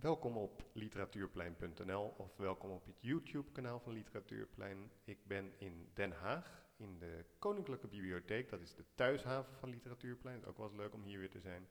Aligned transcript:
Welkom 0.00 0.36
op 0.36 0.62
literatuurplein.nl 0.72 2.14
of 2.16 2.36
welkom 2.36 2.70
op 2.70 2.84
het 2.84 2.96
YouTube-kanaal 3.00 3.80
van 3.80 3.92
Literatuurplein. 3.92 4.90
Ik 5.04 5.18
ben 5.26 5.52
in 5.58 5.90
Den 5.94 6.12
Haag 6.12 6.66
in 6.76 6.98
de 6.98 7.24
Koninklijke 7.38 7.86
Bibliotheek. 7.86 8.50
Dat 8.50 8.60
is 8.60 8.74
de 8.74 8.84
thuishaven 8.94 9.54
van 9.54 9.68
Literatuurplein. 9.68 10.44
Ook 10.44 10.56
wel 10.56 10.66
eens 10.66 10.76
leuk 10.76 10.94
om 10.94 11.02
hier 11.02 11.18
weer 11.18 11.30
te 11.30 11.40
zijn. 11.40 11.68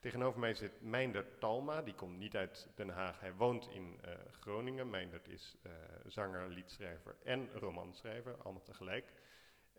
Tegenover 0.00 0.40
mij 0.40 0.54
zit 0.54 0.80
Meindert 0.80 1.40
Talma. 1.40 1.82
Die 1.82 1.94
komt 1.94 2.18
niet 2.18 2.36
uit 2.36 2.68
Den 2.74 2.88
Haag. 2.88 3.20
Hij 3.20 3.34
woont 3.34 3.68
in 3.68 4.00
uh, 4.04 4.12
Groningen. 4.30 4.90
Meindert 4.90 5.28
is 5.28 5.56
uh, 5.66 5.72
zanger, 6.06 6.48
liedschrijver 6.48 7.16
en 7.22 7.52
romanschrijver, 7.52 8.36
allemaal 8.36 8.62
tegelijk. 8.62 9.12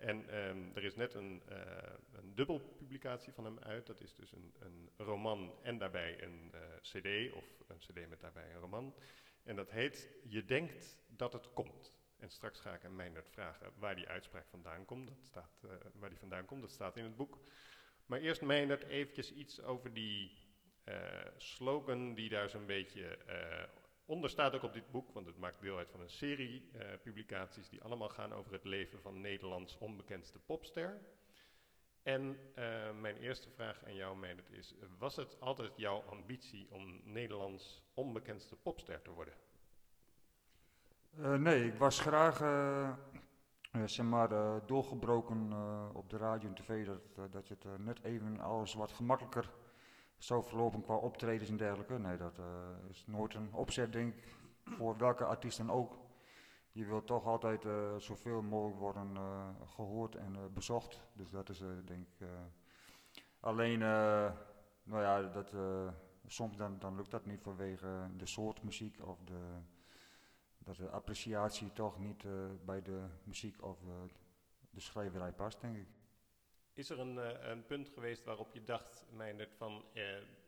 En 0.04 0.38
um, 0.38 0.72
er 0.76 0.84
is 0.84 0.96
net 0.96 1.14
een, 1.14 1.42
uh, 1.50 1.58
een 2.12 2.36
dubbelpublicatie 2.36 3.34
van 3.34 3.46
hem 3.46 3.60
uit. 3.60 3.86
Dat 3.86 4.02
is 4.02 4.14
dus 4.14 4.32
een, 4.32 4.54
een 4.60 4.90
roman 4.98 5.54
en 5.62 5.78
daarbij 5.78 6.24
een 6.24 6.52
uh, 6.54 6.62
cd, 6.82 7.34
of 7.34 7.46
een 7.68 7.78
cd 7.78 8.10
met 8.10 8.20
daarbij 8.20 8.54
een 8.54 8.60
roman. 8.60 8.96
En 9.44 9.56
dat 9.56 9.72
heet 9.72 10.10
Je 10.28 10.46
denkt 10.46 11.00
dat 11.08 11.34
het 11.34 11.54
komt. 11.54 11.94
En 12.18 12.30
straks 12.30 12.60
ga 12.60 12.74
ik 12.74 12.86
aan 12.86 12.96
Meindert 12.96 13.30
vragen 13.30 13.72
waar 13.76 13.96
die 13.96 14.08
uitspraak 14.08 14.48
vandaan 14.48 14.86
komt. 14.86 15.08
Dat 15.08 15.24
staat, 15.24 15.62
uh, 15.66 15.72
waar 15.94 16.10
die 16.10 16.20
vandaan 16.20 16.46
komt, 16.46 16.62
dat 16.62 16.72
staat 16.72 16.98
in 16.98 17.04
het 17.04 17.16
boek. 17.16 17.40
Maar 18.06 18.20
eerst 18.20 18.42
Meindert 18.42 18.84
eventjes 18.84 19.34
iets 19.34 19.62
over 19.62 19.94
die 19.94 20.42
slogan 21.38 22.14
die 22.14 22.30
daar 22.30 22.50
zo'n 22.50 22.66
beetje 22.66 23.18
onder 24.14 24.30
staat 24.30 24.56
ook 24.56 24.64
op 24.64 24.74
dit 24.74 24.92
boek, 24.92 25.14
want 25.14 25.26
het 25.26 25.38
maakt 25.38 25.62
deel 25.62 25.78
uit 25.78 25.90
van 25.90 26.02
een 26.02 26.10
serie 26.10 26.70
uh, 26.74 26.82
publicaties 27.02 27.70
die 27.70 27.84
allemaal 27.84 28.10
gaan 28.10 28.34
over 28.34 28.54
het 28.54 28.64
leven 28.64 29.02
van 29.02 29.22
Nederlands 29.22 29.78
onbekendste 29.78 30.40
popster. 30.40 31.02
En 32.04 32.22
uh, 32.56 32.92
mijn 33.00 33.18
eerste 33.18 33.50
vraag 33.50 33.86
aan 33.86 33.96
jou, 33.96 34.18
Meindert, 34.18 34.52
is: 34.52 34.76
was 34.98 35.16
het 35.16 35.40
altijd 35.40 35.72
jouw 35.76 36.02
ambitie 36.02 36.68
om 36.72 37.02
Nederlands 37.04 37.84
onbekendste 37.94 38.56
popster 38.56 39.02
te 39.02 39.12
worden? 39.12 39.34
Uh, 41.20 41.34
nee, 41.34 41.66
ik 41.66 41.76
was 41.76 42.00
graag 42.00 42.38
zeg 43.86 44.06
maar, 44.06 44.30
doorgebroken 44.66 45.54
op 45.94 46.10
de 46.10 46.18
radio 46.18 46.50
en 46.50 46.56
tv, 46.56 46.86
dat, 46.86 47.32
dat 47.32 47.48
je 47.48 47.56
het 47.60 47.78
net 47.80 48.04
even 48.04 48.40
alles 48.40 48.74
wat 48.74 48.92
gemakkelijker 48.92 49.50
zo 50.24 50.42
verlopen 50.42 50.82
qua 50.82 50.96
optredens 50.96 51.50
en 51.50 51.58
dergelijke. 51.58 52.00
Nee, 52.00 52.18
dat 52.18 52.38
uh, 52.38 52.46
is 52.90 53.06
nooit 53.08 53.34
een 53.34 53.54
opzet, 53.54 53.92
denk 53.94 54.16
ik, 54.16 54.36
voor 54.64 54.98
welke 54.98 55.26
artiest 55.26 55.58
dan 55.58 55.72
ook. 55.72 55.98
Je 56.72 56.86
wilt 56.86 57.08
toch 57.08 57.26
altijd 57.26 57.66
uh, 57.66 57.96
zoveel 57.98 58.42
mogelijk 58.42 58.80
worden 58.80 59.12
uh, 59.16 59.48
gehoord 59.66 60.16
en 60.16 60.54
bezocht. 60.54 61.02
Dus 61.14 61.30
dat 61.30 61.50
is, 61.50 61.64
denk 61.86 62.08
ik. 62.08 62.28
alleen, 63.40 63.80
nou 64.84 65.02
ja, 65.02 65.22
dat, 65.22 65.54
soms 66.26 66.58
dan, 66.58 66.80
dan 66.80 66.96
lukt 66.96 67.12
dat 67.12 67.26
niet 67.26 67.42
vanwege 67.42 68.10
de 68.18 68.26
soort 68.26 68.64
muziek 68.64 69.06
of 69.06 69.20
de, 69.24 69.40
dat 70.58 70.76
de 70.76 70.90
appreciatie 70.90 71.74
toch 71.74 72.00
niet 72.00 72.26
bij 72.66 72.82
de 72.82 73.06
muziek 73.24 73.64
of 73.64 73.80
de 74.70 74.80
schrijverij 74.80 75.32
past, 75.32 75.62
denk 75.62 75.76
ik. 75.76 76.03
Is 76.74 76.90
er 76.90 77.00
een, 77.00 77.16
uh, 77.16 77.30
een, 77.42 77.66
punt 77.66 77.90
geweest 77.90 78.24
waarop 78.24 78.54
je 78.54 78.64
dacht, 78.64 79.06
Meindert, 79.10 79.54
van 79.54 79.86
uh, 79.94 80.04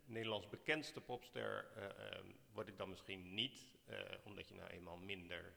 Nederlands 0.06 0.50
bekendste 0.50 1.02
popster 1.02 1.68
uh, 1.78 1.84
word 2.54 2.68
ik 2.68 2.78
dan 2.78 2.90
misschien 2.90 3.34
niet, 3.34 3.74
omdat 4.24 4.48
je 4.48 4.56
nou 4.56 4.70
eenmaal 4.70 4.98
minder 4.98 5.54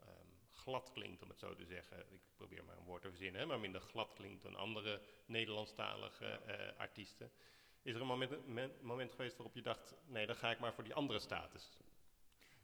um, 0.00 0.08
glad 0.52 0.90
klinkt, 0.92 1.22
om 1.22 1.28
het 1.28 1.38
zo 1.38 1.54
te 1.54 1.64
zeggen. 1.64 1.98
Ik 1.98 2.20
probeer 2.36 2.64
maar 2.64 2.76
een 2.76 2.84
woord 2.84 3.02
te 3.02 3.08
verzinnen, 3.08 3.40
hè, 3.40 3.46
maar 3.46 3.60
minder 3.60 3.80
glad 3.80 4.12
klinkt 4.12 4.42
dan 4.42 4.56
andere 4.56 5.00
Nederlandstalige 5.26 6.40
artiesten. 6.76 7.30
Is 7.82 7.94
er 7.94 8.00
een 8.00 8.06
moment, 8.06 8.82
moment, 8.82 9.12
geweest 9.12 9.36
waarop 9.36 9.54
je 9.54 9.62
dacht, 9.62 9.94
nee, 10.06 10.26
dan 10.26 10.36
ga 10.36 10.50
ik 10.50 10.58
maar 10.58 10.74
voor 10.74 10.84
die 10.84 10.94
andere 10.94 11.18
status? 11.18 11.78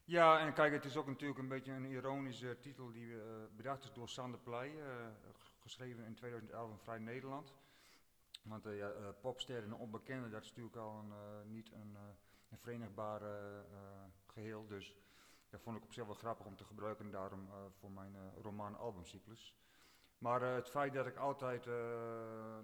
Ja, 0.04 0.38
en 0.40 0.52
kijk, 0.52 0.72
het 0.72 0.84
is 0.84 0.96
ook 0.96 1.06
natuurlijk 1.06 1.38
een 1.38 1.48
beetje 1.48 1.72
een 1.72 1.90
ironische 1.90 2.58
titel 2.60 2.92
die 2.92 3.16
bedacht 3.56 3.84
is 3.84 3.92
door 3.92 4.08
Sander 4.08 4.40
Pleij, 4.40 4.74
geschreven 5.62 6.04
in 6.04 6.14
2011 6.14 6.70
in 6.70 6.78
Vrij 6.78 6.98
Nederland. 6.98 7.54
Want 8.42 8.66
uh, 8.66 8.76
ja, 8.76 8.90
popster 9.20 9.62
en 9.62 9.74
onbekende, 9.74 10.28
dat 10.28 10.42
is 10.42 10.48
natuurlijk 10.48 10.76
al 10.76 10.98
een, 10.98 11.12
niet 11.50 11.72
een, 11.72 11.96
een 12.50 12.58
verenigbaar 12.58 13.20
geheel. 14.26 14.66
Dus 14.66 14.96
dat 15.50 15.60
vond 15.60 15.76
ik 15.76 15.82
op 15.82 15.92
zich 15.92 16.04
wel 16.04 16.14
grappig 16.14 16.46
om 16.46 16.56
te 16.56 16.64
gebruiken 16.64 17.10
daarom 17.10 17.48
voor 17.78 17.90
mijn 17.90 18.16
roman 18.42 18.76
albumcyclus. 18.76 19.56
Maar 20.18 20.42
het 20.42 20.70
feit 20.70 20.92
dat 20.92 21.06
ik 21.06 21.16
altijd, 21.16 21.66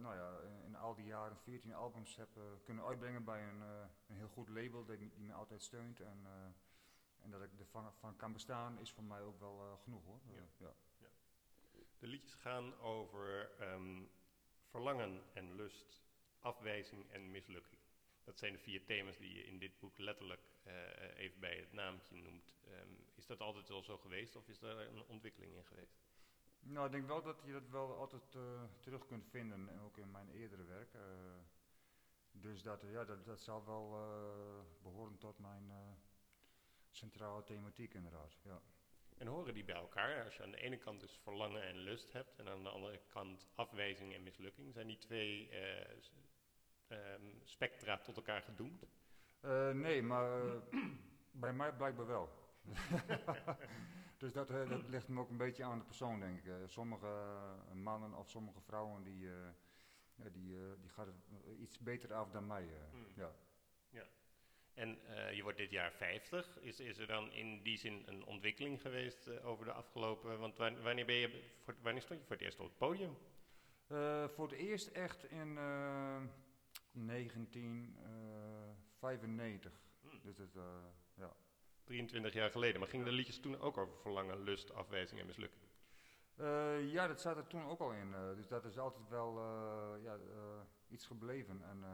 nou 0.01 0.15
ja, 0.15 0.39
in, 0.45 0.63
in, 0.65 0.77
al 0.77 0.95
die 0.95 1.07
jaren 1.07 1.37
14 1.37 1.75
albums 1.75 2.17
heb 2.17 2.29
kunnen 2.65 2.85
uitbrengen 2.85 3.25
bij 3.25 3.43
een, 3.43 3.61
een 4.07 4.17
heel 4.17 4.29
goed 4.29 4.49
label 4.49 4.85
die, 4.85 4.99
die 4.99 5.27
me 5.27 5.33
altijd 5.33 5.63
steunt 5.63 6.01
en 6.01 6.27
en 7.23 7.31
dat 7.31 7.43
ik 7.43 7.59
ervan 7.59 7.93
van 7.93 8.17
kan 8.17 8.33
bestaan 8.33 8.79
is 8.79 8.93
voor 8.93 9.05
mij 9.05 9.23
ook 9.23 9.39
wel 9.39 9.65
uh, 9.65 9.83
genoeg 9.83 10.05
hoor. 10.05 10.21
Ja. 10.27 10.43
ja. 10.57 10.73
De 11.99 12.07
liedjes 12.07 12.35
gaan 12.35 12.79
over 12.79 13.51
um, 13.61 14.11
verlangen 14.65 15.23
en 15.33 15.55
lust, 15.55 16.03
afwijzing 16.41 17.11
en 17.11 17.31
mislukking. 17.31 17.81
Dat 18.25 18.39
zijn 18.39 18.53
de 18.53 18.59
vier 18.59 18.85
thema's 18.85 19.19
die 19.19 19.35
je 19.35 19.47
in 19.47 19.59
dit 19.59 19.79
boek 19.79 19.99
letterlijk 19.99 20.41
uh, 20.67 20.73
even 21.17 21.41
bij 21.41 21.57
het 21.57 21.73
naamtje 21.73 22.17
noemt. 22.17 22.55
Um, 22.69 23.07
is 23.15 23.27
dat 23.27 23.41
altijd 23.41 23.71
al 23.71 23.83
zo 23.83 23.99
geweest 23.99 24.37
of 24.37 24.49
is 24.49 24.59
daar 24.59 24.79
een 24.79 25.05
ontwikkeling 25.07 25.55
in 25.55 25.65
geweest? 25.65 25.99
Nou, 26.61 26.87
ik 26.87 26.93
denk 26.93 27.07
wel 27.07 27.23
dat 27.23 27.43
je 27.45 27.53
dat 27.53 27.69
wel 27.69 27.97
altijd 27.97 28.35
uh, 28.35 28.63
terug 28.81 29.07
kunt 29.07 29.27
vinden, 29.27 29.69
en 29.69 29.81
ook 29.81 29.99
in 29.99 30.11
mijn 30.11 30.31
eerdere 30.31 30.65
werk. 30.65 30.93
dus 32.31 32.63
dat, 32.63 32.83
ja, 32.83 33.05
dat, 33.05 33.25
dat 33.25 33.41
zal 33.41 33.65
wel 33.65 33.91
behoren 34.83 35.19
tot 35.19 35.39
mijn 35.39 35.73
centrale 36.91 37.45
thematiek 37.45 37.95
inderdaad, 37.95 38.39
ja. 38.43 38.63
En 39.19 39.27
horen 39.27 39.55
die 39.55 39.65
bij 39.65 39.75
elkaar? 39.75 40.25
Als 40.25 40.37
je 40.37 40.43
aan 40.43 40.51
de 40.51 40.61
ene 40.61 40.77
kant 40.77 41.01
dus 41.01 41.19
verlangen 41.23 41.63
en 41.63 41.77
lust 41.77 42.13
hebt 42.13 42.39
en 42.39 42.49
aan 42.49 42.63
de 42.63 42.69
andere 42.69 43.01
kant 43.07 43.49
afwijzing 43.55 44.15
en 44.15 44.23
mislukking, 44.23 44.73
zijn 44.73 44.87
die 44.87 44.99
twee 44.99 45.51
uh, 45.51 46.99
um, 46.99 47.41
spectra 47.45 47.99
tot 47.99 48.17
elkaar 48.17 48.43
gedoemd? 48.43 48.87
Uh, 49.45 49.71
nee, 49.71 50.03
maar 50.03 50.45
uh, 50.45 50.53
bij 51.31 51.53
mij 51.53 51.73
blijkbaar 51.73 52.07
wel. 52.07 52.29
dus 54.19 54.33
dat, 54.33 54.49
dat, 54.49 54.89
ligt 54.89 55.09
me 55.09 55.21
ook 55.21 55.31
een 55.31 55.37
beetje 55.37 55.65
aan 55.65 55.79
de 55.79 55.85
persoon, 55.85 56.21
denk 56.21 56.45
ik. 56.45 56.53
sommige 56.67 57.27
mannen 57.73 58.15
of 58.15 58.29
sommige 58.29 58.61
vrouwen 58.61 59.03
die, 59.03 59.29
die, 60.15 60.57
die 60.81 60.91
gaat 60.91 61.07
het 61.07 61.17
iets 61.59 61.79
beter 61.79 62.15
af 62.15 62.31
dan 62.31 62.47
mij. 62.47 62.69
Hmm. 62.91 63.07
ja. 63.15 63.33
En 64.79 64.99
uh, 65.09 65.33
je 65.33 65.43
wordt 65.43 65.59
dit 65.59 65.71
jaar 65.71 65.93
50. 65.93 66.59
Is, 66.61 66.81
is 66.81 66.99
er 66.99 67.07
dan 67.07 67.33
in 67.33 67.63
die 67.63 67.79
zin 67.79 68.03
een 68.07 68.25
ontwikkeling 68.25 68.81
geweest 68.81 69.29
uh, 69.29 69.47
over 69.47 69.65
de 69.65 69.73
afgelopen... 69.73 70.39
Want 70.39 70.57
wanneer, 70.57 71.07
ben 71.07 71.15
je, 71.15 71.43
voor, 71.65 71.75
wanneer 71.83 72.03
stond 72.03 72.21
je 72.21 72.27
voor 72.27 72.37
het 72.37 72.45
eerst 72.45 72.61
op 72.61 72.67
het 72.67 72.79
podium? 72.79 73.17
Uh, 73.89 74.29
voor 74.29 74.49
het 74.49 74.59
eerst 74.59 74.87
echt 74.87 75.31
in 75.31 75.55
1995. 76.93 79.73
Hmm. 80.01 80.21
Dus 80.23 80.37
dat, 80.37 80.49
ja. 81.15 81.33
23 81.85 82.33
jaar 82.33 82.51
geleden. 82.51 82.81
Maar 82.81 82.89
gingen 82.89 83.07
de 83.07 83.13
liedjes 83.13 83.41
toen 83.41 83.61
ook 83.61 83.77
over 83.77 84.01
verlangen, 84.01 84.43
lust, 84.43 84.75
afwijzing 84.75 85.21
en 85.21 85.27
mislukking? 85.27 85.63
ja, 86.93 87.07
dat 87.07 87.21
zat 87.21 87.37
er 87.37 87.47
toen 87.47 87.65
ook 87.65 87.81
al 87.81 87.93
in. 87.93 88.15
dus 88.37 88.49
dat 88.49 88.65
is 88.65 88.79
altijd 88.79 89.09
wel 89.09 89.41
ja, 90.03 90.19
iets 90.89 91.07
gebleven. 91.07 91.63
En... 91.63 91.85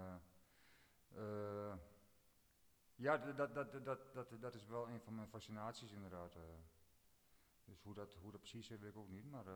Ja, 2.96 3.16
dat, 3.16 3.54
dat, 3.54 3.84
dat, 3.84 4.14
dat, 4.14 4.28
dat 4.40 4.54
is 4.54 4.66
wel 4.66 4.88
een 4.88 5.00
van 5.00 5.14
mijn 5.14 5.28
fascinaties 5.28 5.92
inderdaad. 5.92 6.34
Uh. 6.36 6.42
Dus 7.64 7.82
hoe 7.82 7.94
dat, 7.94 8.14
hoe 8.14 8.30
dat 8.30 8.40
precies 8.40 8.70
is, 8.70 8.78
weet 8.78 8.90
ik 8.90 8.96
ook 8.96 9.08
niet. 9.08 9.30
Maar 9.30 9.46
uh, 9.46 9.54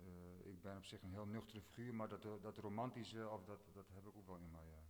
uh, 0.00 0.46
ik 0.46 0.60
ben 0.60 0.76
op 0.76 0.84
zich 0.84 1.02
een 1.02 1.12
heel 1.12 1.26
nuchtere 1.26 1.62
figuur, 1.62 1.94
maar 1.94 2.08
dat, 2.08 2.22
dat 2.42 2.58
romantische, 2.58 3.28
of 3.28 3.44
dat, 3.44 3.60
dat 3.72 3.88
heb 3.88 4.06
ik 4.06 4.16
ook 4.16 4.26
wel 4.26 4.36
in 4.36 4.50
mij. 4.50 4.87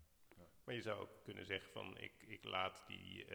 Maar 0.68 0.76
je 0.76 0.82
zou 0.82 1.00
ook 1.00 1.24
kunnen 1.24 1.46
zeggen 1.46 1.72
van, 1.72 1.98
ik, 1.98 2.12
ik 2.26 2.44
laat 2.44 2.84
die, 2.86 3.26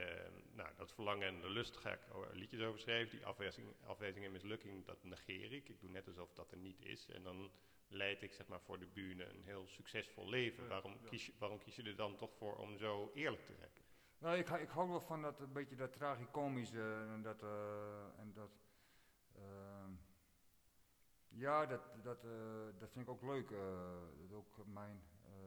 nou, 0.51 0.69
dat 0.77 0.93
verlangen 0.93 1.27
en 1.27 1.41
de 1.41 1.49
lust 1.49 1.77
ga 1.77 1.91
ik 1.91 1.99
liedjes 2.31 2.61
over 2.61 2.79
schrijven. 2.79 3.17
Die 3.17 3.25
afwijzing, 3.25 3.67
afwijzing 3.85 4.25
en 4.25 4.31
mislukking, 4.31 4.85
dat 4.85 5.03
negeer 5.03 5.51
ik. 5.51 5.69
Ik 5.69 5.81
doe 5.81 5.89
net 5.89 6.07
alsof 6.07 6.33
dat 6.33 6.51
er 6.51 6.57
niet 6.57 6.81
is. 6.81 7.09
En 7.09 7.23
dan 7.23 7.51
leid 7.87 8.21
ik 8.21 8.33
zeg 8.33 8.47
maar, 8.47 8.61
voor 8.61 8.79
de 8.79 8.87
bühne 8.87 9.25
een 9.25 9.43
heel 9.43 9.67
succesvol 9.67 10.29
leven. 10.29 10.67
waarom, 10.67 11.01
Kies 11.03 11.25
je, 11.25 11.33
waarom 11.37 11.59
kies 11.59 11.75
je 11.75 11.83
er 11.83 11.95
dan 11.95 12.15
toch 12.15 12.33
voor 12.33 12.55
om 12.55 12.77
zo 12.77 13.11
eerlijk 13.13 13.45
te 13.45 13.53
zijn? 13.53 13.71
Nou, 14.17 14.37
ik, 14.37 14.49
ik 14.49 14.69
hou 14.69 14.89
wel 14.89 15.01
van 15.01 15.21
dat 15.21 15.39
een 15.39 15.53
beetje 15.53 15.75
dat 15.75 15.93
tragicomische 15.93 17.05
en 17.09 17.21
dat, 17.21 17.43
uh, 17.43 18.19
en 18.19 18.33
dat 18.33 18.51
uh, 19.37 19.43
ja, 21.27 21.65
dat, 21.65 21.81
dat, 22.03 22.23
uh, 22.23 22.31
dat 22.79 22.91
vind 22.91 23.07
ik 23.07 23.11
ook 23.11 23.23
leuk. 23.23 23.49
dat 24.17 24.31
ook 24.31 24.65
mijn, 24.65 25.03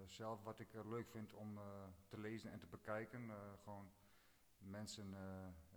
zelf 0.06 0.43
wat 0.43 0.58
ik 0.58 0.73
leuk 0.73 1.08
vind 1.08 1.32
om 1.32 1.58
te 2.06 2.19
lezen 2.19 2.53
en 2.53 2.58
te 2.58 2.67
bekijken. 2.67 3.31
gewoon 3.62 3.91
mensen 4.58 5.14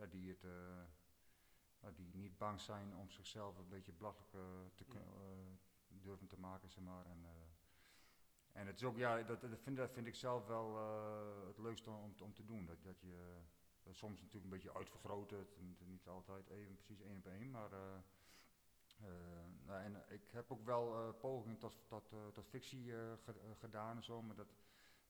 die, 0.10 0.30
het, 0.30 0.46
die 1.96 2.16
niet 2.16 2.38
bang 2.38 2.60
zijn 2.62 2.96
om 2.96 3.10
zichzelf 3.10 3.58
een 3.58 3.70
beetje 3.70 3.92
belachelijk 3.92 4.32
te 4.76 4.86
durven 5.88 6.28
te 6.28 6.40
maken, 6.40 6.70
zeg 6.70 6.84
maar. 6.84 7.06
En, 7.06 7.26
En 8.52 8.68
het 8.68 8.76
is 8.76 8.84
ook, 8.84 8.98
ja, 8.98 9.24
dat, 9.24 9.42
dat, 9.42 9.60
vind, 9.60 9.78
dat 9.78 9.92
vind 9.92 10.08
ik 10.08 10.16
zelf 10.16 10.48
wel 10.48 10.78
eh, 10.78 11.48
het 11.48 11.58
leukste 11.58 11.90
om, 11.90 12.14
om 12.22 12.34
te 12.34 12.46
doen. 12.46 12.66
Dat, 12.66 12.84
dat 12.84 13.02
je 13.02 13.42
soms 13.92 14.22
natuurlijk 14.22 14.44
een 14.44 14.50
beetje 14.50 14.74
uitvergroot, 14.74 15.30
het, 15.32 15.60
niet 15.86 16.08
altijd 16.08 16.50
even 16.50 16.76
precies 16.76 17.02
één 17.02 17.18
op 17.18 17.26
één, 17.26 17.52
maar 17.52 17.70
nou, 19.66 19.82
en 19.84 20.04
ik 20.10 20.32
heb 20.32 20.52
ook 20.52 20.66
wel 20.66 21.14
pogingen 21.14 21.58
tot, 21.58 21.74
tot, 21.88 22.14
tot 22.34 22.48
fictie 22.48 22.94
gedaan 23.60 23.96
en 23.98 24.04
zo, 24.04 24.22
maar 24.22 24.36
dat, 24.36 24.48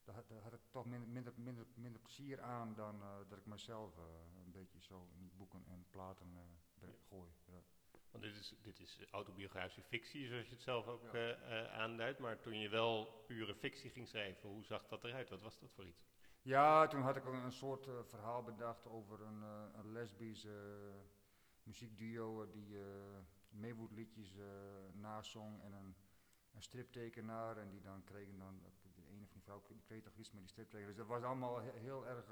daar, 0.04 0.16
had 0.42 0.54
ik 0.54 0.60
toch 0.70 0.86
minder, 0.86 1.08
minder, 1.08 1.34
minder, 1.36 1.66
minder 1.74 2.02
plezier 2.02 2.42
aan 2.42 2.74
dan 2.76 3.02
dat 3.28 3.38
ik 3.38 3.46
mezelf 3.46 3.98
een 4.46 4.52
beetje 4.52 4.82
zo 4.82 5.08
in 5.14 5.32
boeken 5.38 5.64
en 5.68 5.86
platen 5.90 6.28
gooi. 7.10 7.32
Ja. 7.46 7.62
Want 8.12 8.24
dit 8.24 8.36
is, 8.36 8.56
dit 8.62 8.80
is 8.80 9.06
autobiografische 9.12 9.82
fictie, 9.82 10.28
zoals 10.28 10.46
je 10.46 10.54
het 10.54 10.62
zelf 10.62 10.88
ook 10.88 11.12
ja. 11.12 11.68
aanduidt. 11.68 12.20
Maar 12.20 12.40
toen 12.40 12.60
je 12.60 12.70
wel 12.70 13.24
pure 13.28 13.56
fictie 13.56 13.90
ging 13.90 14.08
schrijven, 14.08 14.50
hoe 14.50 14.64
zag 14.64 14.88
dat 14.88 15.04
eruit? 15.04 15.30
Wat 15.30 15.42
was 15.42 15.60
dat 15.60 15.72
voor 15.72 15.86
iets? 15.86 16.08
Ja, 16.42 16.88
toen 16.88 17.02
had 17.02 17.16
ik 17.16 17.26
een, 17.26 17.44
een 17.44 17.52
soort 17.52 17.88
verhaal 18.04 18.44
bedacht 18.44 18.88
over 18.88 19.22
een, 19.22 19.42
een 19.74 19.92
lesbische 19.92 20.92
muziekduo 21.64 22.50
die 22.52 22.78
Maywood 23.50 23.92
liedjes 23.92 24.36
nazong 24.94 25.62
en 25.62 25.74
een, 25.74 25.96
een 26.52 26.62
striptekenaar. 26.62 27.58
En 27.58 27.70
die 27.70 27.82
dan 27.82 28.04
kregen 28.04 28.38
dan, 28.38 28.62
de 28.96 29.08
ene 29.08 29.26
van 29.26 29.34
die 29.34 29.44
vrouw 29.44 29.64
kreeg 29.84 30.04
toch 30.04 30.16
iets 30.16 30.32
met 30.32 30.42
die 30.42 30.50
striptekenaar. 30.50 30.88
Dus 30.88 30.98
dat 30.98 31.08
was 31.08 31.24
allemaal 31.24 31.60
heel, 31.60 31.74
heel 31.74 32.08
erg, 32.08 32.30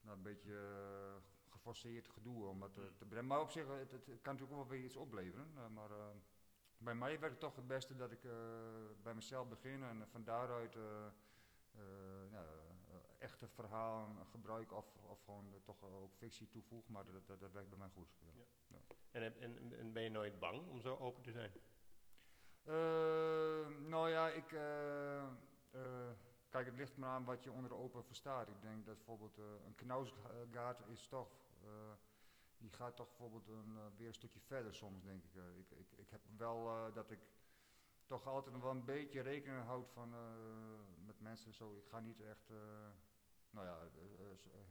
nou, 0.00 0.16
een 0.16 0.22
beetje 0.22 0.56
geforceerd 1.68 2.08
gedoe 2.08 2.46
om 2.46 2.60
dat 2.60 2.74
te 2.74 3.04
brengen. 3.08 3.26
Maar 3.26 3.40
op 3.40 3.50
zich, 3.50 3.66
het, 3.66 3.90
het, 3.90 4.04
kan 4.04 4.32
natuurlijk 4.32 4.50
wel 4.50 4.66
weer 4.66 4.84
iets 4.84 4.96
opleveren. 4.96 5.50
Uh, 5.54 5.66
maar 5.66 5.90
uh, 5.90 6.06
bij 6.78 6.94
mij 6.94 7.18
werkt 7.18 7.34
het 7.34 7.40
toch 7.40 7.56
het 7.56 7.66
beste 7.66 7.96
dat 7.96 8.12
ik 8.12 8.24
uh, 8.24 8.32
bij 9.02 9.14
mezelf 9.14 9.48
begin 9.48 9.82
en 9.82 10.08
van 10.08 10.24
daaruit 10.24 10.76
nou, 12.30 12.46
echte 13.18 13.48
verhalen 13.48 14.26
gebruik 14.26 14.72
of, 14.72 14.96
of 15.02 15.22
gewoon 15.24 15.60
toch 15.64 15.82
ook 15.82 16.14
fictie 16.14 16.48
toevoeg. 16.48 16.88
Maar 16.88 17.04
dat, 17.04 17.26
dat, 17.26 17.40
dat 17.40 17.52
werkt 17.52 17.68
bij 17.68 17.78
mij 17.78 17.88
goed. 17.88 18.08
Ja. 18.20 18.44
Ja. 18.66 18.67
En, 19.10 19.40
en, 19.40 19.72
en, 19.78 19.92
ben 19.92 20.02
je 20.02 20.10
nooit 20.10 20.38
bang 20.38 20.68
om 20.68 20.80
zo 20.80 20.96
open 20.96 21.22
te 21.22 21.32
zijn? 21.32 21.52
nou 23.88 24.10
ja, 24.10 24.28
ik 24.28 24.52
Kijk, 26.48 26.66
het 26.66 26.76
ligt 26.76 26.96
maar 26.96 27.10
aan 27.10 27.24
wat 27.24 27.44
je 27.44 27.52
onder 27.52 27.74
open 27.74 28.04
verstaat. 28.04 28.48
Ik 28.48 28.62
denk 28.62 28.86
dat 28.86 28.96
bijvoorbeeld 28.96 29.38
uh, 29.38 29.44
een 29.64 29.74
knausgaard 29.74 30.80
is 30.88 31.06
toch 31.06 31.30
uh, 31.64 31.70
die 32.58 32.70
gaat 32.70 32.96
toch 32.96 33.08
bijvoorbeeld 33.08 33.48
een, 33.48 33.72
uh, 33.74 33.82
weer 33.96 34.06
een 34.06 34.14
stukje 34.14 34.40
verder 34.40 34.74
soms, 34.74 35.02
denk 35.02 35.24
ik. 35.24 35.34
Uh, 35.34 35.58
ik, 35.58 35.70
ik, 35.70 35.92
ik 35.96 36.10
heb 36.10 36.20
wel 36.36 36.92
dat 36.92 37.10
ik 37.10 37.20
toch 38.06 38.26
altijd 38.26 38.60
wel 38.60 38.70
een 38.70 38.84
beetje 38.84 39.20
rekening 39.20 39.64
houd 39.64 39.90
van, 39.90 40.14
met 41.04 41.20
mensen 41.20 41.52
zo. 41.52 41.76
Ik 41.76 41.88
ga 41.88 42.00
niet 42.00 42.20
echt, 42.20 42.48
nou 43.50 43.66
ja, 43.66 43.78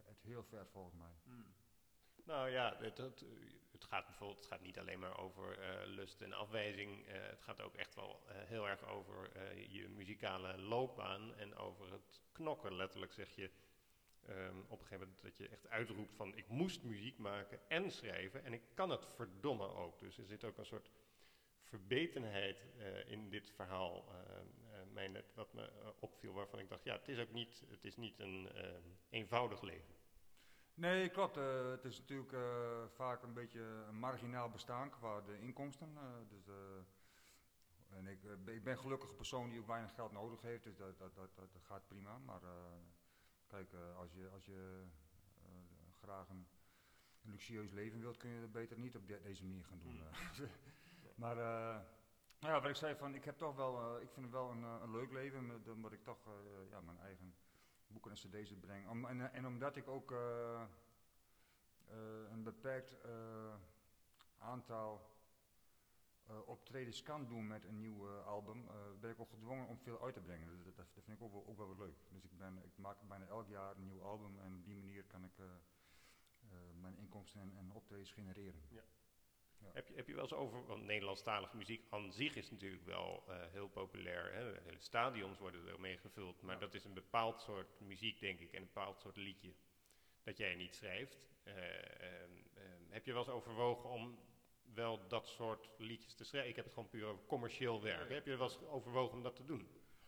het 0.05 0.21
heel 0.21 0.43
ver 0.43 0.67
volgens 0.67 0.95
mij. 0.95 1.13
Hmm. 1.23 1.45
Nou 2.27 2.49
ja, 2.49 2.77
het, 2.79 2.97
het, 2.97 3.83
gaat 3.83 4.05
bijvoorbeeld 4.05 4.39
het 4.39 4.47
gaat 4.47 4.61
niet 4.61 4.79
alleen 4.79 4.99
maar 4.99 5.17
over 5.17 5.57
lust 5.85 6.21
en 6.21 6.33
afwijzing. 6.33 7.05
het 7.07 7.41
gaat 7.41 7.61
ook 7.61 7.75
echt 7.75 7.95
wel 7.95 8.23
heel 8.29 8.67
erg 8.67 8.85
over 8.85 9.29
je 9.69 9.87
muzikale 9.87 10.57
loopbaan 10.57 11.35
en 11.35 11.55
over 11.55 11.91
het 11.91 12.21
knokken. 12.31 12.75
Letterlijk 12.75 13.13
zeg 13.13 13.35
je, 13.35 13.51
Um, 14.29 14.59
op 14.67 14.79
een 14.79 14.85
gegeven 14.85 14.99
moment 14.99 15.21
dat 15.21 15.37
je 15.37 15.47
echt 15.47 15.69
uitroept 15.69 16.13
van 16.15 16.35
ik 16.35 16.47
moest 16.47 16.83
muziek 16.83 17.17
maken 17.17 17.59
en 17.67 17.91
schrijven 17.91 18.43
en 18.43 18.53
ik 18.53 18.61
kan 18.73 18.89
het 18.89 19.05
verdomme 19.15 19.67
ook. 19.67 19.99
Dus 19.99 20.17
er 20.17 20.25
zit 20.25 20.43
ook 20.43 20.57
een 20.57 20.65
soort 20.65 20.89
verbetenheid 21.61 22.65
in 23.05 23.29
dit 23.29 23.51
verhaal, 23.51 24.05
wat 25.33 25.53
me 25.53 25.69
opviel, 25.99 26.33
waarvan 26.33 26.59
ik 26.59 26.69
dacht, 26.69 26.83
ja, 26.83 26.95
het 26.95 27.07
is 27.07 27.19
ook 27.19 27.31
niet, 27.31 27.63
het 27.69 27.83
is 27.83 27.95
niet 27.95 28.19
een 28.19 28.49
ehm, 28.53 28.81
eenvoudig 29.09 29.61
leven. 29.61 29.96
Nee, 30.77 31.09
klopt. 31.09 31.35
het 31.71 31.85
is 31.85 31.99
natuurlijk 31.99 32.35
vaak 32.95 33.23
een 33.23 33.33
beetje 33.33 33.59
een 33.59 33.99
marginaal 33.99 34.49
bestaan 34.49 34.89
qua 34.89 35.21
de 35.21 35.39
inkomsten. 35.39 35.97
dus, 36.29 36.47
en 37.89 38.07
ik, 38.07 38.19
ik, 38.45 38.63
ben 38.63 38.77
gelukkig 38.77 39.09
een 39.09 39.15
persoon 39.15 39.49
die 39.49 39.59
ook 39.59 39.67
weinig 39.67 39.93
geld 39.93 40.11
nodig 40.11 40.41
heeft, 40.41 40.63
dus 40.63 40.77
dat, 40.77 40.97
dat, 40.99 41.15
dat, 41.15 41.35
dat 41.35 41.63
gaat 41.63 41.87
prima. 41.87 42.17
Maar 42.17 42.41
Kijk, 43.47 43.73
als 43.97 44.13
je, 44.13 44.29
als 44.33 44.45
je 44.45 44.83
graag 46.01 46.29
een, 46.29 46.47
luxueus 47.21 47.71
leven 47.71 47.99
wilt, 47.99 48.17
kun 48.17 48.29
je 48.29 48.41
dat 48.41 48.51
beter 48.51 48.79
niet 48.79 48.95
op 48.95 49.07
de, 49.07 49.21
deze 49.21 49.45
manier 49.45 49.65
gaan 49.65 49.79
doen. 49.79 49.93
Mm. 49.93 50.49
maar 51.23 51.35
nou 52.39 52.53
ja, 52.53 52.61
wat 52.61 52.69
ik 52.69 52.75
zei 52.75 52.95
van, 52.95 53.15
ik 53.15 53.23
heb 53.23 53.37
toch 53.37 53.55
wel, 53.55 54.01
ik 54.01 54.09
vind 54.11 54.25
het 54.25 54.35
wel 54.35 54.49
een, 54.49 54.63
een 54.63 54.91
leuk 54.91 55.11
leven, 55.11 55.61
omdat 55.73 55.91
ik 55.91 56.03
toch 56.03 56.17
ja, 56.69 56.81
mijn 56.81 56.99
eigen 56.99 57.35
boeken 57.97 58.11
en 58.11 58.43
cd's 58.43 58.53
breng. 58.59 58.89
Om, 58.89 59.05
en, 59.05 59.33
en 59.33 59.47
omdat 59.47 59.75
ik 59.75 59.87
ook 59.87 60.11
een 62.29 62.43
beperkt 62.43 62.95
aantal 64.37 65.15
uh, 66.29 66.47
optredens 66.47 67.01
kan 67.01 67.27
doen 67.27 67.47
met 67.47 67.65
een 67.65 67.79
nieuw 67.79 68.09
album, 68.09 68.67
ben 68.99 69.11
ik 69.11 69.19
ook 69.19 69.29
gedwongen 69.29 69.67
om 69.67 69.77
veel 69.77 70.03
uit 70.03 70.13
te 70.13 70.21
brengen. 70.21 70.63
Dat, 70.75 70.87
vind 70.93 71.17
ik 71.17 71.21
ook 71.21 71.31
wel, 71.31 71.47
ook 71.47 71.57
wel 71.57 71.75
leuk. 71.77 71.97
Dus 72.09 72.23
ik, 72.23 72.37
ben, 72.37 72.63
ik 72.63 72.77
maak 72.77 72.97
bijna 73.07 73.25
elk 73.25 73.47
jaar 73.47 73.75
een 73.75 73.85
nieuw 73.85 74.01
album 74.01 74.39
en 74.39 74.55
op 74.55 74.65
die 74.65 74.75
manier 74.75 75.03
kan 75.03 75.23
ik 75.23 75.33
mijn 76.79 76.97
inkomsten 76.97 77.41
en, 77.41 77.57
en 77.57 77.71
optredens 77.71 78.11
genereren. 78.11 78.61
Ja. 78.69 78.83
Ja. 79.67 79.73
Heb, 79.73 79.87
je, 79.87 79.95
heb 79.95 80.07
je 80.07 80.13
wel 80.13 80.23
eens 80.23 80.33
over, 80.33 80.65
want 80.65 80.83
Nederlandstalige 80.83 81.57
muziek 81.57 81.85
aan 81.89 82.11
zich 82.11 82.35
is 82.35 82.51
natuurlijk 82.51 82.85
wel 82.85 83.23
heel 83.51 83.67
populair. 83.67 84.33
Hè? 84.33 84.61
Hele 84.63 84.79
stadions 84.79 85.39
worden 85.39 85.67
ermee 85.67 85.97
gevuld, 85.97 86.41
maar 86.41 86.53
ja. 86.53 86.59
dat 86.59 86.73
is 86.73 86.83
een 86.83 86.93
bepaald 86.93 87.41
soort 87.41 87.79
muziek, 87.79 88.19
denk 88.19 88.39
ik, 88.39 88.53
en 88.53 88.61
een 88.61 88.69
bepaald 88.73 88.99
soort 88.99 89.15
liedje 89.15 89.53
dat 90.23 90.37
jij 90.37 90.55
niet 90.55 90.75
schrijft. 90.75 91.17
heb 92.89 93.05
je 93.05 93.11
wel 93.11 93.21
eens 93.21 93.31
overwogen 93.31 93.89
om 93.89 94.19
wel 94.73 95.07
dat 95.07 95.27
soort 95.27 95.69
liedjes 95.77 96.13
te 96.13 96.23
schrijven. 96.23 96.49
Ik 96.49 96.55
heb 96.55 96.65
het 96.65 96.73
gewoon 96.73 96.89
puur 96.89 97.05
over 97.05 97.25
commercieel 97.25 97.81
werk. 97.81 98.09
Heb 98.09 98.25
je 98.25 98.35
wel 98.35 98.47
eens 98.47 98.59
overwogen 98.65 99.17
om 99.17 99.23
dat 99.23 99.35
te 99.35 99.45
doen? 99.45 99.67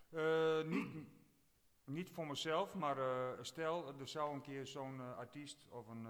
Uh, 0.10 0.64
niet, 0.64 1.08
niet 1.86 2.10
voor 2.10 2.28
mezelf, 2.28 2.74
maar 2.74 2.98
stel, 3.46 4.00
er 4.00 4.08
zou 4.08 4.34
een 4.34 4.42
keer 4.42 4.68
zo'n 4.68 5.16
artiest 5.16 5.68
of 5.70 5.88
een, 5.88 6.08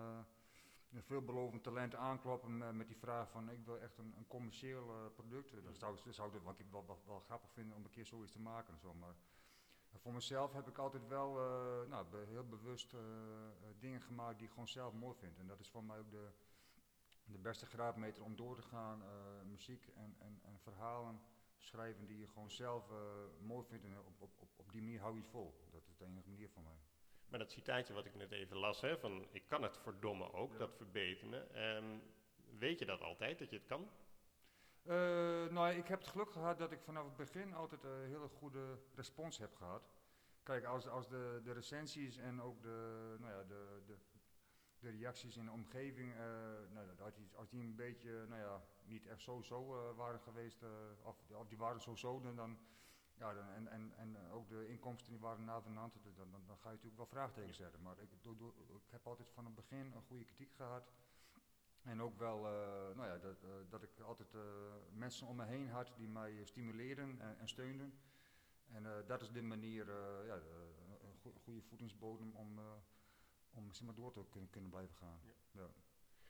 een, 0.91 1.03
veelbelovend 1.03 1.63
talent 1.63 1.95
aankloppen 1.95 2.77
met 2.77 2.87
die 2.87 2.97
vraag 2.97 3.29
van 3.29 3.49
ik 3.49 3.65
wil 3.65 3.79
echt 3.79 3.97
een, 3.97 4.13
een 4.17 4.27
commercieel 4.27 5.11
product. 5.15 5.63
Dan 5.63 5.75
zou, 5.75 5.97
zou 6.09 6.27
ik 6.27 6.57
het 6.57 6.71
wel, 6.71 7.19
grappig 7.25 7.51
vinden 7.51 7.75
om 7.75 7.83
een 7.83 7.89
keer 7.89 8.05
zoiets 8.05 8.31
te 8.31 8.39
maken. 8.39 8.73
En 8.73 8.79
zo. 8.79 8.93
Maar 8.93 9.15
voor 9.95 10.13
mezelf 10.13 10.53
heb 10.53 10.67
ik 10.67 10.77
altijd 10.77 11.07
wel 11.07 11.33
nou, 11.87 12.05
heel 12.25 12.47
bewust 12.47 12.95
dingen 13.79 14.01
gemaakt 14.01 14.37
die 14.37 14.47
ik 14.47 14.53
gewoon 14.53 14.67
zelf 14.67 14.93
mooi 14.93 15.15
vind. 15.17 15.37
En 15.37 15.47
dat 15.47 15.59
is 15.59 15.69
voor 15.69 15.83
mij 15.83 15.99
ook 15.99 16.11
de 16.11 16.31
de 17.31 17.37
beste 17.37 17.65
graadmeter 17.65 18.23
om 18.23 18.35
door 18.35 18.55
te 18.55 18.61
gaan. 18.61 19.03
Muziek 19.49 19.87
en, 19.87 20.15
en, 20.19 20.39
en, 20.43 20.59
verhalen 20.59 21.21
schrijven 21.57 22.05
die 22.05 22.17
je 22.17 22.27
gewoon 22.27 22.51
zelf 22.51 22.91
mooi 23.41 23.65
vindt. 23.65 23.85
En 23.85 23.99
op, 23.99 24.21
op, 24.21 24.49
op 24.55 24.71
die 24.71 24.81
manier 24.81 24.99
hou 24.99 25.13
je 25.13 25.21
het 25.21 25.29
vol. 25.29 25.67
Dat 25.71 25.87
is 25.87 25.97
de 25.97 26.05
enige 26.05 26.29
manier 26.29 26.49
voor 26.49 26.63
mij. 26.63 26.77
Maar 27.29 27.39
dat 27.39 27.51
citaatje 27.51 27.93
wat 27.93 28.05
ik 28.05 28.15
net 28.15 28.31
even 28.31 28.57
las, 28.57 28.81
hè, 28.81 28.97
van 28.97 29.27
ik 29.31 29.43
kan 29.47 29.63
het 29.63 29.77
verdomme 29.77 30.33
ook, 30.33 30.51
ja. 30.51 30.57
dat 30.57 30.75
verbeteren. 30.75 31.65
Um, 31.75 32.01
weet 32.59 32.79
je 32.79 32.85
dat 32.85 33.01
altijd, 33.01 33.39
dat 33.39 33.49
je 33.49 33.55
het 33.55 33.65
kan? 33.65 33.89
Uh, 34.83 34.95
nou, 35.49 35.73
ik 35.73 35.87
heb 35.87 35.99
het 35.99 36.07
geluk 36.07 36.31
gehad 36.31 36.57
dat 36.57 36.71
ik 36.71 36.81
vanaf 36.81 37.05
het 37.05 37.15
begin 37.15 37.53
altijd 37.53 37.83
een 37.83 38.07
hele 38.07 38.27
goede 38.27 38.79
respons 38.95 39.37
heb 39.37 39.55
gehad. 39.55 39.89
Kijk, 40.43 40.65
als, 40.65 40.87
als 40.87 41.07
de, 41.07 41.41
de 41.43 41.51
recensies 41.51 42.17
en 42.17 42.41
ook 42.41 42.61
de, 42.61 43.15
nou 43.19 43.33
ja, 43.33 43.43
de, 43.43 43.81
de, 43.85 43.97
de 44.79 44.89
reacties 44.89 45.37
in 45.37 45.45
de 45.45 45.51
omgeving, 45.51 46.13
uh, 46.13 46.19
nou, 46.69 46.87
als, 46.99 47.15
die, 47.15 47.29
als 47.35 47.49
die 47.49 47.63
een 47.63 47.75
beetje, 47.75 48.25
nou 48.27 48.41
ja, 48.41 48.61
niet 48.85 49.07
echt 49.07 49.21
zo-zo 49.21 49.75
uh, 49.75 49.97
waren 49.97 50.19
geweest, 50.19 50.63
of, 51.03 51.17
of, 51.31 51.47
die 51.47 51.57
waren 51.57 51.81
zo-zo, 51.81 52.21
dan, 52.35 52.59
ja, 53.19 53.33
dan, 53.33 53.49
en, 53.49 53.67
en, 53.67 53.93
en 53.97 54.17
ook 54.31 54.49
de 54.49 54.67
inkomsten 54.67 55.11
die 55.11 55.19
waren 55.19 55.43
navenant, 55.43 55.93
dan, 56.03 56.31
dan, 56.31 56.45
dan 56.45 56.57
ga 56.57 56.69
je 56.69 56.75
natuurlijk 56.75 56.97
wel 56.97 57.05
vraagtekens 57.05 57.57
zetten. 57.57 57.81
Maar 57.81 57.99
ik, 57.99 58.09
do, 58.21 58.35
do, 58.35 58.53
ik 58.85 58.91
heb 58.91 59.07
altijd 59.07 59.29
van 59.31 59.45
het 59.45 59.55
begin 59.55 59.91
een 59.91 60.03
goede 60.07 60.25
kritiek 60.25 60.53
gehad. 60.53 60.91
En 61.81 62.01
ook 62.01 62.17
wel, 62.17 62.41
nou 62.95 63.05
ja, 63.05 63.17
dat, 63.17 63.37
dat 63.69 63.83
ik 63.83 63.99
altijd 63.99 64.33
mensen 64.91 65.27
om 65.27 65.35
me 65.35 65.45
heen 65.45 65.69
had 65.69 65.93
die 65.97 66.07
mij 66.07 66.45
stimuleerden 66.45 67.21
en, 67.21 67.39
en 67.39 67.47
steunden. 67.47 67.99
En 68.71 69.03
dat 69.07 69.21
is 69.21 69.31
de 69.31 69.41
manier, 69.41 69.85
ja, 70.25 70.35
een 71.23 71.39
goede 71.43 71.61
voedingsbodem 71.61 72.35
om 72.35 72.59
om 73.51 73.73
zeg 73.73 73.85
maar, 73.85 73.95
door 73.95 74.11
te 74.11 74.25
kunnen, 74.29 74.49
kunnen 74.49 74.69
blijven 74.69 74.95
gaan. 74.95 75.19
Ja. 75.23 75.61
Ja. 75.61 75.69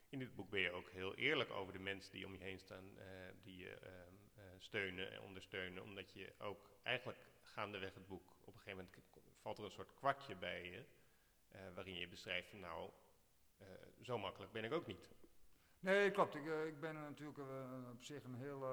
In 0.10 0.20
dit 0.20 0.36
boek 0.36 0.50
ben 0.50 0.60
je 0.60 0.72
ook 0.72 0.90
heel 0.90 1.16
eerlijk 1.16 1.52
over 1.52 1.74
de 1.74 1.80
mensen 1.80 2.12
die 2.12 2.26
om 2.26 2.34
je 2.34 2.40
heen 2.40 2.60
staan, 2.60 2.86
uh, 2.98 3.04
die 3.42 3.58
je 3.58 3.78
uh, 3.84 3.90
uh, 4.38 4.44
steunen 4.58 5.12
en 5.12 5.22
ondersteunen, 5.22 5.84
omdat 5.84 6.14
je 6.14 6.34
ook 6.38 6.70
eigenlijk 6.84 7.20
gaandeweg 7.42 7.94
het 7.94 8.08
boek, 8.08 8.32
op 8.46 8.54
een 8.54 8.60
gegeven 8.60 8.78
moment 8.78 8.98
valt 9.42 9.58
er 9.58 9.64
een 9.64 9.72
soort 9.72 9.94
kwartje 9.94 10.36
bij 10.36 10.70
je, 10.70 10.84
waarin 11.74 11.96
je 11.96 12.08
beschrijft 12.08 12.50
van 12.50 12.60
nou, 12.60 12.90
zo 14.02 14.18
makkelijk 14.18 14.52
ben 14.52 14.64
ik 14.64 14.72
ook 14.72 14.88
niet. 14.88 15.10
Nee, 15.80 16.12
klopt. 16.12 16.36
Ik, 16.36 16.46
ik 16.46 16.80
ben 16.80 16.94
natuurlijk 16.94 17.38
op 17.92 18.04
zich 18.04 18.24
een 18.24 18.36
heel 18.36 18.64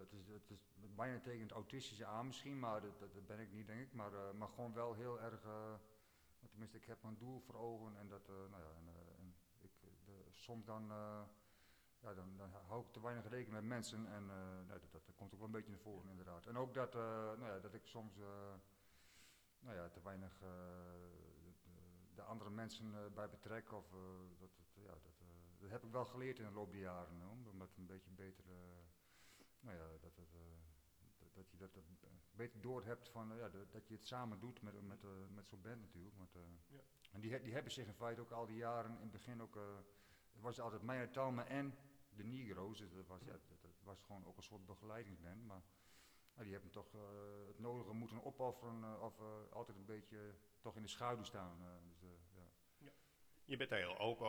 het, 0.00 0.12
is, 0.12 0.26
het 0.28 0.50
is 0.50 1.40
het 1.40 1.50
autistische 1.50 2.06
aan 2.06 2.26
misschien, 2.26 2.58
maar 2.58 2.80
dat, 2.80 2.98
dat, 2.98 3.26
ben 3.26 3.40
ik 3.40 3.52
niet 3.52 3.66
denk 3.66 3.80
ik. 3.80 3.92
Maar, 3.92 4.10
maar 4.34 4.48
gewoon 4.48 4.72
wel 4.72 4.94
heel 4.94 5.20
erg, 5.20 5.40
tenminste 6.50 6.76
ik 6.76 6.84
heb 6.84 7.02
een 7.02 7.18
doel 7.18 7.40
voor 7.40 7.54
ogen 7.54 7.96
en 7.96 8.08
dat, 8.08 8.28
nou 8.28 8.62
ja, 8.62 9.04
soms 10.46 10.64
dan 10.64 10.90
ja, 12.06 12.14
dan, 12.14 12.36
dan, 12.36 12.50
hou 12.66 12.80
ik 12.84 12.92
te 12.92 13.00
weinig 13.00 13.28
rekening 13.28 13.52
met 13.52 13.64
mensen 13.64 14.06
en 14.06 14.24
uh, 14.24 14.68
dat, 14.68 14.92
dat, 14.92 15.14
komt 15.14 15.32
ook 15.32 15.38
wel 15.38 15.48
een 15.48 15.54
beetje 15.54 15.70
naar 15.70 15.80
voren 15.80 16.08
inderdaad. 16.08 16.46
En 16.46 16.56
ook 16.56 16.74
dat, 16.74 16.94
uh, 16.94 17.00
nou 17.40 17.46
ja, 17.46 17.58
dat 17.58 17.74
ik 17.74 17.86
soms 17.86 18.16
nou 19.58 19.76
ja, 19.76 19.88
te 19.88 20.02
weinig 20.02 20.38
de, 20.38 22.14
de, 22.14 22.22
andere 22.22 22.50
mensen 22.50 23.14
bij 23.14 23.28
betrek. 23.28 23.72
Of, 23.72 23.86
dat, 24.38 24.50
ja, 24.74 24.92
dat, 25.02 25.22
dat 25.58 25.70
heb 25.70 25.84
ik 25.84 25.90
wel 25.90 26.04
geleerd 26.04 26.38
in 26.38 26.44
de 26.44 26.52
loop 26.52 26.70
der 26.70 26.80
jaren, 26.80 27.22
om 27.28 27.58
dat 27.58 27.76
een 27.76 27.86
beetje 27.86 28.10
beter, 28.10 28.44
nou 29.60 29.76
ja, 29.76 29.86
dat, 30.00 30.16
dat, 30.16 30.28
dat 31.34 31.50
je 31.50 31.56
dat, 31.56 31.74
dat 31.74 31.84
beter 32.34 32.60
doorhebt 32.60 33.08
van, 33.08 33.36
ja, 33.36 33.48
dat 33.48 33.88
je 33.88 33.94
het 33.94 34.06
samen 34.06 34.40
doet 34.40 34.62
met, 34.62 34.82
met, 34.82 35.02
met 35.34 35.46
zo'n 35.46 35.62
band 35.62 35.80
natuurlijk. 35.80 36.16
Want, 36.16 36.32
ja. 36.68 36.80
En 37.12 37.20
die, 37.20 37.42
die 37.42 37.52
hebben 37.52 37.72
zich 37.72 37.86
in 37.86 37.94
feite 37.94 38.20
ook 38.20 38.30
al 38.30 38.46
die 38.46 38.56
jaren 38.56 38.90
in 38.90 39.02
het 39.02 39.12
begin 39.12 39.42
ook 39.42 39.58
het 40.36 40.44
was 40.44 40.60
altijd 40.60 40.82
mijn 40.82 41.10
Talma 41.10 41.46
en 41.46 41.74
de 42.16 42.24
Negro's. 42.24 42.78
Dus 42.78 42.92
dat 42.92 43.06
was, 43.06 43.22
ja, 43.24 43.32
dat, 43.32 43.70
was 43.82 44.02
gewoon 44.02 44.26
ook 44.26 44.36
een 44.36 44.42
soort 44.42 44.66
begeleidingsband. 44.66 45.46
Maar 45.46 45.62
die 46.44 46.52
hebben 46.52 46.70
toch 46.70 46.94
uh, 46.94 47.00
het 47.46 47.58
nodige 47.58 47.92
moeten 47.92 48.24
opofferen 48.24 48.80
uh, 48.80 49.02
of 49.02 49.20
uh, 49.20 49.26
altijd 49.52 49.76
een 49.76 49.84
beetje 49.84 50.34
toch 50.60 50.76
in 50.76 50.82
de 50.82 50.88
schaduw 50.88 51.24
staan. 51.24 51.58
dus, 51.88 52.10
ja. 52.34 52.50
ja. 52.78 52.92
Je 53.44 53.56
bent 53.56 53.70
daar 53.70 53.78
heel 53.78 53.98
open 53.98 54.26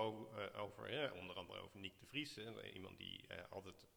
over, 0.55 0.89
hè? 0.89 1.11
onder 1.11 1.35
andere 1.35 1.59
over 1.59 1.79
Nick 1.79 1.99
de 1.99 2.05
Vries. 2.05 2.35
Hè? 2.35 2.71
Iemand 2.71 2.97
die 2.97 3.33
altijd 3.49 3.87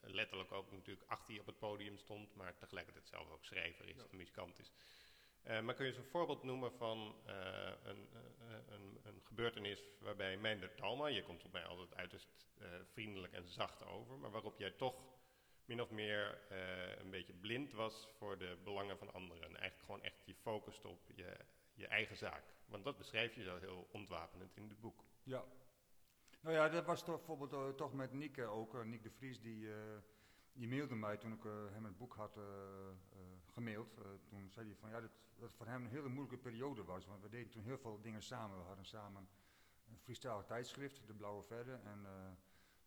letterlijk 0.00 0.52
ook 0.52 0.72
natuurlijk 0.72 1.08
achter 1.08 1.34
je 1.34 1.40
op 1.40 1.46
het 1.46 1.58
podium 1.58 1.98
stond, 1.98 2.34
maar 2.34 2.56
tegelijkertijd 2.56 3.08
zelf 3.08 3.30
ook 3.30 3.44
schrijver 3.44 3.88
is 3.88 3.96
ja. 3.96 4.06
en 4.10 4.16
muzikant 4.16 4.58
is. 4.58 4.72
Uh, 5.46 5.60
maar 5.60 5.74
kun 5.74 5.84
je 5.84 5.90
eens 5.90 6.00
een 6.00 6.10
voorbeeld 6.10 6.42
noemen 6.42 6.72
van 6.72 7.14
uh, 7.26 7.34
een, 7.82 8.08
uh, 8.12 8.56
een, 8.68 9.00
een, 9.02 9.20
gebeurtenis 9.22 9.82
waarbij 10.00 10.36
Meinder 10.36 10.74
Talma, 10.74 11.06
je 11.06 11.22
komt 11.22 11.44
op 11.44 11.52
mij 11.52 11.64
altijd 11.64 11.94
uiterst 11.94 12.28
vriendelijk 12.92 13.32
en 13.32 13.48
zacht 13.48 13.84
over, 13.84 14.18
maar 14.18 14.30
waarop 14.30 14.58
jij 14.58 14.70
toch 14.70 15.02
min 15.64 15.82
of 15.82 15.90
meer 15.90 16.38
een 17.00 17.10
beetje 17.10 17.32
blind 17.32 17.72
was 17.72 18.08
voor 18.18 18.38
de 18.38 18.58
belangen 18.64 18.98
van 18.98 19.12
anderen. 19.12 19.42
En 19.42 19.56
eigenlijk 19.56 19.84
gewoon 19.84 20.02
echt 20.02 20.22
je 20.24 20.34
focust 20.34 20.84
op 20.84 21.10
je, 21.14 21.36
je 21.74 21.86
eigen 21.86 22.16
zaak. 22.16 22.44
Want 22.66 22.84
dat 22.84 22.98
beschrijf 22.98 23.34
je 23.34 23.42
zo 23.42 23.58
heel 23.58 23.88
ontwapenend 23.92 24.56
in 24.56 24.68
het 24.68 24.80
boek. 24.80 25.04
Ja. 25.22 25.44
Nou 26.40 26.54
ja, 26.54 26.68
dat 26.68 26.86
was 26.86 27.04
toch 27.04 27.16
bijvoorbeeld 27.16 27.76
toch 27.76 27.92
met 27.92 28.12
Nick 28.12 28.38
ook, 28.38 28.84
Nick 28.84 29.02
de 29.02 29.10
Vries, 29.10 29.40
die 29.40 29.68
die 30.56 30.68
mailde 30.68 30.94
mij 30.94 31.16
toen 31.16 31.32
ik 31.32 31.44
uh, 31.44 31.52
hem 31.72 31.84
het 31.84 31.96
boek 31.96 32.14
had 32.14 32.38
gemaild. 33.56 33.94
toen 34.28 34.50
zei 34.50 34.66
hij 34.66 34.76
van 34.76 34.90
ja, 34.90 35.00
dat, 35.00 35.10
dat 35.38 35.52
voor 35.52 35.66
hem 35.66 35.84
een 35.84 35.90
hele 35.90 36.08
moeilijke 36.08 36.48
periode 36.48 36.84
was. 36.84 37.06
Want 37.06 37.22
we 37.22 37.28
deden 37.28 37.50
toen 37.50 37.62
heel 37.62 37.78
veel 37.78 38.00
dingen 38.00 38.22
samen. 38.22 38.58
We 38.58 38.64
hadden 38.64 38.84
samen 38.84 39.28
een 39.88 39.98
freestyle 39.98 40.44
tijdschrift, 40.44 41.06
De 41.06 41.14
Blauwe 41.14 41.42
Verre. 41.42 41.74
En 41.74 42.06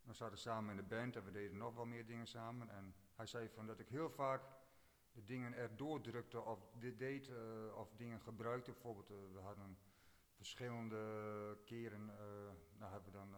we 0.02 0.12
zaten 0.12 0.38
samen 0.38 0.70
in 0.70 0.76
de 0.76 0.94
band 0.94 1.16
en 1.16 1.24
we 1.24 1.30
deden 1.30 1.56
nog 1.56 1.74
wel 1.74 1.86
meer 1.86 2.06
dingen 2.06 2.26
samen. 2.26 2.70
En 2.70 2.94
hij 3.14 3.26
zei 3.26 3.48
van 3.48 3.66
dat 3.66 3.78
ik 3.78 3.88
heel 3.88 4.10
vaak 4.10 4.42
de 5.12 5.24
dingen 5.24 5.54
erdoor 5.54 6.00
drukte 6.00 6.40
of 6.40 6.70
dit 6.78 6.98
deed 6.98 7.30
of 7.74 7.94
dingen 7.96 8.20
gebruikte. 8.20 8.70
Bijvoorbeeld, 8.70 9.08
we 9.08 9.38
hadden 9.40 9.78
verschillende 10.30 11.58
keren, 11.64 12.04
nou 12.78 12.92
hebben 12.92 13.12
we 13.12 13.18
dan 13.18 13.34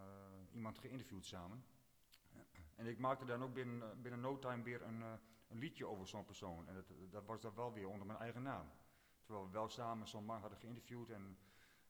iemand 0.53 0.79
geïnterviewd 0.79 1.25
samen. 1.25 1.65
En 2.83 2.87
ik 2.87 2.99
maakte 2.99 3.25
dan 3.25 3.43
ook 3.43 3.55
binnen, 3.55 3.83
eh, 3.83 3.97
binnen 4.03 4.21
no 4.21 4.39
time 4.39 4.63
weer 4.63 4.83
een, 4.83 5.03
een 5.53 5.59
liedje 5.59 5.87
over 5.87 6.07
zo'n 6.07 6.25
persoon. 6.25 6.69
En 6.69 6.75
dat, 6.75 6.85
dat, 7.11 7.25
was 7.25 7.41
dan 7.41 7.55
wel 7.55 7.73
weer 7.73 7.89
onder 7.89 8.07
mijn 8.07 8.19
eigen 8.19 8.43
naam. 8.43 8.71
Terwijl 9.23 9.47
we 9.47 9.53
wel 9.53 9.69
samen 9.69 10.09
zo'n 10.09 10.25
man 10.25 10.41
hadden 10.41 10.59
geïnterviewd 10.59 11.11
en, 11.11 11.39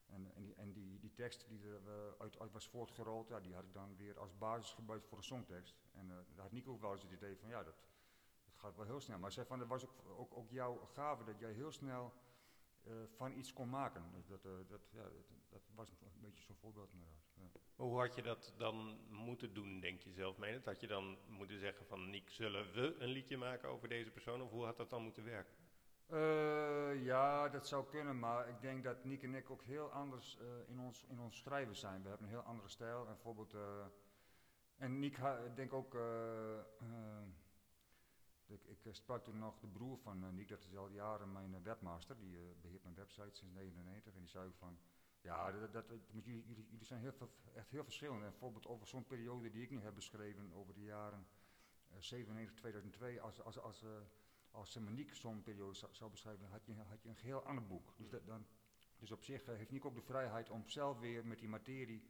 en, 0.05 0.53
en, 0.57 0.73
die, 0.73 0.99
die, 0.99 1.13
tekst 1.13 1.45
die 1.49 1.63
er 1.63 2.15
uit, 2.17 2.51
was 2.51 2.67
voortgerold, 2.67 3.27
ja, 3.27 3.39
die 3.39 3.53
had 3.53 3.63
ik 3.63 3.73
dan 3.73 3.95
weer 3.95 4.19
als 4.19 4.37
basis 4.37 4.73
gebruikt 4.73 5.07
voor 5.07 5.17
een 5.17 5.23
songtekst. 5.23 5.75
En 5.91 6.09
uh, 6.09 6.15
daar 6.33 6.43
had 6.43 6.51
Nico 6.51 6.79
wel 6.79 6.91
eens 6.91 7.03
het 7.03 7.11
idee 7.11 7.37
van, 7.37 7.49
ja, 7.49 7.63
dat, 7.63 7.75
dat 8.45 8.55
gaat 8.55 8.75
wel 8.75 8.85
heel 8.85 8.99
snel. 8.99 9.19
Maar 9.19 9.31
zei 9.31 9.45
van, 9.45 9.59
dat 9.59 9.67
was 9.67 9.83
ook, 9.83 10.17
ook, 10.17 10.37
ook 10.37 10.51
jouw 10.51 10.89
gave, 10.93 11.23
dat 11.23 11.39
jij 11.39 11.51
heel 11.51 11.71
snel 11.71 12.13
van 13.15 13.33
iets 13.37 13.53
kon 13.53 13.69
maken. 13.69 14.03
Dus 14.13 14.27
dat, 14.27 14.43
dat, 14.43 14.81
ja, 14.91 15.03
dat, 15.03 15.25
dat, 15.49 15.61
was 15.75 15.89
een 15.89 16.21
beetje 16.21 16.43
zo'n 16.43 16.55
voorbeeld 16.55 16.93
inderdaad. 16.93 17.23
Ja. 17.35 17.59
Hoe 17.75 17.99
had 17.99 18.15
je 18.15 18.21
dat 18.21 18.53
dan 18.57 18.97
moeten 19.09 19.53
doen, 19.53 19.79
denk 19.79 20.01
je 20.01 20.11
zelf 20.11 20.37
mee? 20.37 20.59
Had 20.65 20.81
je 20.81 20.87
dan 20.87 21.17
moeten 21.27 21.59
zeggen 21.59 21.85
van, 21.85 22.09
Nick, 22.09 22.29
zullen 22.29 22.71
we 22.71 22.95
een 22.99 23.09
liedje 23.09 23.37
maken 23.37 23.69
over 23.69 23.87
deze 23.87 24.11
persoon? 24.11 24.41
Of 24.41 24.49
hoe 24.49 24.65
had 24.65 24.77
dat 24.77 24.89
dan 24.89 25.03
moeten 25.03 25.23
werken? 25.23 25.53
Uh, 26.11 27.03
ja, 27.05 27.49
dat 27.49 27.67
zou 27.67 27.85
kunnen, 27.85 28.19
maar 28.19 28.49
ik 28.49 28.61
denk 28.61 28.83
dat 28.83 29.03
Nick 29.03 29.23
en 29.23 29.35
ik 29.35 29.49
ook 29.49 29.63
heel 29.63 29.91
anders 29.91 30.37
in, 30.67 30.79
ons, 30.79 31.03
in 31.03 31.19
ons 31.19 31.37
schrijven 31.37 31.75
zijn. 31.75 32.01
We 32.03 32.09
hebben 32.09 32.27
een 32.27 32.33
heel 32.33 32.43
andere 32.43 32.69
stijl. 32.69 32.99
En 32.99 33.13
bijvoorbeeld, 33.13 33.55
en 34.77 34.99
Nick, 34.99 35.17
ik 35.17 35.55
denk 35.55 35.73
ook, 35.73 35.93
ik, 38.53 38.83
ik, 38.83 38.95
sprak 38.95 39.23
toen 39.23 39.37
nog 39.37 39.59
de 39.59 39.67
broer 39.67 39.97
van 39.97 40.35
Nick, 40.35 40.47
dat 40.47 40.63
is 40.63 40.75
al 40.75 40.89
jaren 40.89 41.31
mijn 41.31 41.63
webmaster, 41.63 42.17
die 42.17 42.37
beheert 42.61 42.83
mijn 42.83 42.95
website 42.95 43.35
sinds 43.35 43.53
1999. 43.53 44.13
En 44.13 44.19
die 44.19 44.29
zei 44.29 44.51
van, 44.53 44.77
ja, 45.23 45.51
dat, 45.51 45.73
dat, 45.73 45.85
jullie, 46.11 46.45
jullie, 46.45 46.83
zijn 46.83 46.99
heel, 46.99 47.13
echt 47.53 47.71
heel 47.71 47.83
verschillend. 47.83 48.23
En 48.23 48.29
bijvoorbeeld 48.29 48.67
over 48.67 48.87
zo'n 48.87 49.07
periode 49.07 49.49
die 49.49 49.61
ik 49.61 49.69
nu 49.69 49.81
heb 49.81 49.95
beschreven, 49.95 50.53
over 50.53 50.73
de 50.73 50.83
jaren 50.83 51.27
uh, 51.91 51.97
97, 51.99 52.55
2002, 52.55 53.21
als, 53.21 53.41
als, 53.41 53.59
als, 53.59 53.83
uh, 53.83 53.89
als 54.51 54.77
zo'n 55.11 55.43
periode 55.43 55.77
zou, 55.91 56.11
beschrijven, 56.11 56.47
had 56.47 56.65
je, 56.65 56.75
had 56.75 57.03
je 57.03 57.09
een 57.09 57.15
geheel 57.15 57.43
ander 57.43 57.65
boek. 57.65 57.93
Dus, 57.97 58.09
dat, 58.09 58.25
dan, 58.25 58.45
dus 58.97 59.11
op 59.11 59.23
zich 59.23 59.47
uh, 59.47 59.55
heeft 59.55 59.71
Niek 59.71 59.85
ook 59.85 59.95
de 59.95 60.01
vrijheid 60.01 60.49
om 60.49 60.67
zelf 60.67 60.99
weer 60.99 61.25
met 61.25 61.39
die 61.39 61.49
materie 61.49 62.03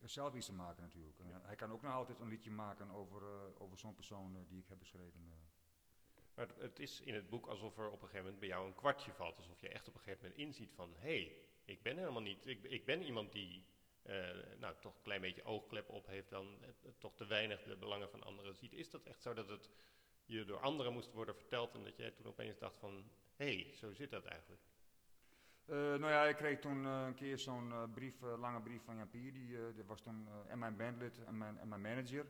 uh, 0.00 0.08
zelf 0.08 0.34
iets 0.34 0.46
te 0.46 0.52
maken 0.52 0.82
natuurlijk. 0.82 1.18
Hij 1.42 1.56
kan 1.56 1.70
ook 1.70 1.82
nog 1.82 1.92
altijd 1.92 2.20
een 2.20 2.28
liedje 2.28 2.50
maken 2.50 2.90
over, 2.90 3.22
uh, 3.22 3.60
over 3.60 3.78
zo'n 3.78 3.94
persoon 3.94 4.44
die 4.48 4.58
ik 4.58 4.68
heb 4.68 4.78
beschreven. 4.78 5.49
Maar 6.40 6.48
het, 6.58 6.78
is 6.78 7.00
in 7.00 7.14
het 7.14 7.28
boek 7.28 7.46
alsof 7.46 7.78
er 7.78 7.86
op 7.86 7.92
een 7.92 8.08
gegeven 8.08 8.22
moment 8.22 8.40
bij 8.40 8.48
jou 8.48 8.66
een 8.66 8.74
kwartje 8.74 9.12
valt. 9.12 9.36
Alsof 9.36 9.60
je 9.60 9.68
echt 9.68 9.88
op 9.88 9.94
een 9.94 10.00
gegeven 10.00 10.22
moment 10.22 10.40
inziet 10.40 10.72
van, 10.74 10.94
hé, 10.96 11.22
hey, 11.22 11.36
ik 11.64 11.82
ben 11.82 11.96
helemaal 11.96 12.22
niet. 12.22 12.46
Ik, 12.46 12.62
ik 12.62 12.84
ben 12.84 13.02
iemand 13.02 13.32
die 13.32 13.64
uh, 14.06 14.14
nou, 14.58 14.74
toch 14.80 14.94
een 14.94 15.02
klein 15.02 15.20
beetje 15.20 15.44
oogkleppen 15.44 15.94
op 15.94 16.06
heeft, 16.06 16.30
dan 16.30 16.58
uh, 16.62 16.90
toch 16.98 17.14
te 17.14 17.26
weinig 17.26 17.62
de 17.62 17.76
belangen 17.76 18.10
van 18.10 18.22
anderen 18.22 18.54
ziet. 18.54 18.72
Is 18.72 18.90
dat 18.90 19.04
echt 19.04 19.22
zo 19.22 19.34
dat 19.34 19.48
het 19.48 19.70
je 20.24 20.44
door 20.44 20.60
anderen 20.60 20.92
moest 20.92 21.12
worden 21.12 21.34
verteld 21.34 21.74
en 21.74 21.84
dat 21.84 21.96
jij 21.96 22.10
toen 22.10 22.26
opeens 22.26 22.58
dacht 22.58 22.76
van, 22.76 23.10
hé, 23.36 23.54
hey, 23.54 23.74
zo 23.74 23.92
zit 23.92 24.10
dat 24.10 24.24
eigenlijk? 24.24 24.62
Uh, 25.66 25.76
nou 25.76 26.08
ja, 26.10 26.24
ik 26.24 26.36
kreeg 26.36 26.58
toen 26.58 26.84
een 26.84 27.14
keer 27.14 27.38
zo'n 27.38 27.72
brief, 27.94 28.20
lange 28.20 28.60
brief 28.60 28.82
van 28.84 28.96
Jan 28.96 29.10
Pier, 29.10 29.32
die, 29.32 29.84
was 29.86 30.00
toen 30.00 30.28
en 30.48 30.58
mijn 30.58 30.76
bandlid 30.76 31.24
en 31.24 31.38
mijn, 31.38 31.58
en 31.58 31.68
mijn 31.68 31.80
manager. 31.80 32.26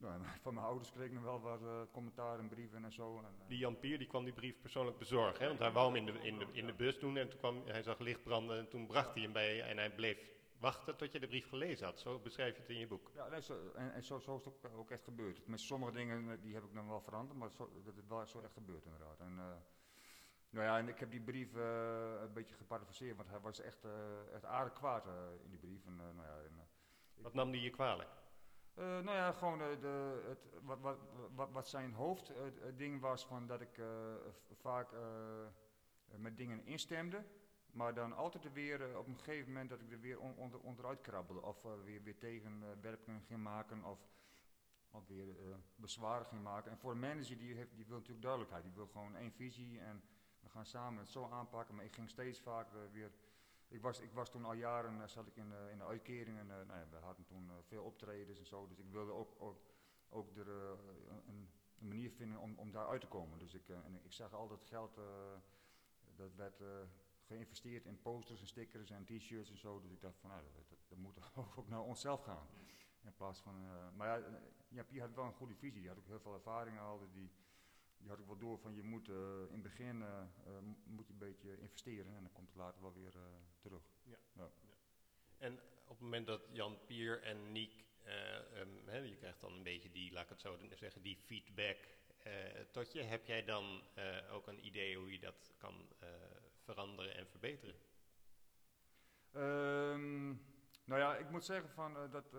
Nou, 0.00 0.20
van 0.42 0.54
mijn 0.54 0.66
ouders 0.66 0.90
kreeg 0.90 1.06
ik 1.06 1.12
nog 1.12 1.22
wel 1.22 1.40
wat 1.40 1.62
uh, 1.62 1.80
commentaar 1.92 2.38
en 2.38 2.48
brieven 2.48 2.84
en 2.84 2.92
zo. 2.92 3.18
En, 3.18 3.24
uh, 3.24 3.48
die 3.48 3.58
Jan 3.58 3.78
Pier 3.78 3.98
die 3.98 4.06
kwam 4.06 4.24
die 4.24 4.32
brief 4.32 4.60
persoonlijk 4.60 4.98
bezorgen, 4.98 5.40
hè? 5.40 5.46
want 5.46 5.58
hij 5.58 5.72
wou 5.72 5.86
hem 5.86 5.96
in 5.96 6.12
de, 6.14 6.20
in 6.22 6.38
de, 6.38 6.46
in 6.52 6.66
de 6.66 6.72
bus 6.72 6.98
doen 6.98 7.16
en 7.16 7.28
toen 7.28 7.38
kwam, 7.38 7.62
hij 7.66 7.82
zag 7.82 7.98
licht 7.98 8.22
branden 8.22 8.58
en 8.58 8.68
toen 8.68 8.86
bracht 8.86 9.14
hij 9.14 9.22
hem 9.22 9.32
bij 9.32 9.54
je 9.54 9.62
en 9.62 9.76
hij 9.76 9.94
bleef 9.94 10.18
wachten 10.58 10.96
tot 10.96 11.12
je 11.12 11.20
de 11.20 11.26
brief 11.26 11.48
gelezen 11.48 11.86
had. 11.86 12.00
Zo 12.00 12.18
beschrijf 12.18 12.54
je 12.54 12.60
het 12.60 12.70
in 12.70 12.78
je 12.78 12.86
boek. 12.86 13.10
Ja, 13.14 13.28
nee, 13.28 13.42
zo, 13.42 13.72
en, 13.74 13.92
en 13.92 14.02
zo, 14.02 14.18
zo, 14.18 14.36
is 14.36 14.44
het 14.44 14.54
ook, 14.64 14.72
ook, 14.76 14.90
echt 14.90 15.04
gebeurd. 15.04 15.46
Met 15.46 15.60
sommige 15.60 15.92
dingen 15.92 16.30
eh, 16.30 16.36
die 16.40 16.54
heb 16.54 16.64
ik 16.64 16.74
dan 16.74 16.88
wel 16.88 17.00
veranderd, 17.00 17.38
maar 17.38 17.50
zo, 17.50 17.70
dat 17.84 17.96
is 17.96 18.06
wel 18.08 18.26
zo 18.26 18.40
echt 18.40 18.52
gebeurd 18.52 18.84
inderdaad. 18.84 19.20
En, 19.20 19.32
uh, 19.32 19.44
nou 20.50 20.66
ja, 20.66 20.78
en 20.78 20.88
ik 20.88 20.98
heb 20.98 21.10
die 21.10 21.20
brief 21.20 21.54
een 21.54 22.32
beetje 22.32 22.54
geparafraseerd, 22.54 23.16
want 23.16 23.28
hij 23.28 23.40
was 23.40 23.60
echt, 23.60 23.86
echt 24.32 24.44
aardig 24.44 24.72
kwaad 24.72 25.06
in 25.44 25.50
die 25.50 25.58
brief. 25.58 25.86
En, 25.86 25.96
nou 25.96 26.26
ja, 26.26 26.38
en, 26.38 26.68
Wat 27.14 27.34
nam 27.34 27.50
die 27.50 27.60
je 27.60 27.70
kwalijk? 27.70 28.19
Uh, 28.74 28.84
nou 28.84 29.16
ja, 29.16 29.32
gewoon 29.32 29.58
de, 29.58 29.76
de, 29.80 30.22
het, 30.28 30.46
wat, 30.62 30.80
wat, 30.80 30.98
wat, 31.34 31.50
wat 31.50 31.68
zijn 31.68 31.92
hoofdding 31.92 33.00
was 33.00 33.26
van 33.26 33.46
dat 33.46 33.60
ik 33.60 33.80
vaak 34.60 34.94
met 36.16 36.36
dingen 36.36 36.64
instemde. 36.64 37.24
Maar 37.72 37.94
dan 37.94 38.12
altijd 38.12 38.52
weer 38.52 38.98
op 38.98 39.06
een 39.06 39.18
gegeven 39.18 39.46
moment 39.52 39.70
dat 39.70 39.80
ik 39.80 39.92
er 39.92 40.00
weer 40.00 40.20
on, 40.20 40.36
onder, 40.36 40.60
onderuit 40.60 41.00
krabbelde. 41.00 41.42
Of 41.42 41.62
weer, 41.84 42.02
weer 42.02 42.18
tegenwerpingen 42.18 43.22
ging 43.22 43.42
maken 43.42 43.84
of, 43.84 43.98
of 44.90 45.06
weer 45.06 45.26
bezwaren 45.74 46.26
ging 46.26 46.42
maken. 46.42 46.70
En 46.70 46.78
voor 46.78 46.90
een 46.90 46.98
manager 46.98 47.38
die, 47.38 47.54
die 47.74 47.86
wil 47.86 47.96
natuurlijk 47.96 48.22
duidelijkheid. 48.22 48.64
Die 48.64 48.72
wil 48.74 48.86
gewoon 48.86 49.16
één 49.16 49.32
visie 49.32 49.80
en 49.80 50.02
we 50.40 50.48
gaan 50.48 50.66
samen 50.66 50.98
het 50.98 51.10
zo 51.10 51.28
aanpakken. 51.30 51.74
Maar 51.74 51.84
ik 51.84 51.94
ging 51.94 52.10
steeds 52.10 52.40
vaak 52.40 52.68
weer 52.92 53.12
ik 53.70 53.82
was, 53.82 54.00
ik 54.00 54.12
was 54.12 54.30
toen 54.30 54.44
al 54.44 54.52
jaren, 54.52 54.96
uh, 54.96 55.06
zat 55.06 55.26
ik 55.26 55.36
in, 55.36 55.50
uh, 55.50 55.70
in 55.70 55.78
de 55.78 55.84
uitkering 55.84 56.38
en 56.38 56.46
uh, 56.46 56.54
nou 56.54 56.78
ja, 56.78 56.86
we 56.90 56.96
hadden 56.96 57.26
toen 57.26 57.50
veel 57.62 57.84
optredens 57.84 58.38
en 58.38 58.46
zo. 58.46 58.66
Dus 58.66 58.78
ik 58.78 58.90
wilde 58.90 59.12
ook, 59.12 59.34
ook, 59.38 59.60
ook 60.08 60.36
er, 60.36 60.48
een, 60.48 61.22
een, 61.28 61.50
manier 61.78 62.10
vinden 62.10 62.38
om, 62.38 62.58
om 62.58 62.70
daar 62.70 62.86
uit 62.86 63.00
te 63.00 63.06
komen. 63.06 63.38
Dus 63.38 63.54
ik, 63.54 63.68
en 63.68 64.00
ik 64.02 64.12
zag 64.12 64.32
al 64.32 64.48
dat 64.48 64.64
geld, 64.64 65.00
dat 66.16 66.34
werd 66.34 66.62
geïnvesteerd 67.30 67.86
in 67.86 68.00
posters 68.00 68.40
en 68.40 68.46
stickers 68.46 68.90
en 68.90 69.04
t-shirts 69.04 69.50
en 69.50 69.58
zo. 69.58 69.80
Dus 69.80 69.90
ik 69.90 70.00
dacht 70.00 70.18
van 70.18 70.30
nou, 70.30 70.42
dat, 70.42 70.78
dat, 70.88 70.98
moet 70.98 71.16
ook 71.58 71.68
naar 71.68 71.82
onszelf 71.82 72.22
gaan. 72.22 72.46
In 73.04 73.14
plaats 73.14 73.40
van, 73.40 73.54
eh, 73.64 73.96
maar 73.96 74.08
ja, 74.08 74.26
eh, 74.26 74.82
ja, 74.88 75.00
had 75.00 75.14
wel 75.14 75.24
een 75.24 75.32
goede 75.32 75.54
visie. 75.54 75.80
Die 75.80 75.88
had 75.88 75.98
ook 75.98 76.06
heel 76.06 76.20
veel 76.20 76.34
ervaring 76.34 76.78
al. 76.78 77.10
Die, 77.12 77.30
die 78.00 78.10
had 78.10 78.20
ook 78.20 78.26
wel 78.26 78.38
door 78.38 78.58
van 78.58 78.74
je 78.74 78.82
moet 78.82 79.08
eh, 79.08 79.14
in 79.48 79.52
het 79.52 79.62
begin 79.62 80.02
eh, 80.02 80.20
eh, 80.20 80.62
moet 80.84 81.06
je 81.06 81.12
een 81.12 81.18
beetje 81.18 81.58
investeren 81.58 82.16
en 82.16 82.22
dan 82.22 82.32
komt 82.32 82.48
het 82.48 82.56
later 82.56 82.80
wel 82.80 82.92
weer 82.92 83.14
terug. 83.58 83.82
En 85.38 85.60
op 85.84 85.96
het 85.96 86.00
moment 86.00 86.26
dat 86.26 86.42
Jan 86.52 86.78
Pier 86.86 87.22
en 87.22 87.52
Niek, 87.52 87.84
eh, 88.02 88.60
ehm, 88.60 89.04
je 89.04 89.16
krijgt 89.16 89.40
dan 89.40 89.52
een 89.52 89.62
beetje 89.62 89.90
die, 89.90 90.12
laat 90.12 90.22
ik 90.22 90.28
het 90.28 90.40
zo 90.40 90.58
zeggen, 90.70 91.02
die 91.02 91.16
feedback 91.16 91.78
tot 92.70 92.92
je. 92.92 93.02
Heb 93.02 93.26
jij 93.26 93.44
dan 93.44 93.82
ook 94.30 94.46
een 94.46 94.66
idee 94.66 94.96
hoe 94.96 95.12
je 95.12 95.18
dat 95.18 95.52
kan 95.58 95.88
veranderen 96.64 97.14
en 97.14 97.26
verbeteren? 97.26 97.74
Ehm, 99.32 100.28
nou 100.84 101.00
ja, 101.00 101.16
ik 101.16 101.30
moet 101.30 101.44
zeggen 101.44 101.70
van 101.70 102.10
dat 102.10 102.34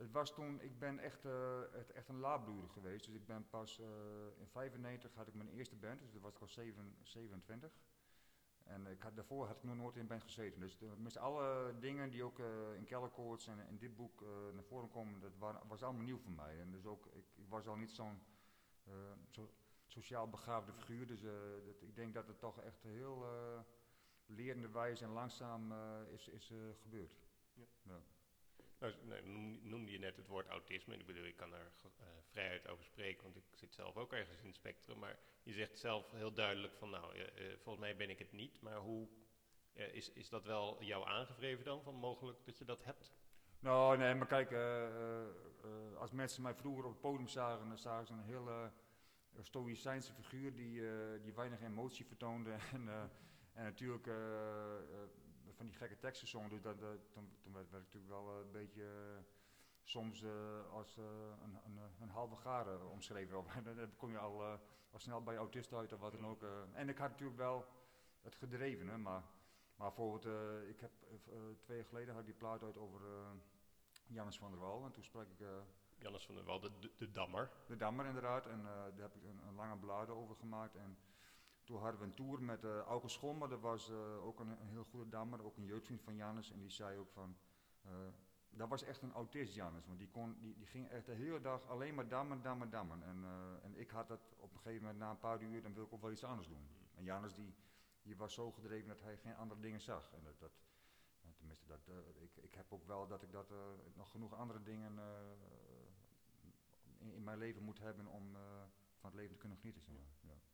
het 0.00 0.10
was 0.10 0.34
toen, 0.34 0.60
ik 0.60 0.78
ben 0.78 0.98
echt, 0.98 1.24
eh, 1.24 1.74
echt, 1.74 1.90
echt 1.92 2.08
een 2.08 2.18
laadbloeder 2.18 2.70
geweest. 2.70 3.04
Dus 3.04 3.14
ik 3.14 3.26
ben 3.26 3.48
pas 3.50 3.80
eh, 3.80 3.86
in 4.38 4.48
95 4.48 5.14
had 5.14 5.28
ik 5.28 5.34
mijn 5.34 5.48
eerste 5.48 5.76
band, 5.76 6.00
dus 6.00 6.12
dat 6.12 6.22
was 6.22 6.34
ik 6.34 6.40
al 6.40 6.48
zeven- 6.48 6.96
27. 7.02 7.72
En 8.64 8.86
ik 8.86 9.02
had, 9.02 9.16
daarvoor 9.16 9.46
had 9.46 9.56
ik 9.56 9.62
nog 9.62 9.76
nooit 9.76 9.94
in 9.94 10.00
een 10.00 10.06
band 10.06 10.22
gezeten. 10.22 10.60
Dus 10.60 10.78
de, 10.78 11.20
alle 11.20 11.74
dingen 11.80 12.10
die 12.10 12.22
ook 12.22 12.38
eh, 12.38 12.74
in 12.74 12.84
Kellerkoorts 12.84 13.46
en 13.46 13.58
in 13.68 13.78
dit 13.78 13.96
boek 13.96 14.24
naar 14.54 14.64
voren 14.64 14.90
komen, 14.90 15.20
dat 15.20 15.36
waren, 15.38 15.66
was 15.68 15.82
allemaal 15.82 16.02
nieuw 16.02 16.18
voor 16.18 16.32
mij. 16.32 16.60
En 16.60 16.70
dus 16.70 16.86
ook, 16.86 17.06
ik, 17.06 17.24
ik 17.34 17.48
was 17.48 17.66
al 17.66 17.76
niet 17.76 17.90
zo'n 17.90 18.22
zo, 19.30 19.50
sociaal 19.86 20.28
begaafde 20.28 20.72
figuur. 20.72 21.06
Dus 21.06 21.20
dat, 21.20 21.80
ik 21.80 21.96
denk 21.96 22.14
dat 22.14 22.26
het 22.26 22.38
toch 22.38 22.60
echt 22.60 22.82
heel 22.82 23.26
lerende 24.26 24.68
wijze 24.68 25.04
en 25.04 25.10
langzaam 25.10 25.72
is, 26.08 26.28
is 26.28 26.52
gebeurd. 26.82 27.18
Nee, 27.82 28.02
noem- 29.24 29.60
noemde 29.62 29.90
je 29.90 29.98
net 29.98 30.16
het 30.16 30.26
woord 30.26 30.46
autisme. 30.46 30.94
Ik 30.94 31.06
bedoel, 31.06 31.24
ik 31.24 31.36
kan 31.36 31.54
er 31.54 31.72
eh, 31.82 32.06
vrijheid 32.30 32.68
over 32.68 32.84
spreken, 32.84 33.22
want 33.22 33.36
ik 33.36 33.44
zit 33.54 33.74
zelf 33.74 33.96
ook 33.96 34.12
ergens 34.12 34.40
in 34.40 34.46
het 34.46 34.54
spectrum. 34.54 34.98
Maar 34.98 35.18
je 35.42 35.52
zegt 35.52 35.78
zelf 35.78 36.10
heel 36.10 36.32
duidelijk 36.32 36.74
van, 36.74 36.90
nou, 36.90 37.14
eh, 37.14 37.22
eh, 37.22 37.58
volgens 37.58 37.84
mij 37.84 37.96
ben 37.96 38.10
ik 38.10 38.18
het 38.18 38.32
niet. 38.32 38.60
Maar 38.60 38.76
hoe 38.76 39.08
is, 39.72 40.12
is 40.12 40.28
dat 40.28 40.44
wel 40.44 40.84
jou 40.84 41.08
aangevreven 41.08 41.64
dan, 41.64 41.82
van 41.82 41.94
mogelijk 41.94 42.44
dat 42.44 42.58
je 42.58 42.64
dat 42.64 42.84
hebt? 42.84 43.14
Nou, 43.58 43.96
nee, 43.96 44.14
maar 44.14 44.26
kijk, 44.26 44.52
als 45.96 46.10
mensen 46.10 46.42
mij 46.42 46.54
vroeger 46.54 46.84
op 46.84 46.90
het 46.90 47.00
podium 47.00 47.28
zagen, 47.28 47.68
dan 47.68 47.78
zagen 47.78 48.06
ze 48.06 48.12
een 48.12 48.20
hele 48.20 48.72
stoïcijnse 49.40 50.12
figuur 50.12 50.54
die, 50.54 50.82
die 51.20 51.34
weinig 51.34 51.60
emotie 51.60 52.06
vertoonde. 52.06 52.50
en, 52.72 52.88
en 53.52 53.64
natuurlijk 53.64 54.06
van 55.60 55.68
die 55.68 55.78
gekke 55.78 55.98
teksten 55.98 56.28
zong. 56.28 56.50
Dus 56.50 56.62
dat, 56.62 56.80
dat- 56.80 57.12
toen, 57.12 57.36
toen 57.42 57.52
werd, 57.52 57.70
werd 57.70 57.82
ik 57.86 57.92
natuurlijk 57.92 58.12
wel 58.12 58.32
eh, 58.34 58.44
een 58.44 58.50
beetje 58.52 58.82
eh, 58.82 59.22
soms 59.82 60.22
eh, 60.22 60.70
als 60.72 60.96
een, 60.96 61.58
een, 61.64 61.78
een 62.00 62.08
halve 62.08 62.36
garen 62.36 62.88
omschreven. 62.90 63.44
Dan 63.64 63.96
kom 63.96 64.10
je 64.10 64.18
al, 64.18 64.42
al 64.90 64.98
snel 64.98 65.22
bij 65.22 65.36
autist 65.36 65.72
uit 65.72 65.92
of 65.92 66.00
wat 66.00 66.12
dan 66.12 66.26
ook. 66.26 66.42
En 66.72 66.88
ik 66.88 66.98
had 66.98 67.10
natuurlijk 67.10 67.38
wel 67.38 67.66
het 68.22 68.34
gedrevene, 68.34 68.96
maar, 68.96 69.22
maar 69.76 69.88
bijvoorbeeld, 69.88 70.24
ik 70.68 70.80
heb 70.80 70.90
twee 71.60 71.76
jaar 71.76 71.86
geleden 71.86 72.10
had 72.14 72.20
ik 72.20 72.26
die 72.26 72.38
plaat 72.38 72.62
uit 72.62 72.76
over 72.76 73.00
Jannes 74.06 74.38
van 74.38 74.50
der 74.50 74.60
Wal. 74.60 74.84
En 74.84 74.92
toen 74.92 75.04
sprak 75.04 75.26
ik 75.28 75.46
Jannes 75.98 76.26
van 76.26 76.34
der 76.34 76.44
Wal, 76.44 76.60
de, 76.60 76.70
de, 76.78 76.90
de 76.96 77.10
dammer. 77.10 77.50
de 77.66 77.76
Dammer 77.76 78.06
inderdaad. 78.06 78.46
En 78.46 78.62
daar 78.62 78.92
heb 78.96 79.16
ik 79.16 79.22
een, 79.24 79.40
een 79.46 79.54
lange 79.54 79.76
bladen 79.76 80.14
over 80.14 80.36
gemaakt. 80.36 80.76
En 80.76 80.98
toen 81.70 81.80
hadden 81.80 82.00
we 82.00 82.06
een 82.06 82.14
tour 82.14 82.42
met 82.42 82.64
uh, 82.64 82.78
Auke 82.78 83.08
Schommer. 83.08 83.48
Dat 83.48 83.60
was 83.60 83.90
eh, 83.90 84.26
ook 84.26 84.40
een, 84.40 84.60
een 84.60 84.68
heel 84.68 84.84
goede 84.84 85.08
Dammer. 85.08 85.44
Ook 85.44 85.56
een 85.56 85.64
jeugdvriend 85.64 86.02
van 86.02 86.16
Jannes. 86.16 86.50
En 86.50 86.58
die 86.58 86.70
zei 86.70 86.98
ook 86.98 87.10
van... 87.10 87.36
eh, 87.82 87.90
dat 88.50 88.68
was 88.68 88.82
echt 88.82 89.02
een 89.02 89.12
autist, 89.12 89.54
Jannes. 89.54 89.86
Want 89.86 89.98
die, 89.98 90.08
kon, 90.08 90.36
die, 90.40 90.56
die 90.56 90.66
ging 90.66 90.88
echt 90.88 91.06
de 91.06 91.12
hele 91.12 91.40
dag 91.40 91.66
alleen 91.66 91.94
maar 91.94 92.08
dammen, 92.08 92.42
dammen, 92.42 92.70
dammen. 92.70 93.02
En, 93.02 93.24
en 93.62 93.76
ik 93.76 93.90
had 93.90 94.08
dat 94.08 94.20
op 94.36 94.52
een 94.52 94.58
gegeven 94.58 94.82
moment 94.82 94.98
na 94.98 95.10
een 95.10 95.18
paar 95.18 95.42
uur... 95.42 95.62
dan 95.62 95.74
wil 95.74 95.84
ik 95.84 95.92
ook 95.92 96.00
wel 96.00 96.10
iets 96.10 96.24
anders 96.24 96.48
doen. 96.48 96.68
En 96.94 97.04
Jannes 97.04 97.34
die, 97.34 97.54
die 98.02 98.16
was 98.16 98.34
zo 98.34 98.52
gedreven 98.52 98.88
dat 98.88 99.00
hij 99.00 99.16
geen 99.16 99.36
andere 99.36 99.60
dingen 99.60 99.80
zag. 99.80 100.12
En 100.12 100.22
dat... 100.24 100.38
dat 100.38 100.52
tenminste, 101.36 101.66
dat, 101.66 101.88
ik, 102.20 102.36
ik 102.36 102.54
heb 102.54 102.72
ook 102.72 102.86
wel 102.86 103.06
dat 103.06 103.22
ik 103.22 103.32
dat, 103.32 103.52
nog 103.94 104.10
genoeg 104.10 104.34
andere 104.34 104.62
dingen 104.62 104.98
in, 106.98 107.14
in 107.14 107.24
mijn 107.24 107.38
leven 107.38 107.62
moet 107.62 107.78
hebben 107.78 108.06
om 108.06 108.36
van 108.96 109.10
het 109.10 109.14
leven 109.14 109.32
te 109.32 109.38
kunnen 109.38 109.58
genieten. 109.58 109.82
Zeg 109.82 109.94
maar. 109.94 110.06
ja. 110.20 110.49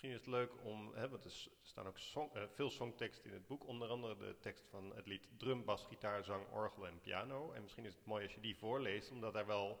Misschien 0.00 0.18
is 0.18 0.26
het 0.26 0.34
leuk 0.34 0.64
om, 0.64 0.94
hè, 0.94 1.08
want 1.08 1.24
er 1.24 1.48
staan 1.62 1.86
ook 1.86 1.98
song, 1.98 2.30
eh, 2.34 2.42
veel 2.48 2.70
songteksten 2.70 3.30
in 3.30 3.36
het 3.36 3.46
boek, 3.46 3.66
onder 3.66 3.88
andere 3.88 4.16
de 4.16 4.36
tekst 4.38 4.66
van 4.68 4.94
het 4.94 5.06
lied 5.06 5.28
drum, 5.36 5.64
bas, 5.64 5.84
gitaar, 5.84 6.24
zang, 6.24 6.46
orgel 6.50 6.86
en 6.86 7.00
piano. 7.00 7.52
En 7.52 7.62
misschien 7.62 7.84
is 7.84 7.94
het 7.94 8.04
mooi 8.04 8.24
als 8.24 8.34
je 8.34 8.40
die 8.40 8.56
voorleest, 8.56 9.10
omdat 9.10 9.32
daar 9.32 9.46
wel, 9.46 9.80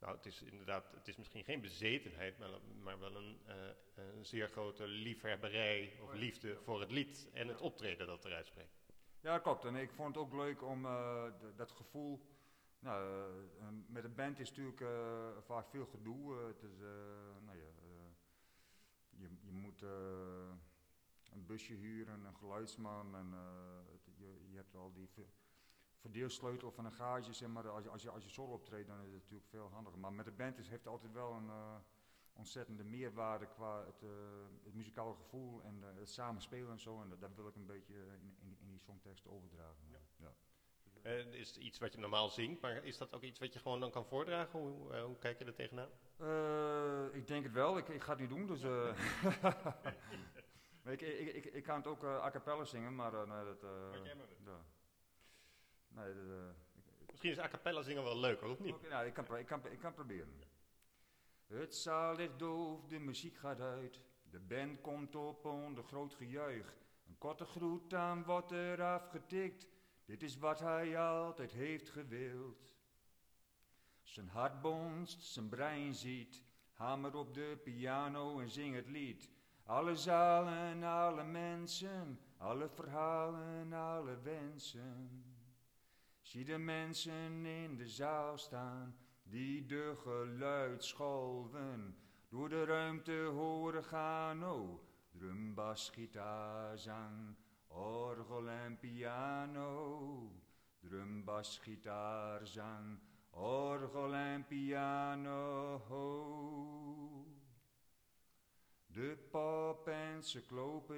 nou 0.00 0.16
het 0.16 0.26
is 0.26 0.42
inderdaad, 0.42 0.90
het 0.94 1.08
is 1.08 1.16
misschien 1.16 1.44
geen 1.44 1.60
bezetenheid, 1.60 2.38
maar, 2.38 2.50
maar 2.82 2.98
wel 2.98 3.16
een, 3.16 3.40
eh, 3.46 3.54
een 3.94 4.24
zeer 4.24 4.48
grote 4.48 4.86
liefhebberij 4.86 5.98
of 6.02 6.12
liefde 6.12 6.56
voor 6.62 6.80
het 6.80 6.90
lied 6.90 7.28
en 7.32 7.48
het 7.48 7.60
optreden 7.60 8.06
dat 8.06 8.24
eruit 8.24 8.46
spreekt. 8.46 8.82
Ja, 9.20 9.38
klopt. 9.38 9.64
En 9.64 9.76
ik 9.76 9.92
vond 9.92 10.14
het 10.14 10.24
ook 10.24 10.32
leuk 10.32 10.62
om 10.62 10.84
eh, 10.84 11.24
dat 11.56 11.72
gevoel. 11.72 12.20
Nou, 12.78 13.30
met 13.86 14.04
een 14.04 14.14
band 14.14 14.38
is 14.38 14.48
natuurlijk 14.48 14.84
vaak 15.44 15.68
veel 15.68 15.86
gedoe. 15.86 16.36
Het 16.36 16.62
is, 16.62 16.80
eh, 16.80 17.44
nou 17.44 17.58
ja, 17.58 17.64
eh, 17.64 18.12
je, 19.10 19.28
je 19.40 19.52
eh, 19.82 20.50
een 21.32 21.46
busje 21.46 21.74
huren, 21.74 22.24
een 22.24 22.36
geluidsman. 22.36 23.16
En, 23.16 23.32
eh, 23.32 23.98
je, 24.16 24.48
je 24.50 24.56
hebt 24.56 24.74
al 24.74 24.92
die 24.92 25.08
ver- 25.08 25.32
verdeelsleutel 25.96 26.70
van 26.70 26.84
een 26.84 26.92
garage. 26.92 27.32
Zeg 27.32 27.48
maar. 27.48 27.68
als, 27.68 27.84
je, 27.84 27.90
als, 27.90 28.02
je, 28.02 28.10
als 28.10 28.24
je 28.24 28.30
solo 28.30 28.52
optreedt, 28.52 28.88
dan 28.88 28.98
is 29.00 29.04
het 29.04 29.22
natuurlijk 29.22 29.48
veel 29.48 29.68
handiger. 29.68 29.98
Maar 29.98 30.12
met 30.12 30.24
de 30.24 30.32
band 30.32 30.58
is, 30.58 30.68
heeft 30.68 30.84
het 30.84 30.92
altijd 30.92 31.12
wel 31.12 31.32
een 31.32 31.48
eh, 31.48 31.76
ontzettende 32.32 32.84
meerwaarde 32.84 33.46
qua 33.46 33.84
het, 33.84 34.00
het 34.64 34.74
muzikale 34.74 35.14
gevoel 35.14 35.62
en 35.62 35.82
het 35.82 36.08
samenspelen 36.08 36.70
en 36.70 36.80
zo. 36.80 37.00
En 37.00 37.16
dat, 37.18 37.34
wil 37.34 37.46
ik 37.46 37.54
een 37.54 37.66
beetje 37.66 37.94
in, 37.94 38.36
in, 38.40 38.56
in 38.60 38.70
die 38.70 38.80
songtekst 38.80 39.26
overdragen. 39.26 39.88
Ja. 39.90 40.00
Eh, 41.02 41.32
is 41.32 41.48
het 41.48 41.56
iets 41.56 41.78
wat 41.78 41.92
je 41.92 41.98
normaal 41.98 42.28
zingt, 42.30 42.60
maar 42.60 42.84
is 42.84 42.98
dat 42.98 43.14
ook 43.14 43.22
iets 43.22 43.38
wat 43.38 43.52
je 43.52 43.58
gewoon 43.58 43.80
dan 43.80 43.90
kan 43.90 44.06
voordragen? 44.06 44.60
Hoe, 44.60 44.96
hoe 44.96 45.18
kijk 45.18 45.38
je 45.38 45.44
er 45.44 45.54
tegenaan? 45.54 45.88
Eh, 46.22 47.14
ik 47.14 47.26
denk 47.26 47.44
het 47.44 47.52
wel. 47.52 47.78
Ik, 47.78 47.88
ik 47.88 48.02
ga 48.02 48.10
het 48.10 48.20
niet 48.20 48.28
doen, 48.28 48.46
dus... 48.46 48.62
eh 48.62 48.96
ik, 50.92 51.00
ik, 51.00 51.34
ik, 51.34 51.44
ik 51.44 51.62
kan 51.62 51.76
het 51.76 51.86
ook 51.86 52.04
eh, 52.04 52.24
a 52.24 52.30
cappella 52.30 52.64
zingen, 52.64 52.94
maar 52.94 53.12
nee, 53.12 53.44
dat... 53.44 53.60
Wat 53.90 54.04
jij 54.04 54.14
maar. 54.14 54.26
Nee, 55.88 56.14
dat... 56.14 56.54
Misschien 57.06 57.30
is 57.30 57.38
a 57.38 57.48
cappella 57.48 57.82
zingen 57.82 58.04
wel 58.04 58.18
leuk, 58.18 58.40
hoor, 58.40 58.50
of 58.50 58.60
niet? 58.60 58.88
Nou, 58.88 59.06
ik 59.06 59.14
kan, 59.14 59.36
ik, 59.36 59.46
kan, 59.46 59.66
ik 59.70 59.78
kan 59.78 59.94
proberen. 59.94 60.40
Het 61.46 61.74
zaal 61.74 62.14
ligt 62.14 62.38
doof, 62.38 62.86
de 62.86 62.98
muziek 62.98 63.36
gaat 63.36 63.60
uit. 63.60 64.00
De 64.30 64.40
band 64.40 64.80
komt 64.80 65.14
op 65.14 65.44
onder 65.44 65.84
groot 65.84 66.14
gejuich. 66.14 66.76
Een 67.06 67.18
korte 67.18 67.44
groet 67.44 67.94
aan 67.94 68.24
wordt 68.24 68.50
er 68.50 68.82
afgetikt. 68.82 69.68
Dit 70.04 70.22
is 70.22 70.38
wat 70.38 70.60
hij 70.60 70.98
altijd 70.98 71.52
heeft 71.52 71.90
gewild. 71.90 72.71
Zijn 74.12 74.28
hart 74.28 74.60
bonst, 74.60 75.22
zijn 75.22 75.48
brein 75.48 75.94
ziet. 75.94 76.44
Hamer 76.72 77.16
op 77.16 77.34
de 77.34 77.60
piano 77.64 78.40
en 78.40 78.50
zing 78.50 78.74
het 78.74 78.88
lied. 78.88 79.30
Alle 79.64 79.96
zalen, 79.96 80.82
alle 80.82 81.24
mensen, 81.24 82.20
alle 82.36 82.68
verhalen, 82.68 83.72
alle 83.72 84.18
wensen. 84.22 85.24
Zie 86.20 86.44
de 86.44 86.58
mensen 86.58 87.44
in 87.46 87.76
de 87.76 87.88
zaal 87.88 88.38
staan, 88.38 88.96
die 89.22 89.66
de 89.66 89.94
geluidsgolven 90.02 91.96
door 92.28 92.48
de 92.48 92.64
ruimte 92.64 93.22
horen 93.22 93.84
gaan. 93.84 94.44
Oh, 94.44 94.82
drum, 95.10 95.54
bas, 95.54 95.90
gitaar, 95.90 96.78
zang, 96.78 97.36
orgel 97.66 98.48
en 98.48 98.78
piano. 98.78 100.32
Drum, 100.80 101.24
bas, 101.24 101.58
gitaar, 101.58 102.46
zang, 102.46 103.00
orgel 103.32 104.14
en 104.14 104.46
piano. 104.46 105.80
De 108.86 109.16
pop 109.30 109.90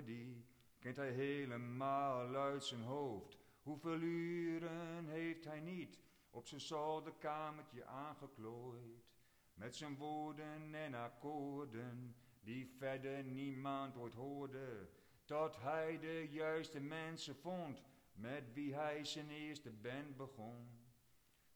die 0.05 0.47
kent 0.79 0.97
hij 0.97 1.11
helemaal 1.11 2.35
uit 2.35 2.65
zijn 2.65 2.83
hoofd. 2.83 3.39
Hoeveel 3.63 4.01
uren 4.01 5.09
heeft 5.09 5.45
hij 5.45 5.61
niet 5.61 5.99
op 6.31 6.47
zijn 6.47 6.61
zolderkamertje 6.61 7.85
aangeklooid? 7.85 9.05
Met 9.55 9.77
zijn 9.77 9.97
woorden 9.97 10.75
en 10.75 10.95
akkoorden, 10.95 12.17
die 12.43 12.75
verder 12.79 13.25
niemand 13.25 13.97
ooit 13.97 14.15
hoorde. 14.15 14.89
Tot 15.25 15.57
hij 15.61 15.99
de 15.99 16.29
juiste 16.31 16.81
mensen 16.81 17.37
vond, 17.37 17.83
met 18.13 18.53
wie 18.53 18.75
hij 18.75 19.05
zijn 19.05 19.31
eerste 19.31 19.71
band 19.71 20.17
begon. 20.17 20.84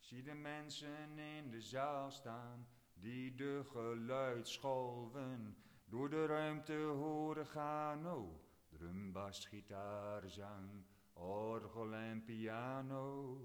Zie 0.08 0.22
de 0.22 0.34
mensen 0.34 1.18
in 1.18 1.50
de 1.50 1.60
zaal 1.60 2.10
staan, 2.10 2.66
die 2.94 3.34
de 3.34 3.62
geluidsgolven 3.72 5.56
door 5.84 6.10
de 6.10 6.26
ruimte 6.26 6.76
horen 6.76 7.46
gaan. 7.46 8.12
Oh, 8.12 8.40
drum, 8.68 9.12
bas, 9.12 9.46
gitaar, 9.46 10.28
zang, 10.28 10.84
orgel 11.12 11.94
en 11.94 12.24
piano. 12.24 13.40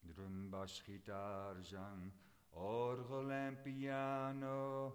Drum, 0.00 0.50
bas, 0.50 0.80
gitaar, 0.80 1.64
zang, 1.64 2.12
orgel 2.50 3.30
en 3.30 3.62
piano. 3.62 4.92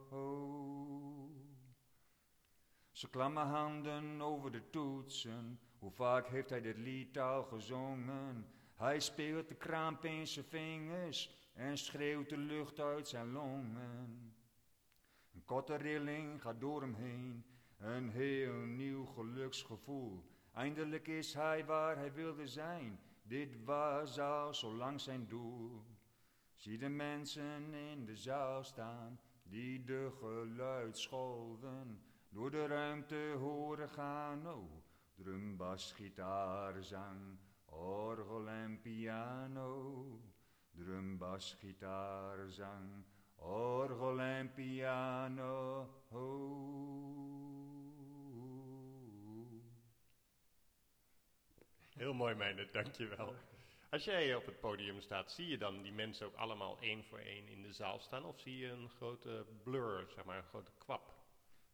Ze 2.91 3.09
klammen 3.09 3.47
handen 3.47 4.21
over 4.21 4.51
de 4.51 4.69
toetsen. 4.69 5.59
Hoe 5.79 5.91
vaak 5.91 6.27
heeft 6.27 6.49
hij 6.49 6.61
dit 6.61 6.77
lied 6.77 7.17
al 7.19 7.43
gezongen? 7.43 8.57
Hij 8.79 8.99
speelt 8.99 9.47
de 9.47 9.55
kramp 9.55 10.05
in 10.05 10.27
zijn 10.27 10.45
vingers 10.45 11.29
en 11.53 11.77
schreeuwt 11.77 12.29
de 12.29 12.37
lucht 12.37 12.79
uit 12.79 13.07
zijn 13.07 13.31
longen. 13.31 14.33
Een 15.33 15.45
korte 15.45 15.75
rilling 15.75 16.41
gaat 16.41 16.59
door 16.59 16.81
hem 16.81 16.93
heen, 16.93 17.45
een 17.77 18.09
heel 18.09 18.53
nieuw 18.53 19.05
geluksgevoel. 19.05 20.23
Eindelijk 20.53 21.07
is 21.07 21.33
hij 21.33 21.65
waar 21.65 21.97
hij 21.97 22.13
wilde 22.13 22.47
zijn, 22.47 22.99
dit 23.23 23.63
was 23.63 24.19
al 24.19 24.53
zo 24.53 24.75
lang 24.75 25.01
zijn 25.01 25.27
doel. 25.27 25.83
Zie 26.55 26.77
de 26.77 26.89
mensen 26.89 27.73
in 27.73 28.05
de 28.05 28.15
zaal 28.15 28.63
staan, 28.63 29.19
die 29.43 29.83
de 29.83 30.11
geluidsgolven 30.19 32.01
door 32.29 32.51
de 32.51 32.67
ruimte 32.67 33.35
horen 33.37 33.89
gaan. 33.89 34.47
Oh, 34.47 34.71
drum, 35.15 35.57
bas, 35.57 35.91
gitaar, 35.91 36.83
zang, 36.83 37.37
orgel 37.71 38.47
en 38.47 38.81
piano. 38.81 40.19
Drum, 40.71 41.17
bas, 41.17 41.55
gitaar, 41.59 42.49
zang, 42.49 43.05
orgel 43.35 44.19
en 44.19 44.53
piano. 44.53 45.87
Heel 51.95 52.13
mooi, 52.13 52.35
Meijner, 52.35 52.71
dankjewel. 52.71 53.35
Als 53.89 54.03
jij 54.03 54.35
op 54.35 54.45
het 54.45 54.59
podium 54.59 55.01
staat, 55.01 55.31
zie 55.31 55.47
je 55.47 55.57
dan 55.57 55.81
die 55.81 55.91
mensen 55.91 56.25
ook 56.25 56.35
allemaal 56.35 56.77
één 56.79 57.03
voor 57.03 57.17
één 57.17 57.47
in 57.47 57.61
de 57.61 57.73
zaal 57.73 57.99
staan? 57.99 58.25
Of 58.25 58.39
zie 58.39 58.57
je 58.57 58.67
een 58.67 58.89
grote 58.89 59.45
blur, 59.63 60.07
zeg 60.09 60.25
maar, 60.25 60.37
een 60.37 60.43
grote 60.43 60.71
kwap? 60.77 61.13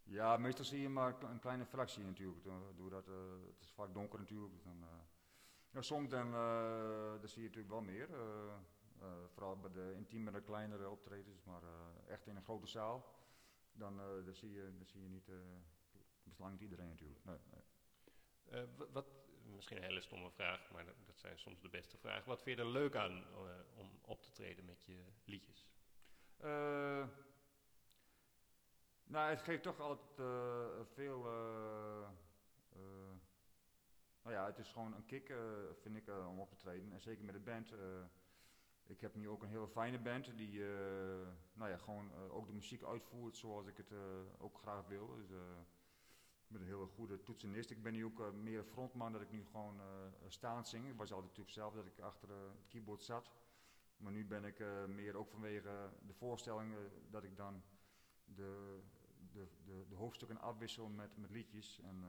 Ja, 0.03 0.37
meestal 0.37 0.65
zie 0.65 0.81
je 0.81 0.89
maar 0.89 1.23
een 1.23 1.39
kleine 1.39 1.65
fractie 1.65 2.03
natuurlijk. 2.03 2.43
Doordat, 2.75 3.07
uh, 3.07 3.15
het 3.47 3.61
is 3.61 3.71
vaak 3.71 3.93
donker 3.93 4.19
natuurlijk. 4.19 4.63
Dan, 4.63 4.77
uh, 4.81 4.89
ja, 5.75 5.81
soms 5.81 6.09
dan, 6.09 6.27
uh, 6.27 7.19
dan 7.19 7.29
zie 7.29 7.41
je 7.41 7.47
natuurlijk 7.47 7.73
wel 7.73 7.81
meer. 7.81 8.09
vooral 9.33 9.59
bij 9.59 9.71
de 9.71 9.93
intiemere, 9.95 10.41
kleinere 10.41 10.89
optredens. 10.89 11.43
Maar 11.43 11.61
echt 12.07 12.27
in 12.27 12.35
een 12.35 12.43
grote 12.43 12.67
zaal, 12.67 13.15
dan, 13.73 13.97
dan, 14.25 14.35
zie, 14.35 14.51
je, 14.51 14.73
dan 14.77 14.85
zie 14.85 15.01
je 15.01 15.09
niet... 15.09 15.31
beslangt 16.23 16.61
iedereen 16.61 16.89
natuurlijk. 16.89 17.25
Nee, 17.25 17.37
nee. 17.51 18.65
wat, 18.91 19.05
misschien 19.55 19.77
een 19.77 19.83
hele 19.83 20.01
stomme 20.01 20.31
vraag, 20.31 20.71
maar 20.71 20.85
dat, 20.85 20.95
dat, 21.05 21.19
zijn 21.19 21.39
soms 21.39 21.61
de 21.61 21.69
beste 21.69 21.97
vragen. 21.97 22.27
Wat 22.27 22.41
vind 22.41 22.57
je 22.57 22.63
er 22.63 22.69
leuk 22.69 22.95
aan 22.95 23.23
om 23.75 23.99
op 24.01 24.21
te 24.21 24.31
treden 24.31 24.65
met 24.65 24.85
je 24.85 25.03
liedjes? 25.25 25.67
Nou, 29.07 29.29
het 29.29 29.41
geeft 29.41 29.63
toch 29.63 29.79
altijd 29.79 30.19
uh, 30.19 30.85
veel. 30.93 31.25
Uh, 31.25 32.07
nou 34.25 34.37
ja, 34.37 34.45
het 34.45 34.57
is 34.57 34.71
gewoon 34.71 34.93
een 34.93 35.05
kick, 35.05 35.33
vind 35.81 35.95
ik, 35.95 36.09
om 36.27 36.39
op 36.39 36.49
te 36.49 36.55
treden. 36.55 36.91
En 36.91 37.01
zeker 37.01 37.25
met 37.25 37.33
de 37.33 37.39
band. 37.39 37.73
ik 38.85 39.01
heb 39.01 39.15
nu 39.15 39.29
ook 39.29 39.43
een 39.43 39.49
hele 39.49 39.67
fijne 39.67 39.99
band 39.99 40.37
die 40.37 40.59
nou 41.53 41.69
ja, 41.69 41.77
gewoon 41.77 42.13
ook 42.13 42.47
de 42.47 42.53
muziek 42.53 42.83
uitvoert 42.83 43.37
zoals 43.37 43.67
ik 43.67 43.77
het 43.77 43.91
ook 44.37 44.57
graag 44.57 44.87
wil. 44.87 45.15
Dus, 45.15 45.29
met 46.47 46.61
een 46.61 46.67
hele 46.67 46.87
goede 46.87 47.23
toetsenist. 47.23 47.69
Ik 47.69 47.83
ben 47.83 47.93
nu 47.93 48.05
ook 48.05 48.33
meer 48.33 48.63
frontman 48.63 49.11
dat 49.11 49.21
ik 49.21 49.31
nu 49.31 49.45
gewoon 49.45 49.81
staand 50.27 50.67
zing. 50.67 50.87
Ik 50.87 50.97
was 50.97 51.11
altijd 51.11 51.29
natuurlijk 51.29 51.55
zelf 51.55 51.73
dat 51.73 51.85
ik 51.85 51.99
achter 51.99 52.29
het 52.29 52.67
keyboard 52.67 53.03
zat. 53.03 53.31
Maar 53.97 54.11
nu 54.11 54.25
ben 54.25 54.45
ik 54.45 54.63
meer 54.87 55.15
ook 55.15 55.29
vanwege 55.29 55.89
de 56.05 56.13
voorstellingen 56.13 56.91
dat 57.09 57.23
ik 57.23 57.37
dan 57.37 57.63
de, 58.25 58.79
de, 59.31 59.47
de, 59.65 59.85
de 59.89 59.95
hoofdstukken 59.95 60.41
afwissel 60.41 60.89
met, 60.89 61.17
met 61.17 61.29
liedjes. 61.29 61.79
En 61.79 62.03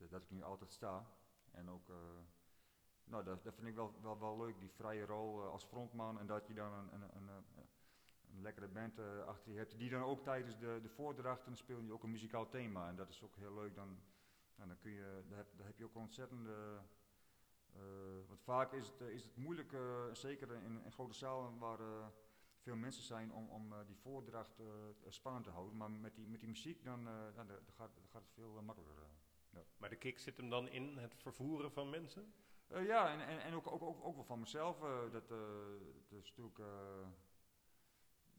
uh, 0.00 0.10
dat 0.10 0.22
ik 0.22 0.30
nu 0.30 0.42
altijd 0.42 0.72
sta. 0.72 1.06
En 1.50 1.70
ook, 1.70 1.88
uh, 1.88 1.96
nou 3.04 3.24
dat, 3.24 3.44
dat 3.44 3.54
vind 3.54 3.66
ik 3.66 3.74
wel, 3.74 3.94
wel, 4.02 4.18
wel 4.18 4.38
leuk, 4.38 4.60
die 4.60 4.70
vrije 4.70 5.06
rol 5.06 5.44
uh, 5.44 5.50
als 5.50 5.64
frontman. 5.64 6.18
En 6.18 6.26
dat 6.26 6.46
je 6.46 6.54
dan 6.54 6.72
een, 6.72 6.92
een, 6.92 7.16
een, 7.16 7.28
een 8.32 8.42
lekkere 8.42 8.68
band 8.68 8.98
achter 9.26 9.52
je 9.52 9.58
hebt. 9.58 9.78
Die 9.78 9.90
dan 9.90 10.02
ook 10.02 10.22
tijdens 10.22 10.58
de, 10.58 10.78
de 10.82 10.88
voordrachten 10.88 11.56
speel 11.56 11.80
je 11.80 11.92
ook 11.92 12.02
een 12.02 12.10
muzikaal 12.10 12.48
thema. 12.48 12.88
En 12.88 12.96
dat 12.96 13.08
is 13.08 13.22
ook 13.22 13.36
heel 13.36 13.54
leuk. 13.54 13.74
Dan, 13.74 13.98
dan, 14.54 14.78
kun 14.78 14.90
je, 14.90 15.24
dan, 15.28 15.66
heb, 15.66 15.78
je 15.78 15.84
ook 15.84 15.94
ontzettende... 15.94 16.80
want 18.28 18.40
vaak 18.42 18.72
is 18.72 18.88
het, 18.88 19.00
is 19.00 19.24
het 19.24 19.36
moeilijk, 19.36 19.76
zeker 20.12 20.52
in, 20.52 20.84
in 20.84 20.92
grote 20.92 21.14
zalen 21.14 21.58
waar 21.58 21.78
veel 22.68 22.76
mensen 22.76 23.02
zijn 23.02 23.32
om, 23.32 23.48
om 23.48 23.72
uh, 23.72 23.78
die 23.86 23.96
voordracht 23.96 24.60
uh, 24.60 24.66
spannend 25.08 25.44
te 25.44 25.50
houden. 25.50 25.76
Maar 25.76 25.90
met 25.90 26.14
die, 26.14 26.28
met 26.28 26.40
die 26.40 26.48
muziek 26.48 26.84
dan, 26.84 27.00
uh, 27.00 27.14
dan, 27.34 27.46
dan, 27.46 27.74
gaat, 27.76 27.90
dan, 27.94 28.08
gaat, 28.08 28.22
het 28.22 28.32
veel 28.34 28.62
makkelijker. 28.62 29.06
Maar 29.76 29.88
de 29.88 29.96
kick 29.96 30.18
zit 30.18 30.36
hem 30.36 30.50
dan 30.50 30.68
in 30.68 30.96
het 30.96 31.14
vervoeren 31.16 31.72
van 31.72 31.90
mensen? 31.90 32.32
ja, 32.68 33.12
en, 33.12 33.20
en, 33.20 33.40
en 33.40 33.54
ook, 33.54 33.66
ook, 33.66 33.82
ook, 33.82 34.04
ook 34.04 34.14
wel 34.14 34.24
van 34.24 34.40
mezelf. 34.40 34.78
dat, 35.10 35.28
dat 35.28 36.22
is 36.22 36.34
natuurlijk... 36.36 36.60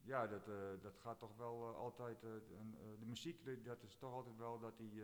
ja, 0.02 0.28
dat, 0.28 0.46
dat 0.82 0.98
gaat 1.00 1.20
toch 1.20 1.36
wel 1.38 1.76
altijd... 1.76 2.22
De 2.22 3.06
muziek, 3.06 3.66
dat 3.66 3.84
is 3.84 3.96
toch 3.96 4.14
altijd 4.14 4.38
wel 4.38 4.60
dat 4.60 4.78
die 4.78 5.04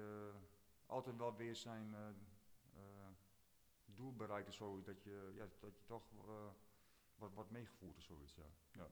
altijd 0.86 1.18
wel 1.18 1.36
weer 1.36 1.56
zijn 1.56 1.96
doel 3.96 4.16
bereikt. 4.16 4.54
Zo, 4.54 4.82
dat, 4.82 5.04
je, 5.04 5.32
ja, 5.36 5.48
dat 5.60 5.78
je 5.78 5.86
toch 5.86 6.04
wat, 7.16 7.34
wat 7.34 7.50
meegevoerd 7.50 7.98
is, 7.98 8.06
zoiets. 8.06 8.36
Ja. 8.36 8.44
ja. 8.72 8.88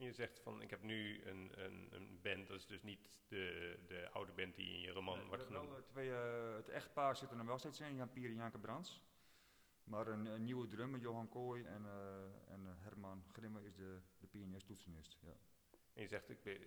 En 0.00 0.06
je 0.06 0.12
zegt 0.12 0.40
van, 0.40 0.62
ik 0.62 0.70
heb 0.70 0.82
nu 0.82 1.22
een, 1.24 1.52
een, 1.64 1.88
een 1.90 2.18
band, 2.22 2.48
dat 2.48 2.56
is 2.56 2.66
dus 2.66 2.82
niet 2.82 3.10
de, 3.28 3.76
de 3.86 4.10
oude 4.10 4.32
band 4.32 4.54
die 4.56 4.72
in 4.72 4.80
je 4.80 4.90
roman 4.90 5.18
nee, 5.18 5.26
wordt 5.26 5.42
genoemd. 5.42 5.68
Wel, 5.68 5.84
twee, 5.84 6.08
uh, 6.08 6.54
het 6.54 6.68
echtpaar 6.68 7.16
zit 7.16 7.30
er 7.30 7.36
nog 7.36 7.46
wel 7.46 7.58
steeds 7.58 7.80
in, 7.80 7.96
Jan 7.96 8.12
Pier 8.12 8.30
en 8.30 8.36
Janke 8.36 8.58
Brands. 8.58 9.02
Maar 9.84 10.06
een, 10.06 10.26
een, 10.26 10.44
nieuwe 10.44 10.68
drummer, 10.68 11.00
Johan 11.00 11.28
Kooi 11.28 11.64
en, 11.64 11.82
uh, 11.82 12.52
en 12.52 12.60
uh, 12.60 12.70
Herman 12.78 13.24
Grimme 13.32 13.64
is 13.64 13.74
de, 13.74 14.00
de 14.18 14.26
pianist-toetsenist. 14.26 15.18
Ja. 15.22 15.36
En 15.92 16.02
je 16.02 16.08
zegt 16.08 16.30
ik 16.30 16.42
ben, 16.42 16.58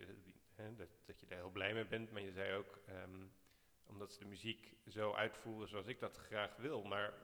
hè, 0.54 0.74
dat, 0.74 0.88
dat 1.04 1.20
je 1.20 1.26
daar 1.26 1.38
heel 1.38 1.50
blij 1.50 1.74
mee 1.74 1.86
bent, 1.86 2.10
maar 2.10 2.22
je 2.22 2.32
zei 2.32 2.54
ook, 2.54 2.78
um, 2.88 3.32
omdat 3.84 4.12
ze 4.12 4.18
de 4.18 4.24
muziek 4.24 4.76
zo 4.86 5.12
uitvoeren 5.12 5.68
zoals 5.68 5.86
ik 5.86 5.98
dat 5.98 6.16
graag 6.16 6.56
wil. 6.56 6.82
Maar 6.82 7.14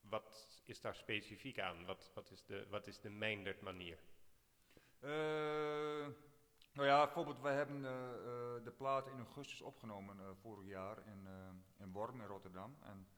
wat 0.00 0.62
is 0.64 0.80
daar 0.80 0.94
specifiek 0.94 1.58
aan? 1.58 1.84
Wat, 1.84 2.10
wat, 2.14 2.30
is, 2.30 2.44
de, 2.44 2.66
wat 2.68 2.86
is 2.86 3.00
de 3.00 3.10
Meindert 3.10 3.60
manier? 3.60 3.98
Uh, 5.00 6.06
nou 6.72 6.86
ja, 6.86 7.04
bijvoorbeeld, 7.04 7.40
wij 7.40 7.54
hebben 7.54 7.76
uh, 7.76 7.90
uh, 7.90 8.64
de 8.64 8.72
plaat 8.76 9.06
in 9.06 9.18
augustus 9.18 9.62
opgenomen 9.62 10.36
vorig 10.36 10.66
jaar 10.66 11.06
in, 11.06 11.28
in 11.76 11.92
Worm 11.92 12.20
in 12.20 12.26
Rotterdam. 12.26 12.76
En 12.80 13.08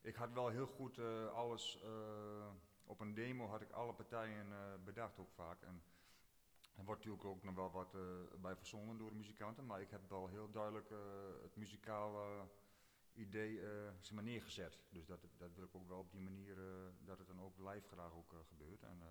ik 0.00 0.16
had 0.16 0.32
wel 0.32 0.48
heel 0.48 0.66
goed 0.66 0.98
alles, 1.32 1.82
op 2.84 3.00
een 3.00 3.14
demo 3.14 3.46
had 3.46 3.60
ik 3.60 3.70
alle 3.70 3.92
partijen 3.92 4.46
bedacht 4.84 5.18
ook 5.18 5.30
vaak. 5.30 5.62
En 5.62 5.82
er 6.76 6.84
wordt 6.84 7.04
natuurlijk 7.04 7.24
ook 7.24 7.42
nog 7.42 7.54
wel 7.54 7.70
wat 7.70 7.96
bij 8.40 8.56
verzongen 8.56 8.98
door 8.98 9.10
de 9.10 9.16
muzikanten, 9.16 9.66
maar 9.66 9.80
ik 9.80 9.90
heb 9.90 10.08
wel 10.08 10.28
heel 10.28 10.50
duidelijk 10.50 10.88
het 11.42 11.56
muzikale 11.56 12.48
idee 13.12 13.60
zeg 14.00 14.12
maar 14.12 14.24
neergezet. 14.24 14.78
Dus 14.88 15.06
dat, 15.06 15.20
dat 15.36 15.54
wil 15.54 15.64
ik 15.64 15.74
ook 15.74 15.88
wel 15.88 15.98
op 15.98 16.10
die 16.10 16.20
manier, 16.20 16.56
dat 17.04 17.18
het 17.18 17.26
dan 17.26 17.40
ook 17.40 17.58
live 17.58 17.88
graag 17.88 18.12
ook 18.12 18.34
gebeurt. 18.48 18.82
En, 18.82 19.02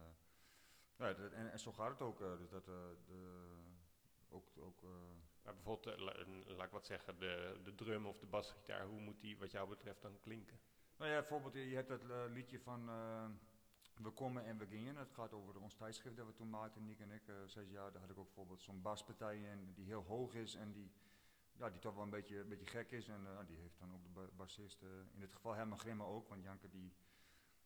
ja, 0.97 1.15
en, 1.15 1.51
en, 1.51 1.59
zo 1.59 1.71
gaat 1.71 1.89
het 1.89 2.01
ook. 2.01 2.21
Uh, 2.21 2.37
dus 2.37 2.49
dat, 2.49 2.67
uh, 2.67 2.75
de, 3.05 3.49
ook, 4.29 4.47
ook 4.57 4.81
uh, 4.83 4.89
maar 5.43 5.53
bijvoorbeeld, 5.53 5.99
laat 6.47 6.65
ik 6.65 6.71
wat 6.71 6.85
zeggen, 6.85 7.19
de, 7.19 7.59
de 7.63 7.75
drum 7.75 8.05
of 8.05 8.19
de 8.19 8.25
basgitaar, 8.25 8.85
hoe 8.85 8.99
moet 8.99 9.21
die 9.21 9.37
wat 9.37 9.51
jou 9.51 9.69
betreft 9.69 10.01
dan 10.01 10.19
klinken? 10.19 10.59
Nou 10.97 11.11
ja, 11.11 11.19
bijvoorbeeld, 11.19 11.53
je 11.53 11.75
hebt 11.75 11.89
dat 11.89 12.03
liedje 12.29 12.59
van 12.59 12.85
We 13.93 14.09
komen 14.09 14.45
en 14.45 14.57
we 14.57 14.65
gingen. 14.65 14.95
Het 14.95 15.11
gaat 15.11 15.33
over 15.33 15.61
ons 15.61 15.75
tijdschrift 15.75 16.17
dat 16.17 16.25
we 16.25 16.33
toen 16.33 16.49
maakten, 16.49 16.85
Nick 16.85 16.99
en 16.99 17.11
ik, 17.11 17.23
zes 17.45 17.69
jaar. 17.69 17.91
Daar 17.91 18.01
had 18.01 18.09
ik 18.09 18.17
ook 18.17 18.25
bijvoorbeeld 18.25 18.61
zo'n 18.61 18.81
baspartij 18.81 19.41
in 19.41 19.73
die 19.73 19.85
heel 19.85 20.03
hoog 20.03 20.33
is 20.33 20.55
en 20.55 20.71
die, 20.71 20.91
ja, 21.57 21.69
die 21.69 21.79
toch 21.79 21.93
wel 21.93 22.03
een 22.03 22.09
beetje, 22.09 22.39
een 22.39 22.49
beetje 22.49 22.65
gek 22.65 22.91
is. 22.91 23.07
En 23.07 23.27
die 23.47 23.57
heeft 23.57 23.79
dan 23.79 23.93
ook 23.93 24.13
de 24.13 24.29
bassist, 24.35 24.81
in 25.13 25.19
dit 25.19 25.33
geval 25.33 25.53
Herman 25.53 25.79
Grimme 25.79 26.03
ook, 26.03 26.27
want 26.27 26.43
Janke 26.43 26.69
die 26.69 26.93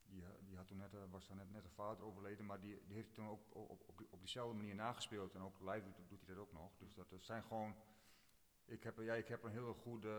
die, 0.09 0.23
die 0.45 0.55
had 0.55 0.67
toen 0.67 0.77
net, 0.77 0.93
eh, 0.93 0.99
was 1.09 1.27
dan 1.27 1.37
net, 1.37 1.51
net 1.51 1.63
een 1.63 1.69
vader 1.69 2.05
overleden, 2.05 2.45
maar 2.45 2.59
die, 2.59 2.81
die 2.87 2.95
heeft 2.95 3.13
toen 3.13 3.27
ook 3.27 3.55
op, 3.55 3.83
op, 3.87 4.01
op, 4.09 4.19
diezelfde 4.19 4.55
manier 4.55 4.75
nagespeeld. 4.75 5.33
En 5.33 5.41
ook 5.41 5.59
live 5.59 5.83
doet, 5.83 6.09
doet 6.09 6.25
hij 6.25 6.35
dat 6.35 6.43
ook 6.43 6.53
nog. 6.53 6.77
Dus 6.77 6.93
dat, 6.93 7.07
zijn 7.17 7.43
gewoon. 7.43 7.75
Ik 8.65 8.83
heb, 8.83 8.99
ja, 8.99 9.13
ik 9.13 9.27
heb 9.27 9.43
een 9.43 9.51
hele 9.51 9.73
goede 9.73 10.09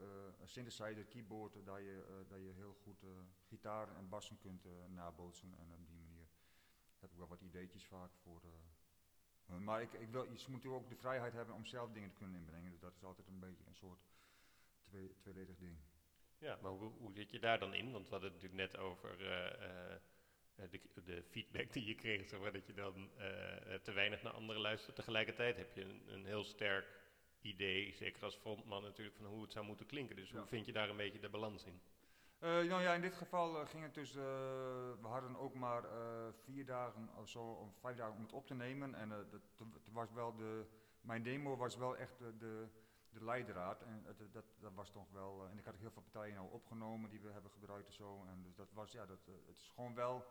uh, 0.00 0.46
synthesizer, 0.46 1.04
keyboard, 1.04 1.52
dat 1.64 1.78
je, 1.78 2.24
dat 2.28 2.38
je 2.38 2.52
heel 2.54 2.76
goed 2.82 3.04
gitaar 3.46 3.96
en 3.96 4.08
bassen 4.08 4.38
kunt 4.38 4.66
nabootsen. 4.88 5.54
En 5.58 5.72
op 5.72 5.86
die 5.86 5.96
manier 5.96 6.28
heb 6.98 7.10
ik 7.10 7.16
wel 7.16 7.28
wat 7.28 7.40
ideetjes 7.40 7.86
vaak 7.86 8.10
voor. 8.14 8.42
maar 9.60 9.82
ik, 9.82 9.92
ik 9.92 10.08
wil, 10.08 10.22
je 10.22 10.30
moet 10.30 10.48
natuurlijk 10.48 10.82
ook 10.82 10.88
de 10.88 10.96
vrijheid 10.96 11.32
hebben 11.32 11.54
om 11.54 11.64
zelf 11.64 11.92
dingen 11.92 12.10
te 12.10 12.16
kunnen 12.16 12.36
inbrengen. 12.36 12.70
Dus 12.70 12.80
dat 12.80 12.94
is 12.94 13.04
altijd 13.04 13.28
een 13.28 13.40
beetje 13.40 13.64
een 13.66 13.74
soort 13.74 14.00
twee, 14.82 15.16
tweeledig 15.18 15.56
ding. 15.58 15.76
Ja, 16.40 16.58
maar 16.62 16.70
hoe, 16.70 16.92
hoe 16.98 17.12
zit 17.12 17.30
je 17.30 17.38
daar 17.38 17.58
dan 17.58 17.74
in? 17.74 17.92
Want 17.92 18.04
we 18.04 18.10
hadden 18.10 18.32
het 18.32 18.42
natuurlijk 18.42 18.72
net 18.72 18.82
over 18.82 19.10
uh, 19.10 20.68
de, 20.70 20.80
de, 21.04 21.22
feedback 21.22 21.72
die 21.72 21.86
je 21.86 21.94
kreeg, 21.94 22.28
zeg 22.28 22.40
maar, 22.40 22.52
dat 22.52 22.66
je 22.66 22.72
dan 22.72 23.10
te 23.82 23.92
weinig 23.92 24.22
naar 24.22 24.32
anderen 24.32 24.62
luistert. 24.62 24.96
Tegelijkertijd 24.96 25.56
heb 25.56 25.72
je 25.72 25.82
een, 25.82 26.02
een, 26.06 26.24
heel 26.24 26.44
sterk 26.44 26.86
idee, 27.40 27.92
zeker 27.92 28.24
als 28.24 28.36
frontman 28.36 28.82
natuurlijk, 28.82 29.16
van 29.16 29.26
hoe 29.26 29.42
het 29.42 29.52
zou 29.52 29.66
moeten 29.66 29.86
klinken. 29.86 30.16
Dus 30.16 30.32
hoe 30.32 30.46
vind 30.46 30.66
je 30.66 30.72
daar 30.72 30.88
een 30.88 30.96
beetje 30.96 31.20
de 31.20 31.28
balans 31.28 31.64
in? 31.64 31.80
nou 32.40 32.82
ja, 32.82 32.94
in 32.94 33.00
dit 33.00 33.14
geval 33.14 33.66
ging 33.66 33.82
het 33.82 33.94
dus, 33.94 34.14
we 34.14 34.96
hadden 35.00 35.36
ook 35.36 35.54
maar 35.54 35.84
vier 36.44 36.66
dagen 36.66 37.08
of 37.16 37.28
zo, 37.28 37.40
of 37.40 37.78
vijf 37.80 37.96
dagen 37.96 38.16
om 38.16 38.22
het 38.22 38.32
op 38.32 38.46
te 38.46 38.54
nemen. 38.54 38.94
En 38.94 39.08
dat, 39.08 39.42
was 39.92 40.12
wel 40.12 40.36
de, 40.36 40.66
mijn 41.00 41.22
demo 41.22 41.56
was 41.56 41.76
wel 41.76 41.96
echt 41.96 42.18
de 42.18 42.68
de 43.12 43.24
leidraad. 43.24 43.82
En 43.82 44.02
dat, 44.02 44.32
dat, 44.32 44.44
dat, 44.58 44.74
was 44.74 44.90
toch 44.90 45.10
wel. 45.10 45.44
Eh, 45.44 45.50
en 45.50 45.58
ik 45.58 45.64
had 45.64 45.76
heel 45.76 45.90
veel 45.90 46.02
partijen 46.02 46.38
al 46.38 46.46
opgenomen 46.46 47.10
die 47.10 47.20
we 47.20 47.30
hebben 47.30 47.50
gebruikt 47.50 47.86
en 47.86 47.92
zo. 47.92 48.24
En 48.24 48.42
dus 48.42 48.54
dat 48.54 48.72
was, 48.72 48.92
ja, 48.92 49.06
dat, 49.06 49.26
eh, 49.26 49.34
het 49.46 49.56
is 49.56 49.70
gewoon 49.74 49.94
wel 49.94 50.26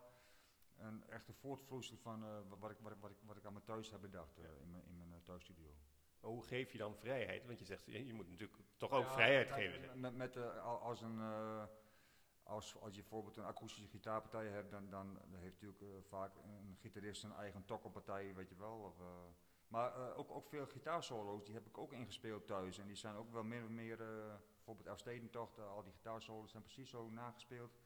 een 0.76 1.04
echte 1.08 1.32
voortvloeisel 1.32 1.96
van 1.96 2.24
uh, 2.24 2.38
wat, 2.58 2.70
ik, 2.70 2.76
wat, 2.80 2.92
wat, 3.00 3.10
ik, 3.10 3.16
wat 3.22 3.36
ik 3.36 3.44
aan 3.44 3.52
mijn 3.52 3.64
thuis 3.64 3.90
heb 3.90 4.00
bedacht 4.00 4.36
in 4.36 4.70
mijn, 4.70 4.84
in 4.84 5.08
mijn 5.08 5.22
thuisstudio. 5.22 5.74
Maar 6.20 6.30
hoe 6.30 6.44
geef 6.44 6.72
je 6.72 6.78
dan 6.78 6.96
vrijheid? 6.96 7.46
Want 7.46 7.58
je 7.58 7.64
zegt, 7.64 7.84
je 7.84 8.14
moet 8.14 8.28
natuurlijk 8.28 8.58
toch 8.76 8.90
ook 8.90 9.10
vrijheid 9.10 9.50
geven. 9.50 10.00
Met, 10.00 10.14
met 10.14 10.36
als 10.62 11.00
een. 11.00 11.20
als, 12.42 12.80
als 12.80 12.94
je 12.94 13.00
bijvoorbeeld 13.00 13.36
een 13.36 13.44
akoestische 13.44 13.88
gitaarpartij 13.88 14.46
hebt, 14.46 14.70
dan, 14.70 14.90
dan 14.90 15.18
heeft 15.30 15.60
natuurlijk 15.60 16.06
vaak 16.08 16.34
een 16.34 16.76
gitarist 16.80 17.20
zijn 17.20 17.32
eigen 17.32 17.64
tokkelpartij, 17.64 18.34
weet 18.34 18.48
je 18.48 18.56
wel. 18.56 18.78
Of, 18.78 18.96
maar 19.70 19.96
uh, 19.96 20.18
ook, 20.18 20.30
ook 20.30 20.48
veel 20.48 20.66
gitaarsolo's, 20.66 21.44
die 21.44 21.54
heb 21.54 21.66
ik 21.66 21.78
ook 21.78 21.92
ingespeeld 21.92 22.46
thuis. 22.46 22.78
En 22.78 22.86
die 22.86 22.96
zijn 22.96 23.14
ook 23.14 23.32
wel 23.32 23.44
meer 23.44 23.64
of 23.64 23.68
meer, 23.68 24.00
uh, 24.00 24.34
bijvoorbeeld 24.54 24.86
Elfstedentocht, 24.86 25.58
uh, 25.58 25.68
al 25.68 25.82
die 25.82 25.92
gitaarsolo's 25.92 26.50
zijn 26.50 26.62
precies 26.62 26.90
zo 26.90 27.10
nagespeeld 27.10 27.78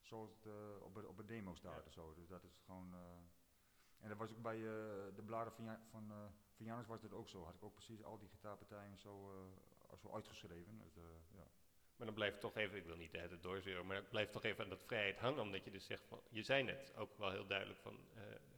zoals 0.00 0.30
het 0.30 0.52
op, 0.80 1.04
op 1.06 1.16
de 1.16 1.24
demo 1.24 1.54
staat. 1.54 1.84
Ja. 1.84 1.90
Zo. 1.90 2.14
Dus 2.14 2.28
dat 2.28 2.44
is 2.44 2.62
gewoon... 2.64 2.94
en 3.98 4.08
dat 4.08 4.18
was 4.18 4.30
ook 4.30 4.42
bij 4.42 4.58
de 4.58 5.22
bladen 5.24 5.52
van, 5.52 5.78
van, 5.90 6.12
van 6.56 6.66
Janus 6.66 6.86
was 6.86 7.00
dat 7.00 7.12
ook 7.12 7.28
zo. 7.28 7.44
Had 7.44 7.54
ik 7.54 7.64
ook 7.64 7.74
precies 7.74 8.02
al 8.02 8.18
die 8.18 8.28
gitaarpartijen 8.28 8.98
zo, 8.98 9.32
zo 9.96 10.10
uitgeschreven. 10.12 10.78
Dus, 10.78 10.94
ja. 11.32 11.46
Maar 11.96 12.06
dan 12.06 12.14
blijft 12.14 12.40
toch 12.40 12.56
even, 12.56 12.76
ik 12.76 12.84
wil 12.84 12.96
niet 12.96 13.12
het 13.12 13.42
doorzeuren, 13.42 13.86
maar 13.86 14.02
blijft 14.02 14.32
toch 14.32 14.44
even 14.44 14.64
aan 14.64 14.70
dat 14.70 14.82
vrijheid 14.82 15.18
hangen. 15.18 15.42
Omdat 15.42 15.64
je 15.64 15.70
dus 15.70 15.86
zegt, 15.86 16.04
van, 16.06 16.20
je 16.28 16.42
zei 16.42 16.62
net 16.62 16.92
ook 16.96 17.18
wel 17.18 17.30
heel 17.30 17.46
duidelijk 17.46 17.80
van, 17.80 17.98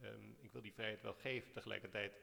um, 0.01 0.37
ik 0.39 0.51
wil 0.51 0.61
die 0.61 0.73
vrijheid 0.73 1.01
wel 1.01 1.13
geven. 1.13 1.51
Tegelijkertijd 1.51 2.21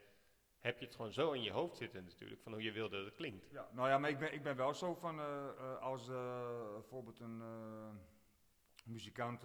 heb 0.66 0.78
je 0.78 0.84
het 0.84 0.94
gewoon 0.94 1.12
zo 1.12 1.32
in 1.32 1.42
je 1.42 1.50
hoofd 1.50 1.76
zitten 1.76 2.04
natuurlijk, 2.04 2.42
van 2.42 2.52
hoe 2.52 2.62
je 2.62 2.72
wil 2.72 2.88
dat 2.88 3.04
het 3.04 3.14
klinkt. 3.14 3.48
Ja, 3.50 3.68
nou 3.72 3.88
ja, 3.88 3.98
maar 3.98 4.10
ik 4.10 4.18
ben, 4.18 4.32
ik 4.32 4.42
ben 4.42 4.56
wel 4.56 4.74
zo 4.74 4.94
van, 4.94 5.18
uh, 5.18 5.48
uh, 5.58 5.78
als 5.78 6.08
uh, 6.08 6.72
bijvoorbeeld 6.72 7.20
een 7.20 7.42
muzikant 8.84 9.44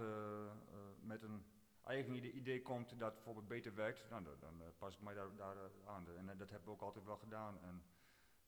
met 1.01 1.21
een 1.21 1.45
eigen 1.84 2.15
idee, 2.15 2.31
idee, 2.31 2.62
komt 2.62 2.99
dat 2.99 3.13
bijvoorbeeld 3.13 3.47
beter 3.47 3.75
werkt, 3.75 4.10
nou, 4.10 4.23
dan, 4.23 4.39
dan 4.39 4.63
pas 4.77 4.95
ik 4.95 5.01
mij 5.01 5.13
daar, 5.13 5.36
daar 5.36 5.55
aan. 5.86 6.07
En 6.17 6.38
dat 6.38 6.49
hebben 6.49 6.67
we 6.67 6.73
ook 6.73 6.81
altijd 6.81 7.05
wel 7.05 7.17
gedaan. 7.17 7.60
En, 7.62 7.84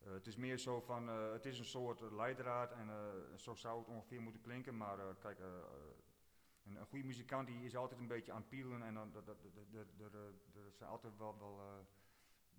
het 0.03 0.27
is 0.27 0.35
meer 0.35 0.57
zo 0.57 0.81
van, 0.81 1.07
het 1.07 1.45
is 1.45 1.59
een 1.59 1.65
soort 1.65 2.01
leidraad 2.11 2.71
en 2.71 2.89
zo 3.35 3.53
zou 3.53 3.79
het 3.79 3.87
ongeveer 3.87 4.21
moeten 4.21 4.41
klinken, 4.41 4.77
maar 4.77 4.97
kijk, 5.19 5.39
een, 5.39 6.75
een, 6.75 6.85
goede 6.85 7.05
muzikant 7.05 7.47
die 7.47 7.63
is 7.63 7.75
altijd 7.75 7.99
een 7.99 8.07
beetje 8.07 8.31
aan 8.31 8.39
het 8.39 8.49
pielen 8.49 8.83
en 8.83 8.93
dan, 8.93 9.13
er 9.15 10.71
zijn 10.71 10.89
altijd 10.89 11.17
wel, 11.17 11.37
wel 11.39 11.85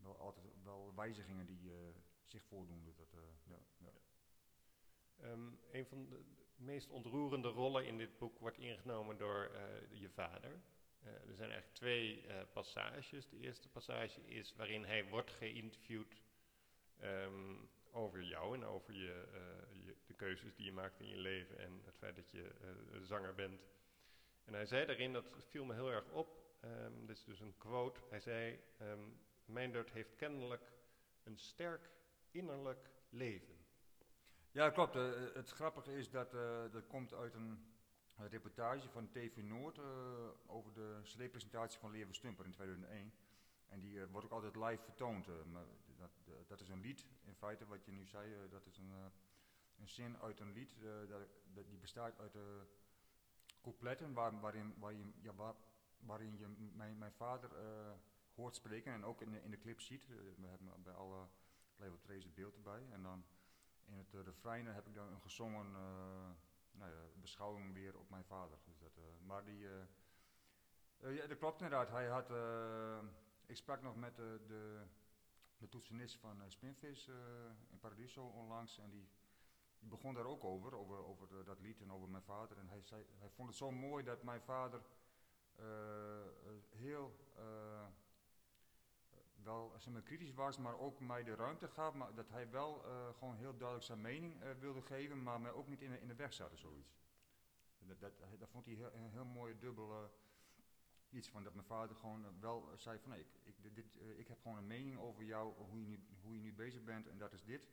wel 0.05 0.19
altijd 0.19 0.47
wel 0.62 0.93
wijzigingen 0.95 1.47
die 1.47 1.62
uh, 1.62 1.75
zich 2.25 2.45
voordoen. 2.45 2.95
Dat, 2.97 3.12
uh, 3.14 3.21
ja, 3.45 3.59
ja. 3.79 3.93
Um, 5.31 5.59
een 5.73 5.87
van 5.87 6.09
de 6.09 6.25
meest 6.57 6.90
ontroerende 6.90 7.49
rollen 7.49 7.87
in 7.87 7.99
dit 7.99 8.19
boek 8.19 8.38
wordt 8.38 8.59
ingenomen 8.59 9.19
door 9.19 9.51
uh, 9.53 10.01
je 10.01 10.11
vader. 10.11 10.61
er 11.03 11.35
zijn 11.35 11.51
eigenlijk 11.51 11.73
twee 11.73 12.27
passages. 12.53 13.29
De 13.29 13.38
eerste 13.38 13.69
passage 13.69 14.27
is 14.27 14.55
waarin 14.57 14.85
hij 14.85 15.09
wordt 15.09 15.31
geïnterviewd 15.31 16.23
um, 17.03 17.69
over 17.90 18.23
jou 18.23 18.55
en 18.55 18.64
over 18.64 18.95
je, 18.95 19.27
de 20.07 20.14
keuzes 20.14 20.55
die 20.55 20.64
je 20.64 20.73
maakt 20.73 21.01
in 21.01 21.09
je 21.09 21.17
leven 21.17 21.59
en 21.59 21.81
het 21.85 21.97
feit 21.97 22.17
dat 22.17 22.31
je 22.31 22.51
zanger 23.03 23.35
bent. 23.35 23.61
En 24.45 24.55
hij 24.55 24.67
zei 24.67 24.87
daarin, 24.87 25.12
dat 25.12 25.25
viel 25.38 25.64
me 25.64 25.75
heel 25.75 25.90
erg 25.90 26.11
op, 26.11 26.45
um, 26.64 27.07
dit 27.07 27.17
is 27.17 27.25
dus 27.25 27.40
een 27.40 27.59
quote, 27.59 28.01
hij 28.11 28.21
zei, 28.21 28.61
Meindert 29.45 29.91
heeft 29.91 30.15
kennelijk 30.15 30.73
een 31.23 31.39
sterk 31.39 31.91
innerlijk 32.31 32.91
leven. 33.09 33.55
Ja, 34.51 34.71
klopt. 34.71 34.97
Uh, 34.97 35.35
het 35.35 35.51
grappige 35.51 35.97
is 35.97 36.11
dat 36.11 36.35
uh, 36.35 36.63
dat 36.71 36.87
komt 36.87 37.15
uit 37.15 37.35
een, 37.35 37.73
reportage 38.17 38.89
van 38.89 39.11
TV 39.11 39.37
Noord 39.37 39.79
over 40.47 40.73
de 40.73 41.01
CD-presentatie 41.03 41.79
van 41.79 41.91
Leer 41.91 42.07
Stumper 42.11 42.45
in 42.45 42.53
2001. 42.53 43.13
En 43.67 43.81
die 43.81 44.07
wordt 44.07 44.27
ook 44.27 44.33
altijd 44.33 44.57
live 44.57 44.83
vertoond. 44.83 45.27
Dat, 45.97 46.11
dat, 46.47 46.61
is 46.61 46.69
een 46.69 46.81
lied, 46.81 47.07
in 47.25 47.35
feite, 47.35 47.67
wat 47.67 47.85
je 47.85 47.93
nu 47.93 48.07
zei. 48.07 48.49
dat 48.51 48.67
is 48.67 48.79
een, 48.79 48.91
een 49.79 49.89
zin 49.89 50.19
uit 50.19 50.41
een 50.41 50.53
lied. 50.53 50.77
Dat, 51.09 51.67
die 51.67 51.79
bestaat 51.79 52.19
uit 52.19 52.37
coupletten 53.63 54.13
waar, 54.13 54.41
waarin, 54.41 54.75
waarin, 54.79 55.15
ja, 55.21 55.35
waar, 55.99 56.23
je 56.23 56.47
mijn, 56.75 56.99
mijn 56.99 57.13
vader 57.13 57.51
hoort 58.35 58.55
spreken 58.55 58.92
en 58.92 59.05
ook 59.05 59.20
in 59.20 59.31
de, 59.31 59.42
in 59.42 59.51
de 59.51 59.59
clip 59.59 59.81
ziet. 59.81 60.03
Eh, 60.03 60.16
we 60.37 60.47
hebben 60.47 60.83
bij 60.83 60.94
alle 60.94 61.27
Level 61.77 61.99
Trace 62.01 62.27
het 62.27 62.35
beeld 62.35 62.55
erbij. 62.55 62.87
En 62.90 63.03
dan 63.03 63.25
in 63.85 63.99
het 63.99 64.12
uh, 64.12 64.23
refrein 64.23 64.66
heb 64.66 64.87
ik 64.87 64.94
dan 64.94 65.12
een 65.12 65.20
gezongen 65.20 65.70
nou 66.70 66.92
beschouwing 67.14 67.75
weer 67.75 67.99
op 67.99 68.11
mijn 68.11 68.25
vader. 68.25 68.59
Dus 68.64 68.79
dat, 68.79 68.99
maar 69.23 69.44
die, 69.44 69.68
ja, 70.99 71.27
dat 71.27 71.38
klopt 71.38 71.61
inderdaad. 71.61 71.90
Hij 71.90 72.07
had, 72.07 72.31
ik 73.47 73.57
sprak 73.57 73.83
nog 73.83 73.97
met 73.97 74.16
de, 74.16 74.40
de 75.59 75.68
toetsenist 75.68 76.16
van 76.16 76.42
Spinvis 76.49 77.09
in 77.70 77.79
Paradiso 77.79 78.27
onlangs 78.27 78.79
en 78.79 78.90
die, 78.90 79.09
die, 79.79 79.88
begon 79.88 80.14
daar 80.14 80.27
ook 80.27 80.44
over, 80.44 80.75
over, 80.75 81.05
over 81.05 81.44
dat 81.44 81.61
lied 81.61 81.81
en 81.81 81.92
over 81.92 82.09
mijn 82.09 82.23
vader. 82.23 82.59
En 82.59 82.68
hij, 82.68 82.83
zei, 82.83 83.07
hij 83.18 83.31
vond 83.31 83.49
het 83.49 83.57
zo 83.57 83.70
mooi 83.70 84.05
dat 84.05 84.23
mijn 84.23 84.42
vader 84.42 84.83
heel 86.70 87.14
wel 89.45 89.75
zeg 89.79 90.03
kritisch 90.03 90.35
was, 90.35 90.59
maar 90.59 90.79
ook 90.79 91.01
mij 91.01 91.25
de 91.25 91.35
ruimte 91.35 91.69
gaf. 91.69 91.95
Maar 91.95 92.15
dat 92.15 92.29
hij 92.29 92.51
wel 92.51 92.85
uh, 92.87 93.09
gewoon 93.19 93.37
heel 93.37 93.57
duidelijk 93.57 93.87
zijn 93.87 94.01
mening 94.01 94.43
uh, 94.43 94.51
wilde 94.61 94.83
geven, 94.83 95.23
maar 95.23 95.41
mij 95.41 95.53
ook 95.53 95.69
niet 95.69 95.83
in 95.83 95.91
de, 95.91 96.01
in 96.01 96.09
de 96.09 96.15
weg 96.15 96.33
zat 96.33 96.53
of 96.53 96.59
zoiets. 96.59 96.97
Dat, 97.79 98.01
dat, 98.01 98.13
dat 98.39 98.51
vond 98.51 98.67
hij 98.67 98.75
heel, 98.75 98.93
een 98.95 99.11
heel 99.11 99.25
mooi 99.25 99.59
dubbel 99.59 100.11
iets 101.11 101.29
van. 101.29 101.45
Dat 101.45 101.55
mijn 101.55 101.67
vader 101.67 101.97
gewoon 101.97 102.41
wel 102.41 102.71
zei 102.77 102.99
van 102.99 103.11
nee, 103.11 103.21
ik, 103.21 103.59
ik, 103.63 103.75
dit, 103.75 103.87
ik 104.17 104.29
heb 104.29 104.41
gewoon 104.41 104.57
een 104.57 104.67
mening 104.67 104.99
over 104.99 105.25
jou, 105.25 105.55
hoe 105.57 105.81
je, 105.81 105.87
nu, 105.87 106.05
hoe 106.23 106.35
je 106.35 106.41
nu 106.41 106.53
bezig 106.53 106.85
bent 106.85 107.09
en 107.09 107.19
dat 107.19 107.33
is 107.33 107.45
dit. 107.45 107.69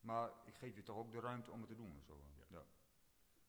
Maar 0.00 0.30
ik 0.44 0.54
geef 0.54 0.76
je 0.76 0.82
toch 0.82 0.96
ook 0.96 1.12
de 1.12 1.20
ruimte 1.20 1.50
om 1.50 1.60
het 1.60 1.68
te 1.68 1.76
doen. 1.76 2.02
Zo. 2.06 2.20
Ja. 2.36 2.44
ja. 2.48 2.64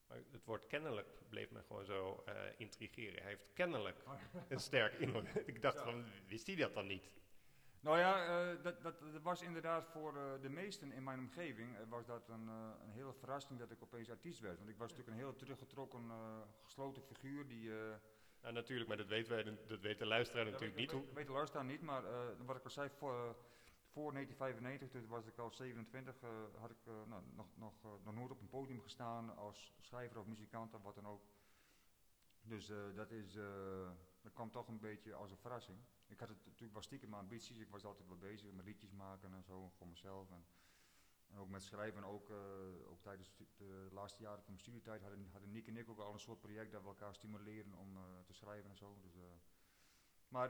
Maar 0.06 0.18
het 0.30 0.44
woord 0.44 0.66
kennelijk 0.66 1.28
bleef 1.28 1.50
me 1.50 1.62
gewoon 1.62 1.84
zo 1.84 2.24
intrigeren. 2.56 3.22
Hij 3.22 3.30
heeft 3.30 3.52
kennelijk 3.52 4.04
een 4.48 4.60
sterk 4.60 4.92
innerlijk. 5.04 5.34
Ik 5.46 5.62
dacht 5.62 5.80
van, 5.80 6.04
wist 6.26 6.46
hij 6.46 6.56
dat 6.56 6.74
dan 6.74 6.86
niet? 6.86 7.12
Nou 7.84 7.98
ja, 7.98 8.14
uh, 8.26 8.62
dat, 8.62 8.82
dat, 8.82 9.00
dat, 9.12 9.22
was 9.22 9.42
inderdaad 9.42 9.86
voor 9.86 10.14
uh, 10.16 10.22
de 10.40 10.48
meesten 10.48 10.92
in 10.92 11.02
mijn 11.02 11.18
omgeving 11.18 11.72
uh, 11.72 11.78
was 11.88 12.06
dat 12.06 12.28
een, 12.28 12.48
een 12.48 12.90
hele 12.90 13.12
verrassing 13.12 13.58
dat 13.58 13.70
ik 13.70 13.82
opeens 13.82 14.10
artiest 14.10 14.40
werd. 14.40 14.56
Want 14.56 14.70
ik 14.70 14.76
was 14.76 14.90
natuurlijk 14.90 15.16
een 15.16 15.22
heel 15.22 15.36
teruggetrokken, 15.36 16.10
gesloten 16.62 17.02
figuur 17.02 17.46
die... 17.48 17.70
ja, 18.42 18.50
natuurlijk, 18.50 18.88
maar 18.88 18.96
dat 18.96 19.06
weten 19.06 19.32
wij, 19.32 19.58
dat 19.66 19.80
weet 19.80 19.98
de 19.98 20.06
luisteraar 20.06 20.44
natuurlijk 20.44 20.76
niet. 20.76 20.90
Dat 20.90 21.12
weet 21.12 21.26
de 21.26 21.32
luisteraar 21.32 21.64
niet, 21.64 21.82
maar 21.82 22.02
wat 22.44 22.56
ik 22.56 22.64
al 22.64 22.70
zei, 22.70 22.88
voor, 22.88 23.36
voor 23.86 24.12
1995, 24.12 24.90
toen 24.90 25.08
was 25.08 25.26
ik 25.26 25.38
al 25.38 25.50
27, 25.50 26.14
had 26.58 26.70
ik 26.70 26.86
nou, 27.06 27.22
nog, 27.34 27.46
nog, 27.54 27.74
nog 28.04 28.14
nooit 28.14 28.30
op 28.30 28.40
een 28.40 28.48
podium 28.48 28.80
gestaan 28.80 29.36
als 29.36 29.72
schrijver 29.80 30.18
of 30.18 30.26
muzikant 30.26 30.74
of 30.74 30.82
wat 30.82 30.94
dan 30.94 31.06
ook. 31.06 31.22
Dus 32.42 32.72
dat, 32.94 33.10
is, 33.10 33.32
dat 34.22 34.32
kwam 34.32 34.50
toch 34.50 34.68
een 34.68 34.80
beetje 34.80 35.14
als 35.14 35.30
een 35.30 35.38
verrassing. 35.38 35.78
Ik 36.06 36.20
had 36.20 36.28
het 36.28 36.44
natuurlijk 36.44 36.72
wel 36.72 36.82
stiekem 36.82 37.10
mijn 37.10 37.22
ambities. 37.22 37.58
Ik 37.58 37.70
was 37.70 37.84
altijd 37.84 38.08
wel 38.08 38.18
bezig 38.18 38.52
met 38.52 38.64
liedjes 38.64 38.92
maken 38.92 39.34
en 39.34 39.42
zo 39.42 39.68
voor 39.68 39.88
mezelf. 39.88 40.30
En, 40.30 40.46
en 41.26 41.38
ook 41.38 41.48
met 41.48 41.62
schrijven. 41.62 42.04
Ook, 42.04 42.30
uh, 42.30 42.36
ook 42.90 43.02
tijdens 43.02 43.36
de 43.56 43.88
laatste 43.92 44.22
jaren 44.22 44.42
van 44.42 44.52
mijn 44.52 44.64
studietijd 44.64 45.00
hadden, 45.00 45.28
hadden 45.30 45.50
Nick 45.50 45.66
en 45.66 45.76
ik 45.76 45.88
ook 45.88 45.98
al 45.98 46.12
een 46.12 46.20
soort 46.20 46.40
project 46.40 46.72
dat 46.72 46.82
we 46.82 46.88
elkaar 46.88 47.14
stimuleren 47.14 47.74
om 47.74 47.96
uh, 47.96 48.02
te 48.24 48.32
schrijven 48.32 48.70
en 48.70 48.76
zo. 48.76 48.98
Dus, 49.00 49.16
uh, 49.16 49.22
maar 50.28 50.48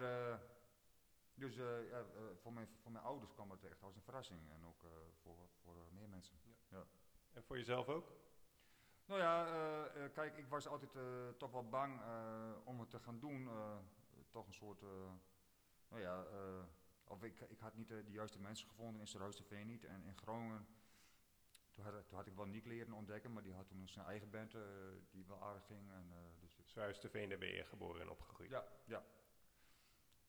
dus 1.35 1.55
ja, 1.55 2.05
voor, 2.35 2.53
mijn, 2.53 2.69
voor 2.83 2.93
mijn 2.93 3.05
ouders 3.05 3.33
kwam 3.33 3.51
het 3.51 3.65
echt 3.65 3.83
als 3.83 3.95
een 3.95 4.03
verrassing. 4.03 4.51
En 4.51 4.65
ook 4.65 4.85
voor, 5.23 5.49
voor 5.63 5.93
meer 5.93 6.09
mensen. 6.09 6.37
Ja. 6.45 6.53
ja. 6.69 6.87
En 7.33 7.43
voor 7.43 7.57
jezelf 7.57 7.89
ook? 7.89 8.13
Nou 9.07 9.21
ja, 9.21 10.09
kijk, 10.09 10.37
ik 10.37 10.47
was 10.47 10.67
altijd 10.67 10.91
toch 11.39 11.51
wel 11.51 11.69
bang 11.69 12.01
om 12.65 12.81
het 12.81 12.91
te 12.91 12.99
gaan 12.99 13.19
doen. 13.19 13.49
toch 14.31 14.47
een 14.47 14.55
soort 14.55 14.83
nou 15.95 16.07
ja, 16.07 16.25
uh, 16.33 16.65
of 17.05 17.23
ik, 17.23 17.41
ik 17.41 17.59
had 17.59 17.75
niet 17.75 17.89
de, 17.89 18.05
de, 18.05 18.13
juiste 18.13 18.41
mensen 18.41 18.69
gevonden 18.69 19.01
in 19.01 19.07
Sterhuisterveen 19.07 19.67
niet. 19.67 19.85
En 19.85 20.05
in 20.05 20.17
Groningen, 20.17 20.67
toen 21.71 21.85
had, 21.85 22.09
toen 22.09 22.17
had 22.17 22.27
ik 22.27 22.35
wel 22.35 22.47
niet 22.47 22.67
leren 22.67 22.93
ontdekken, 22.93 23.33
maar 23.33 23.43
die 23.43 23.55
had 23.55 23.67
toen 23.67 23.89
zijn 23.89 24.07
eigen 24.07 24.31
band 24.31 24.55
uh, 24.55 24.63
die 25.11 25.27
wel 25.27 25.43
aardig 25.43 25.67
ging. 25.67 25.91
En, 25.91 26.07
uh, 26.11 26.17
dus 26.41 26.73
daar 26.73 27.39
ben 27.39 27.49
je 27.49 27.65
geboren 27.65 28.01
en 28.01 28.09
opgegroeid. 28.11 28.51
Ja, 28.51 28.65
ja. 28.85 29.05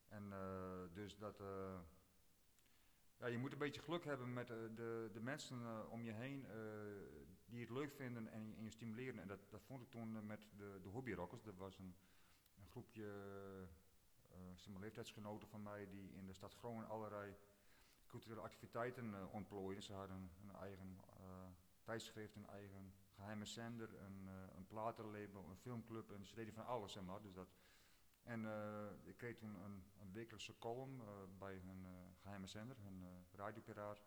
En 0.08 0.32
eh, 0.32 0.93
dus 0.93 1.17
dat. 1.17 1.39
eh, 1.39 1.80
ja, 3.17 3.25
je 3.28 3.38
moet 3.38 3.51
een 3.51 3.58
beetje 3.58 3.82
geluk 3.82 4.04
hebben 4.06 4.34
met 4.34 4.49
eh, 4.49 4.58
de, 4.75 5.10
de 5.13 5.19
mensen 5.19 5.62
eh, 5.62 5.91
om 5.91 6.04
je 6.04 6.12
heen 6.12 6.45
eh, 6.45 6.54
die 7.45 7.60
het 7.62 7.69
leuk 7.69 7.91
vinden 7.91 8.28
en, 8.28 8.47
je- 8.47 8.56
en 8.56 8.63
je 8.63 8.69
stimuleren. 8.71 9.19
En 9.19 9.28
dat, 9.28 9.39
dat 9.49 9.63
vond 9.63 9.82
ik 9.82 9.89
toen 9.89 10.15
eh, 10.15 10.21
met 10.21 10.47
de, 10.58 10.80
de 10.82 10.89
hobbyrockers. 10.89 11.43
Dat 11.43 11.58
was 11.58 11.78
een, 11.78 11.95
een 12.58 12.65
groepje 12.67 13.04
eh, 13.06 13.67
zeg 14.55 14.73
maar 14.73 14.81
leeftijdsgenoten 14.81 15.47
van 15.47 15.63
mij 15.63 15.87
die 15.89 16.13
in 16.13 16.25
de 16.25 16.33
stad 16.33 16.53
Groningen 16.53 16.87
allerlei 16.89 17.35
culturele 18.07 18.41
activiteiten 18.41 19.13
eh, 19.13 19.33
ontplooiden. 19.33 19.83
Ze 19.83 19.93
hadden 19.93 20.31
een 20.41 20.55
eigen 20.55 20.99
eh, 21.17 21.47
tijdschrift, 21.83 22.35
een 22.35 22.47
eigen 22.47 22.93
geheime 23.15 23.45
zender, 23.45 23.89
een, 24.01 24.27
eh, 24.27 24.55
een 24.57 24.67
platenlabel, 24.67 25.45
een 25.49 25.57
filmclub. 25.57 26.11
En 26.11 26.25
ze 26.25 26.35
deden 26.35 26.53
van 26.53 26.65
alles, 26.65 26.91
zeg 26.91 27.03
maar. 27.03 27.21
Dus 27.21 27.33
dat, 27.33 27.47
en 28.23 28.45
eh, 28.45 29.07
ik 29.07 29.17
kreeg 29.17 29.35
toen 29.37 29.55
een, 29.55 29.83
een 29.99 30.11
wekelijkse 30.11 30.57
column 30.57 31.01
eh, 31.01 31.07
bij 31.39 31.55
hun 31.55 31.85
eh, 31.85 31.91
geheime 32.21 32.47
zender, 32.47 32.77
hun 32.79 33.03
eh, 33.03 33.37
radiopiraat. 33.37 34.03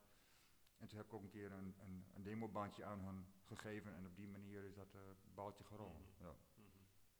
En 0.78 0.88
toen 0.88 0.98
heb 0.98 1.06
ik 1.06 1.12
ook 1.12 1.22
een 1.22 1.28
keer 1.28 1.52
een, 1.52 1.74
een, 1.80 2.04
een 2.14 2.22
demobandje 2.22 2.84
aan 2.84 3.00
hun 3.00 3.26
gegeven 3.44 3.94
en 3.94 4.06
op 4.06 4.16
die 4.16 4.28
manier 4.28 4.64
is 4.64 4.74
dat 4.74 4.94
eh 4.94 5.00
baaltje 5.34 5.64
gerold. 5.64 5.98
Mhm. 5.98 6.24
Ja. 6.24 6.34
Mhm. 6.54 6.66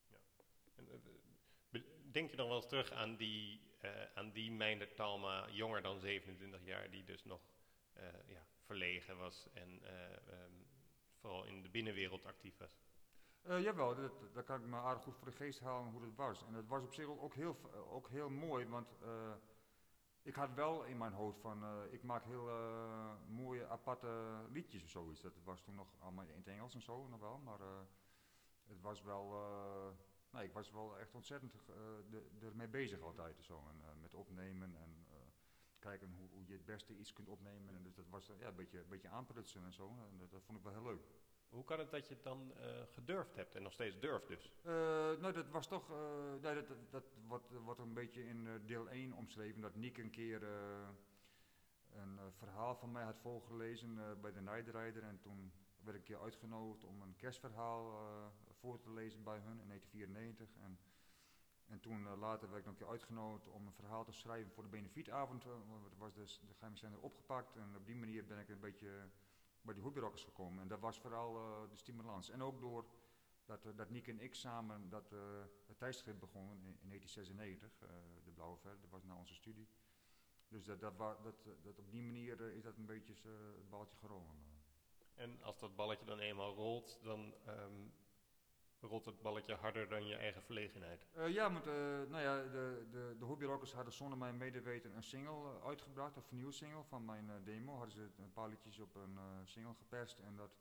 Ja. 0.08 0.18
En, 0.74 0.88
eh, 0.88 0.98
denk 2.12 2.30
je 2.30 2.36
dan 2.36 2.46
wel 2.46 2.56
eens 2.56 2.68
terug 2.68 2.92
aan 2.92 3.16
die, 3.16 3.60
eh 3.80 3.90
aan 4.14 4.30
die 4.30 4.52
Meindert 4.52 4.96
Talma, 4.96 5.48
jonger 5.50 5.82
dan 5.82 6.00
27 6.00 6.64
jaar, 6.64 6.90
die 6.90 7.04
dus 7.04 7.24
nog 7.24 7.40
eh, 7.92 8.04
ja, 8.26 8.46
verlegen 8.64 9.18
was 9.18 9.48
en 9.52 9.82
eh, 9.82 10.12
ehm, 10.12 10.52
vooral 11.20 11.44
in 11.44 11.62
de 11.62 11.68
binnenwereld 11.68 12.24
actief 12.24 12.56
was? 12.58 12.80
Eh, 13.42 13.62
jawel, 13.62 13.94
dat, 13.94 14.34
dat 14.34 14.44
kan 14.44 14.60
ik 14.60 14.66
me 14.66 14.76
aardig 14.76 15.02
goed 15.02 15.16
voor 15.16 15.26
de 15.26 15.36
geest 15.36 15.60
halen 15.60 15.92
hoe 15.92 16.00
dat 16.00 16.14
was. 16.14 16.44
En 16.44 16.52
dat 16.52 16.66
was 16.66 16.82
op 16.82 16.94
zich 16.94 17.06
ook, 17.06 17.34
heel, 17.34 17.56
ook 17.88 18.08
heel 18.08 18.30
mooi, 18.30 18.66
want 18.66 18.96
ik 20.22 20.34
had 20.34 20.54
wel 20.54 20.84
in 20.84 20.98
mijn 20.98 21.12
hoofd 21.12 21.40
van, 21.40 21.86
ik 21.90 22.02
maak 22.02 22.24
heel 22.24 22.50
mooie 23.26 23.66
aparte 23.66 24.08
liedjes 24.50 24.82
of 24.82 24.88
zoiets. 24.88 25.20
Dat 25.20 25.32
was 25.44 25.62
toen 25.62 25.74
nog 25.74 25.88
allemaal 25.98 26.24
in 26.24 26.36
het 26.36 26.46
Engels 26.46 26.74
en 26.74 26.82
zo 26.82 27.06
nog 27.08 27.20
wel, 27.20 27.38
maar 27.38 27.60
het 28.66 28.80
was 28.80 29.02
wel, 29.02 29.34
nee, 30.30 30.44
ik 30.44 30.52
was 30.52 30.70
wel 30.70 30.98
echt 30.98 31.14
ontzettend 31.14 31.54
eh, 31.54 31.74
de- 32.10 32.46
ermee 32.46 32.68
bezig 32.68 33.00
altijd 33.00 33.42
zo. 33.42 33.64
En, 33.68 33.80
eh, 33.80 33.94
met 34.00 34.14
opnemen 34.14 34.76
en 34.76 35.06
eh, 35.10 35.16
kijken 35.78 36.12
hoe, 36.12 36.28
hoe 36.30 36.46
je 36.46 36.52
het 36.52 36.64
beste 36.64 36.96
iets 36.96 37.12
kunt 37.12 37.28
opnemen. 37.28 37.74
En 37.74 37.82
dus 37.82 37.94
dat 37.94 38.08
was 38.08 38.26
ja, 38.38 38.48
een 38.48 38.54
beetje, 38.54 38.78
een 38.78 38.88
beetje 38.88 39.08
aanprutsen 39.08 39.64
en 39.64 39.72
zo. 39.72 39.88
En 40.10 40.18
dat, 40.18 40.30
dat 40.30 40.42
vond 40.44 40.58
ik 40.58 40.64
wel 40.64 40.72
heel 40.72 40.82
leuk. 40.82 41.02
Hoe 41.48 41.64
kan 41.64 41.78
het 41.78 41.90
dat 41.90 42.08
je 42.08 42.14
het 42.14 42.22
dan 42.22 42.52
gedurfd 42.90 43.34
hebt 43.34 43.54
en 43.54 43.62
nog 43.62 43.72
steeds 43.72 43.98
durft 43.98 44.28
dus? 44.28 44.52
Nou, 45.20 45.32
dat 45.32 45.48
was 45.48 45.66
toch, 45.66 45.90
eh, 45.90 46.32
nee, 46.40 46.54
dat, 46.54 46.68
dat, 46.68 46.90
dat 46.90 47.04
wordt, 47.26 47.50
wordt 47.52 47.80
een 47.80 47.94
beetje 47.94 48.26
in 48.26 48.66
deel 48.66 48.90
1 48.90 49.12
omschreven, 49.12 49.60
dat 49.60 49.74
Niek 49.74 49.98
een 49.98 50.10
keer 50.10 50.42
een 51.92 52.18
verhaal 52.32 52.76
van 52.76 52.92
mij 52.92 53.04
had 53.04 53.18
voorgelezen 53.18 54.20
bij 54.20 54.32
de 54.32 54.40
Nijdrijder 54.40 55.02
en 55.02 55.18
toen 55.20 55.52
werd 55.80 55.96
ik 55.96 56.00
een 56.02 56.14
keer 56.14 56.22
uitgenodigd 56.22 56.84
om 56.84 57.02
een 57.02 57.16
kerstverhaal 57.16 57.92
voor 58.60 58.80
te 58.80 58.90
lezen 58.90 59.22
bij 59.24 59.38
hun 59.38 59.60
in 59.60 59.66
1994 59.68 60.62
en, 60.62 60.78
en 61.66 61.80
toen 61.80 62.06
eh, 62.06 62.16
later 62.18 62.48
werd 62.50 62.60
ik 62.60 62.64
nog 62.66 62.74
een 62.74 62.80
keer 62.80 62.90
uitgenodigd 62.90 63.48
om 63.48 63.66
een 63.66 63.72
verhaal 63.72 64.04
te 64.04 64.12
schrijven 64.12 64.52
voor 64.52 64.62
de 64.62 64.68
benefietavond, 64.68 65.44
eh, 65.44 65.50
want 65.68 65.84
het 65.84 65.96
was 65.98 66.14
dus 66.14 66.40
de 66.48 66.54
geheime 66.54 66.98
opgepakt 67.00 67.56
en 67.56 67.76
op 67.76 67.86
die 67.86 67.96
manier 67.96 68.26
ben 68.26 68.38
ik 68.38 68.48
een 68.48 68.60
beetje 68.60 69.08
bij 69.60 69.74
die 69.74 69.82
hobbyrockers 69.82 70.24
gekomen 70.24 70.62
en 70.62 70.68
dat 70.68 70.80
was 70.80 70.98
vooral 71.00 71.36
eh, 71.36 71.70
de 71.70 71.76
stimulans 71.76 72.30
en 72.30 72.42
ook 72.42 72.60
door 72.60 72.84
dat, 73.44 73.64
eh, 73.66 73.76
dat 73.76 73.90
Niek 73.90 74.08
en 74.08 74.20
ik 74.20 74.34
samen 74.34 74.88
dat, 74.88 75.12
eh, 75.12 75.18
het 75.66 75.78
tijdschrift 75.78 76.18
begonnen 76.18 76.56
in, 76.56 76.78
in 76.80 76.88
1996, 76.88 77.82
eh, 77.82 77.88
de 78.24 78.30
Blauwe 78.30 78.56
Ver, 78.56 78.80
dat 78.80 78.90
was 78.90 79.02
na 79.04 79.16
onze 79.16 79.34
studie. 79.34 79.68
Dus 80.48 80.64
dat, 80.64 80.80
dat, 80.80 80.96
wa- 80.96 81.18
dat, 81.22 81.46
eh, 81.46 81.52
dat 81.62 81.78
op 81.78 81.90
die 81.90 82.02
manier 82.02 82.42
eh, 82.44 82.56
is 82.56 82.62
dat 82.62 82.76
een 82.76 82.86
beetje 82.86 83.12
eh, 83.24 83.30
het 83.56 83.68
balletje 83.70 83.96
gerolen. 83.96 84.46
En 85.14 85.42
als 85.42 85.58
dat 85.58 85.76
balletje 85.76 86.04
dan 86.06 86.18
eenmaal 86.18 86.54
rolt, 86.54 86.98
dan 87.02 87.34
ehm, 87.44 87.72
rolt 88.80 89.04
het 89.04 89.22
balletje 89.22 89.54
harder 89.54 89.88
dan 89.88 90.06
je 90.06 90.16
eigen 90.16 90.42
verlegenheid. 90.42 91.06
Eh, 91.12 91.28
ja, 91.28 91.52
want 91.52 91.66
eh, 91.66 91.74
nou 92.08 92.22
ja, 92.22 92.42
de, 92.42 92.86
de, 92.90 93.16
de 93.18 93.24
hobbyrockers 93.24 93.72
hadden 93.72 93.92
zonder 93.92 94.18
mijn 94.18 94.36
medeweten 94.36 94.96
een 94.96 95.02
single 95.02 95.54
eh, 95.54 95.66
uitgebracht, 95.66 96.16
een 96.16 96.22
vernieuwd 96.22 96.54
single 96.54 96.84
van 96.84 97.04
mijn 97.04 97.30
demo. 97.44 97.72
Hadden 97.76 97.92
ze 97.92 98.08
een 98.22 98.32
paar 98.32 98.48
liedjes 98.48 98.78
op 98.78 98.94
een 98.94 99.18
single 99.44 99.74
geperst 99.74 100.18
en 100.18 100.36
dat, 100.36 100.56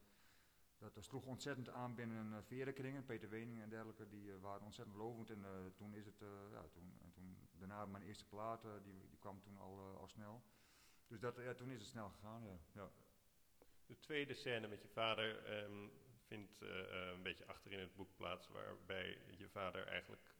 dat 0.78 1.04
sloeg 1.04 1.26
ontzettend 1.26 1.70
aan 1.70 1.96
binnen 1.96 2.32
uh, 2.32 2.38
verenkringen. 2.42 3.06
Peter 3.06 3.30
Wening 3.30 3.62
en 3.62 3.70
dergelijke, 3.70 4.08
die 4.08 4.34
waren 4.34 4.66
ontzettend 4.66 4.98
lovend. 4.98 5.30
En 5.30 5.46
toen 5.76 5.94
is 5.94 6.06
het, 6.06 6.20
ja, 6.52 6.62
toen, 6.72 6.98
en 7.02 7.12
toen, 7.12 7.38
daarna 7.52 7.86
mijn 7.86 8.04
eerste 8.04 8.26
plaat, 8.26 8.62
die, 8.84 9.08
die 9.10 9.20
kwam 9.20 9.42
toen 9.42 9.58
al, 9.58 9.98
al 10.00 10.08
snel. 10.08 10.44
Dus 11.08 11.20
dat, 11.20 11.36
ja, 11.36 11.54
toen 11.54 11.72
is 11.72 11.80
het 11.80 11.90
snel 11.90 12.10
gegaan, 12.10 12.44
ja. 12.44 12.58
ja. 12.72 12.90
De 13.86 14.00
tweede 14.00 14.34
scène 14.34 14.68
met 14.68 14.82
je 14.82 14.88
vader 14.88 15.46
ehm, 15.46 15.88
vindt 16.28 16.62
eh, 16.62 16.80
eh, 16.80 17.14
een 17.14 17.24
beetje 17.24 17.46
achter 17.46 17.72
in 17.72 17.80
het 17.80 17.96
boek 17.96 18.16
plaats, 18.16 18.48
waarbij 18.48 19.18
je 19.38 19.50
vader 19.50 19.88
eigenlijk, 19.88 20.36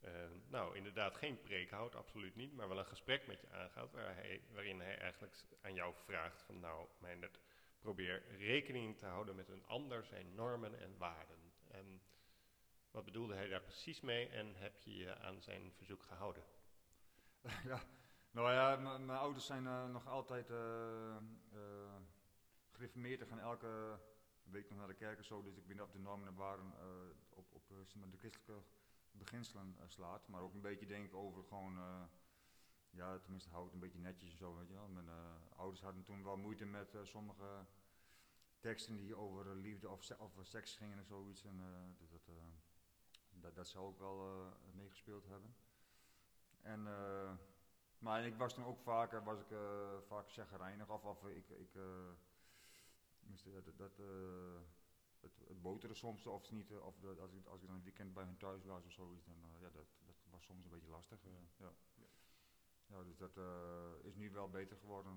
eh, 0.00 0.12
nou 0.48 0.76
inderdaad 0.76 1.16
geen 1.16 1.40
preek 1.40 1.70
houdt, 1.70 1.94
absoluut 1.94 2.36
niet, 2.36 2.52
maar 2.52 2.68
wel 2.68 2.78
een 2.78 2.86
gesprek 2.86 3.26
met 3.26 3.40
je 3.40 3.50
aangaat, 3.50 3.92
waarin 4.52 4.80
hij 4.80 4.98
eigenlijk 4.98 5.44
aan 5.60 5.74
jou 5.74 5.94
vraagt 5.94 6.42
van 6.42 6.60
nou, 6.60 6.88
Meindert, 6.98 7.40
probeer 7.80 8.36
rekening 8.36 8.98
te 8.98 9.06
houden 9.06 9.36
met 9.36 9.48
een 9.48 9.66
ander 9.66 10.04
zijn 10.04 10.34
normen 10.34 10.78
en 10.80 10.98
waarden. 10.98 11.52
En 11.70 12.02
wat 12.90 13.04
bedoelde 13.04 13.34
hij 13.34 13.48
daar 13.48 13.62
precies 13.62 14.00
mee 14.00 14.28
en 14.28 14.54
heb 14.54 14.78
je 14.78 14.96
je 14.96 15.16
aan 15.16 15.42
zijn 15.42 15.72
verzoek 15.72 16.02
gehouden? 16.02 16.42
ja, 17.70 17.80
nou 18.30 18.52
ja, 18.52 18.76
mijn 18.76 19.18
ouders 19.18 19.46
zijn 19.46 19.92
nog 19.92 20.06
altijd 20.06 20.50
eh, 20.50 21.16
gereformeerd 22.72 23.28
gaan 23.28 23.40
elke 23.40 23.98
week 24.50 24.68
nog 24.68 24.78
naar 24.78 24.86
de 24.88 24.94
kerk 24.94 25.18
en 25.18 25.24
zo. 25.24 25.42
Dus 25.42 25.56
ik 25.56 25.66
ben 25.66 25.80
op 25.80 25.92
de 25.92 25.98
normen 25.98 26.28
en 26.28 26.34
waarden 26.34 26.72
eh, 26.78 26.86
op, 27.28 27.52
op 27.52 27.70
eh, 27.70 28.10
de 28.10 28.18
christelijke 28.18 28.62
beginselen 29.10 29.76
eh, 29.78 29.84
slaat. 29.88 30.28
Maar 30.28 30.42
ook 30.42 30.54
een 30.54 30.60
beetje 30.60 30.86
denken 30.86 31.18
over 31.18 31.44
gewoon, 31.44 31.78
ja, 32.90 33.18
tenminste 33.18 33.50
hou 33.50 33.64
het 33.64 33.72
een 33.72 33.80
beetje 33.80 33.98
netjes 33.98 34.30
en 34.30 34.38
zo, 34.38 34.56
weet 34.56 34.68
je 34.68 34.74
wel. 34.74 34.88
Mijn 34.88 35.08
ouders 35.56 35.82
hadden 35.82 36.02
toen 36.02 36.22
wel 36.22 36.36
moeite 36.36 36.64
met 36.64 36.96
sommige 37.02 37.66
teksten 38.58 38.96
die 38.96 39.16
over 39.16 39.56
liefde 39.56 39.88
of, 39.88 40.10
of 40.18 40.32
seks 40.42 40.76
gingen 40.76 40.98
en 40.98 41.04
zoiets. 41.04 41.44
En, 41.44 41.60
dus 41.98 42.10
dat, 42.10 42.30
dat, 43.30 43.54
dat 43.54 43.68
zou 43.68 43.86
ook 43.86 43.98
wel 43.98 44.52
meegespeeld 44.74 45.26
hebben. 45.26 45.54
En, 46.62 46.86
maar 47.98 48.26
ik 48.26 48.36
was 48.36 48.54
toen 48.54 48.64
ook 48.64 48.78
vaker, 48.78 49.24
was 49.24 49.40
ik 49.40 49.50
eh, 49.50 49.58
vaak 50.06 50.30
chagrijnig 50.30 50.88
of, 50.90 51.04
of 51.04 51.24
ik, 51.24 51.48
ik 51.48 51.72
tenminste, 53.28 53.62
dat, 53.62 53.76
dat, 53.78 53.98
eh, 53.98 54.60
het, 55.20 55.32
het 55.48 55.62
boteren 55.62 55.96
soms 55.96 56.26
of 56.26 56.50
niet, 56.50 56.70
eh, 56.70 56.86
of 56.86 56.98
dat, 56.98 57.18
als, 57.18 57.32
ik, 57.32 57.46
als 57.46 57.60
ik 57.60 57.66
dan 57.66 57.76
een 57.76 57.82
weekend 57.82 58.14
bij 58.14 58.24
hun 58.24 58.36
thuis 58.36 58.64
was 58.64 58.84
of 58.84 58.92
zoiets, 58.92 59.24
dan 59.24 59.44
uh, 59.44 59.60
ja, 59.60 59.70
dat, 59.70 59.86
dat 60.06 60.16
was 60.30 60.44
soms 60.44 60.64
een 60.64 60.70
beetje 60.70 60.88
lastig. 60.88 61.24
Uh, 61.24 61.32
ja. 61.56 61.72
ja, 62.86 63.02
dus 63.02 63.16
dat 63.16 63.38
is 64.02 64.14
nu 64.14 64.30
wel 64.30 64.50
beter 64.50 64.76
geworden 64.76 65.12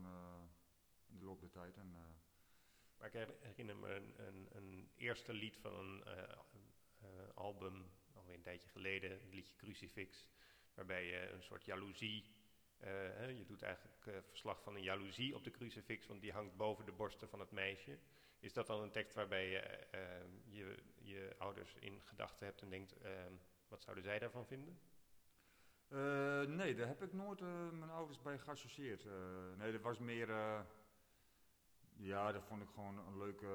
in 1.08 1.17
de 1.17 1.26
loop 1.26 1.39
der 1.39 1.50
tijd. 1.50 1.78
En, 1.78 1.91
maar 2.97 3.15
ik 3.15 3.28
herinner 3.39 3.78
me 3.78 3.95
een, 3.95 4.28
een, 4.28 4.47
een 4.52 4.89
eerste 4.95 5.34
lied 5.34 5.58
van 5.58 6.06
een 6.06 7.34
album, 7.34 7.91
alweer 8.13 8.36
een 8.36 8.41
tijdje 8.41 8.69
geleden, 8.69 9.12
het 9.12 9.34
liedje 9.34 9.56
Crucifix 9.56 10.28
waarbij 10.74 11.06
je 11.06 11.30
een 11.30 11.43
soort 11.43 11.65
jaloezie, 11.65 12.26
hè, 12.89 13.26
je 13.26 13.46
doet 13.46 13.62
eigenlijk 13.62 14.06
uh, 14.06 14.15
verslag 14.28 14.62
van 14.62 14.76
een 14.76 14.84
jaloezie 14.84 15.36
op 15.36 15.44
de 15.44 15.52
crucifix, 15.52 16.08
want 16.08 16.22
die 16.22 16.32
hangt 16.32 16.56
boven 16.56 16.86
de 16.86 16.91
borsten 16.91 17.30
van 17.30 17.39
het 17.39 17.52
meisje. 17.52 17.98
Is 18.39 18.54
dat 18.54 18.67
dan 18.67 18.82
een 18.82 18.91
tekst 18.91 19.15
waarbij 19.15 19.50
je 19.50 19.88
uh, 19.96 20.56
je, 20.56 20.78
je 20.96 21.36
ouders 21.38 21.76
in 21.80 22.02
gedachten 22.04 22.46
hebt 22.46 22.62
en 22.62 22.70
denkt, 22.70 22.96
wat 23.67 23.84
zouden 23.84 24.04
zij 24.04 24.20
daarvan 24.20 24.46
vinden? 24.46 24.80
Nee, 26.56 26.76
daar 26.76 26.88
heb 26.88 27.02
ik 27.02 27.13
nooit 27.13 27.39
mijn 27.72 27.89
ouders 27.89 28.22
bij 28.22 28.39
geassocieerd. 28.39 29.06
Nee, 29.58 29.72
dat 29.72 29.82
was 29.82 29.99
meer. 29.99 30.28
ja, 31.95 32.32
dat 32.32 32.43
vond 32.43 32.62
ik 32.62 32.70
gewoon 32.70 32.97
een 32.97 33.18
leuke. 33.18 33.47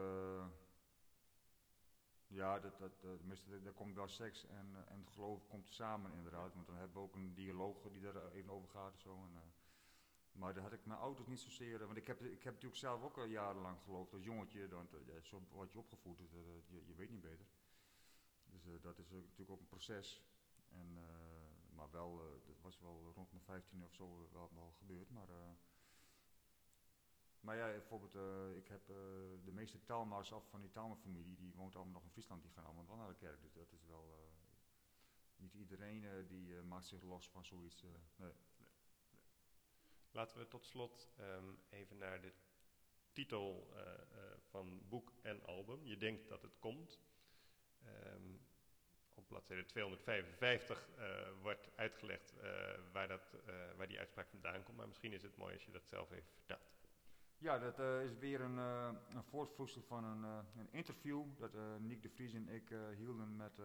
Ja, 2.27 2.61
dat, 2.61 2.79
dat, 2.79 2.99
tenminste, 3.01 3.63
daar 3.63 3.73
komt 3.73 3.95
wel 3.95 4.09
seks 4.09 4.47
en, 4.47 4.85
en 4.89 4.99
het 5.01 5.11
geloof 5.11 5.47
komt 5.49 5.69
samen 5.69 6.13
inderdaad. 6.13 6.55
Want 6.55 6.67
dan 6.67 6.77
hebben 6.77 6.97
we 6.97 7.03
ook 7.03 7.15
een 7.15 7.35
dialoog 7.35 7.91
die 7.91 8.01
daar 8.01 8.33
even 8.33 8.53
over 8.53 8.69
gaat 8.69 8.99
zo. 8.99 9.15
En, 9.15 9.53
maar 10.33 10.55
daar 10.55 10.63
had 10.63 10.73
ik 10.73 10.87
mijn 10.87 10.99
ouders 10.99 11.27
niet 11.27 11.41
zozeer. 11.41 11.87
Want 11.87 11.97
ik 11.97 12.07
heb, 12.07 12.23
ik 12.23 12.43
heb 12.43 12.53
natuurlijk 12.53 12.81
zelf 12.81 13.03
ook 13.03 13.17
al 13.17 13.25
jarenlang 13.25 13.79
geloofd 13.85 14.13
als 14.13 14.23
jongetje. 14.23 14.69
Want 14.69 14.91
ja, 14.91 15.21
zo 15.23 15.43
word 15.51 15.73
je 15.73 15.79
opgevoed, 15.79 16.19
dus, 16.19 16.31
je, 16.87 16.95
weet 16.97 17.11
niet 17.11 17.21
beter. 17.21 17.47
Dus 18.45 18.81
dat 18.83 18.99
is 18.99 19.11
natuurlijk 19.11 19.51
ook 19.51 19.61
een 19.61 19.67
proces. 19.67 20.23
En, 20.69 20.99
maar 21.75 21.91
wel, 21.91 22.41
dat 22.47 22.61
was 22.61 22.81
wel 22.81 23.13
rond 23.15 23.33
mijn 23.33 23.45
15 23.45 23.85
of 23.85 23.93
zo 23.93 24.29
wel, 24.33 24.51
wel 24.55 24.73
gebeurd. 24.79 25.11
Maar, 25.11 25.29
maar 27.47 27.57
ja, 27.57 27.67
bijvoorbeeld, 27.67 28.15
uh, 28.15 28.57
ik 28.57 28.69
heb 28.69 28.87
de 29.45 29.53
meeste 29.53 29.85
Talma's 29.85 30.33
af 30.33 30.49
van 30.49 30.61
die 30.61 30.71
Talma-familie, 30.71 31.37
die 31.37 31.55
woont 31.55 31.75
allemaal 31.75 31.93
nog 31.93 32.03
in 32.03 32.11
Friesland, 32.11 32.43
die 32.43 32.51
gaan 32.51 32.65
allemaal 32.65 32.87
wel 32.87 32.97
naar 32.97 33.09
de 33.09 33.15
kerk. 33.15 33.43
Dus 33.43 33.53
dat 33.53 33.73
is 33.73 33.85
wel, 33.85 34.35
niet 35.37 35.55
iedereen 35.55 36.27
die 36.27 36.63
maakt 36.63 36.87
zich 36.87 37.03
los 37.03 37.29
van 37.29 37.45
zoiets. 37.45 37.85
nee. 38.17 38.33
Laten 40.11 40.39
we 40.39 40.49
tot 40.49 40.65
slot 40.65 41.09
ehm, 41.17 41.45
even 41.69 41.99
naar 41.99 42.21
de 42.21 42.33
titel 43.13 43.73
van 44.41 44.89
boek 44.89 45.13
en 45.23 45.43
album. 45.45 45.87
Je 45.87 45.97
denkt 45.97 46.29
dat 46.29 46.43
het 46.43 46.59
komt. 46.59 47.01
Um, 47.87 48.41
op 49.15 49.29
bladzijde 49.29 49.65
255 49.65 50.89
uh, 50.99 51.29
wordt 51.43 51.71
uitgelegd 51.77 52.35
waar, 52.93 53.09
dat, 53.09 53.37
waar 53.77 53.89
die 53.89 53.99
uitspraak 53.99 54.29
vandaan 54.29 54.63
komt. 54.63 54.77
Maar 54.77 54.89
misschien 54.89 55.13
is 55.13 55.23
het 55.23 55.37
mooi 55.37 55.55
als 55.55 55.65
je 55.65 55.73
dat 55.73 55.87
zelf 55.87 56.11
even 56.11 56.33
vertelt. 56.33 56.76
Ja, 57.39 57.59
dat 57.59 57.79
is 57.79 58.19
weer 58.19 58.41
een, 58.41 58.57
een 58.57 59.23
voortvloeisel 59.23 59.83
van 59.83 60.05
een, 60.05 60.23
een, 60.57 60.69
interview 60.71 61.25
dat 61.37 61.51
Nick 61.79 62.03
de 62.03 62.09
Vries 62.09 62.35
en 62.35 62.49
ik 62.49 62.75
hielden 62.97 63.37
met 63.37 63.61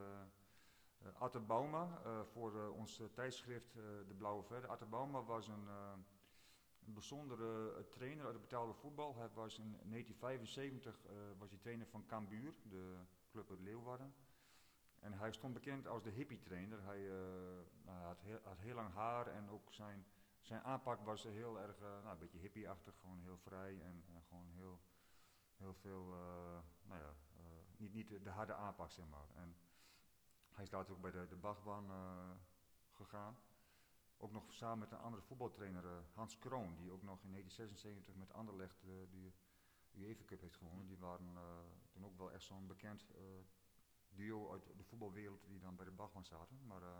Atte 1.14 1.40
Bauma 1.40 2.02
voor 2.32 2.70
ons 2.70 3.02
tijdschrift 3.14 3.74
De 4.08 4.14
Blauwe 4.18 4.44
Verde. 4.44 4.68
Atte 4.68 4.86
Bauma 4.86 5.24
was 5.24 5.48
een, 5.48 5.68
een 6.86 6.94
bijzondere 6.94 7.86
trainer 7.90 8.26
uit 8.26 8.34
het 8.34 8.42
betaalde 8.42 8.74
voetbal. 8.74 9.16
Hij 9.16 9.30
was 9.34 9.60
in 9.60 9.72
1975 9.72 11.06
was 11.38 11.50
hij 11.50 11.60
trainer 11.60 11.88
van 11.88 12.06
Cambuur, 12.06 12.54
de 12.64 12.96
club 13.32 13.50
uit 13.50 13.60
Leeuwarden. 13.60 14.14
En 15.02 15.14
hij 15.14 15.32
stond 15.32 15.54
bekend 15.54 15.88
als 15.88 16.04
de 16.04 16.10
hippie-trainer. 16.10 16.84
Hij 16.84 17.00
uh, 17.00 17.14
nou, 17.86 17.98
had, 17.98 18.22
heel, 18.22 18.40
had, 18.44 18.60
heel, 18.60 18.76
lang 18.76 18.94
haar 18.94 19.28
en 19.28 19.50
ook 19.50 19.74
zijn, 19.74 20.06
zijn 20.42 20.64
aanpak 20.64 21.06
was 21.06 21.24
heel 21.24 21.60
erg, 21.60 21.80
uh, 21.80 21.82
nou, 21.82 22.10
een 22.10 22.18
beetje 22.18 22.40
hippie-achtig, 22.40 22.96
gewoon 23.00 23.22
heel 23.22 23.38
vrij 23.38 23.82
en 23.82 24.04
uh, 24.10 24.18
gewoon 24.28 24.52
heel, 24.52 24.82
heel 25.58 25.74
veel, 25.74 26.06
nou 26.84 27.02
ja, 27.02 27.14
niet, 27.78 27.94
niet 27.94 28.24
de 28.24 28.30
harde 28.30 28.54
aanpak 28.54 28.92
zeg 28.92 29.08
maar. 29.08 29.30
En 29.36 29.56
hij 30.52 30.64
is 30.64 30.72
later 30.72 30.94
ook 30.94 31.02
bij 31.02 31.12
de, 31.12 31.28
de 31.28 32.36
gegaan. 32.92 33.38
Ook 34.18 34.32
nog 34.32 34.54
samen 34.54 34.80
met 34.80 34.92
een 34.92 34.98
andere 34.98 35.22
voetbaltrainer, 35.24 36.04
Hans 36.14 36.40
Kroon, 36.40 36.76
die 36.76 36.92
ook 36.92 37.04
nog 37.04 37.24
in 37.24 37.32
1976 37.32 38.16
met 38.16 38.34
Anderlecht 38.34 38.82
de 38.82 39.32
UEFA 39.94 40.24
Cup 40.26 40.42
heeft 40.42 40.56
gewonnen. 40.56 40.88
Die 40.88 40.98
waren 40.98 41.38
toen 41.90 42.06
ook 42.06 42.18
wel 42.18 42.32
echt 42.32 42.44
zo'n 42.44 42.68
bekend 42.68 43.06
duo 44.16 44.52
uit 44.52 44.66
de 44.78 44.84
voetbalwereld 44.84 45.48
die 45.48 45.60
dan 45.60 45.76
bij 45.76 45.86
de 45.86 45.92
Bachman 45.92 46.26
zaten. 46.26 46.68
Maar, 46.68 46.82
uh, 46.82 47.00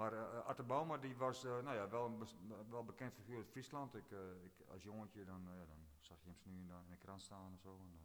maar 0.00 0.12
uh, 0.12 0.46
Arte 0.46 0.62
Bauma 0.62 0.96
die 0.96 1.16
was 1.16 1.44
uh, 1.44 1.50
nou 1.62 1.76
ja, 1.76 1.88
wel 1.88 2.06
een 2.06 2.70
wel 2.70 2.84
bekend 2.84 3.14
figuur 3.14 3.36
uit 3.36 3.48
Friesland. 3.48 3.94
Ik, 3.94 4.10
ik, 4.42 4.66
als 4.68 4.82
jongetje 4.82 5.24
dan, 5.24 5.44
dan 5.44 5.86
zag 6.00 6.18
je 6.22 6.28
hem 6.28 6.36
nu 6.42 6.58
in 6.58 6.66
de, 6.66 6.72
in 6.84 6.90
de 6.90 6.96
krant 6.96 7.22
staan 7.22 7.52
en 7.52 7.58
zo. 7.58 7.78
En, 7.78 7.98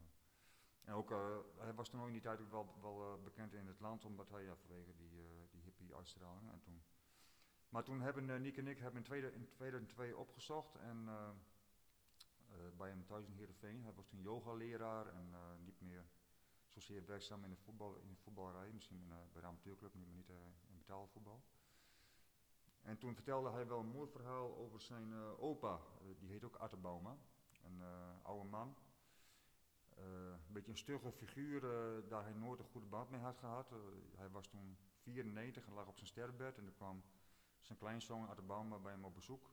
en 0.84 0.94
ook, 0.94 1.10
hij 1.58 1.74
was 1.74 1.90
toen 1.90 2.00
ook 2.00 2.08
in 2.08 2.12
die 2.12 2.22
tijd 2.22 2.42
ook 2.42 2.52
wel, 2.52 2.76
wel 2.82 3.22
bekend 3.24 3.54
in 3.54 3.68
het 3.68 3.80
land, 3.80 4.06
omdat 4.06 4.30
hij 4.30 4.44
ja, 4.44 4.56
vanwege 4.56 4.96
die, 4.96 5.10
die 5.52 5.62
hippie 5.62 5.96
uitstraling. 5.96 6.52
En 6.52 6.60
toen, 6.60 6.82
maar 7.70 7.84
toen 7.84 8.02
hebben 8.02 8.42
Nick 8.42 8.58
en 8.58 8.68
ik 8.68 8.80
hebben 8.80 9.00
in, 9.00 9.06
tweede, 9.06 9.34
in 9.34 9.50
2002 9.50 10.18
opgezocht 10.18 10.76
en 10.76 11.10
bij 12.78 12.90
hem 12.90 13.06
thuis 13.06 13.26
in 13.26 13.34
Heerenveen. 13.34 13.84
Hij 13.84 13.94
was 13.94 14.08
toen 14.08 14.22
yogaleraar 14.22 15.08
en 15.08 15.36
niet 15.64 15.82
meer 15.82 16.06
zozeer 16.66 17.06
werkzaam 17.06 17.44
in 17.44 17.50
de, 17.50 17.58
voetbal, 17.58 17.96
in 17.96 18.10
de 18.10 18.16
voetbalrij, 18.16 18.72
misschien 18.72 19.00
in, 19.00 19.08
bij 19.08 19.42
de 19.42 19.48
amateurclub, 19.48 19.94
maar 19.94 20.08
niet 20.08 20.30
in 20.68 20.78
betaalvoetbal. 20.78 21.44
En 22.86 22.98
toen 22.98 23.16
vertelde 23.16 23.50
hij 23.50 23.68
wel 23.68 23.80
een 23.80 23.92
mooi 23.92 24.10
verhaal 24.10 24.58
over 24.58 24.82
zijn 24.82 25.10
uh, 25.10 25.44
opa, 25.44 25.80
die 26.20 26.30
heet 26.30 26.44
ook 26.44 26.56
Atte 26.56 26.78
Bauma, 26.78 27.18
een 27.64 27.82
oude 28.22 28.50
man. 28.50 28.76
een 29.96 30.54
beetje 30.54 30.72
een 30.72 30.78
stugge 30.78 31.12
figuur, 31.12 31.62
daar 32.08 32.24
hij 32.24 32.34
nooit 32.34 32.60
een 32.60 32.66
goede 32.66 32.88
band 32.88 33.10
mee 33.10 33.22
had 33.22 33.38
gehad. 33.38 33.74
hij 34.16 34.30
was 34.30 34.48
toen 34.48 34.78
94 35.02 35.66
en 35.66 35.74
lag 35.74 35.88
op 35.88 35.96
zijn 35.96 36.08
sterrenbed 36.08 36.58
en 36.58 36.66
er 36.66 36.72
kwam 36.72 37.04
zijn 37.62 37.78
kleinzoon 37.78 38.30
Atte 38.30 38.42
Bauma 38.42 38.80
bij 38.80 38.92
hem 38.92 39.06
op 39.06 39.16
bezoek. 39.16 39.50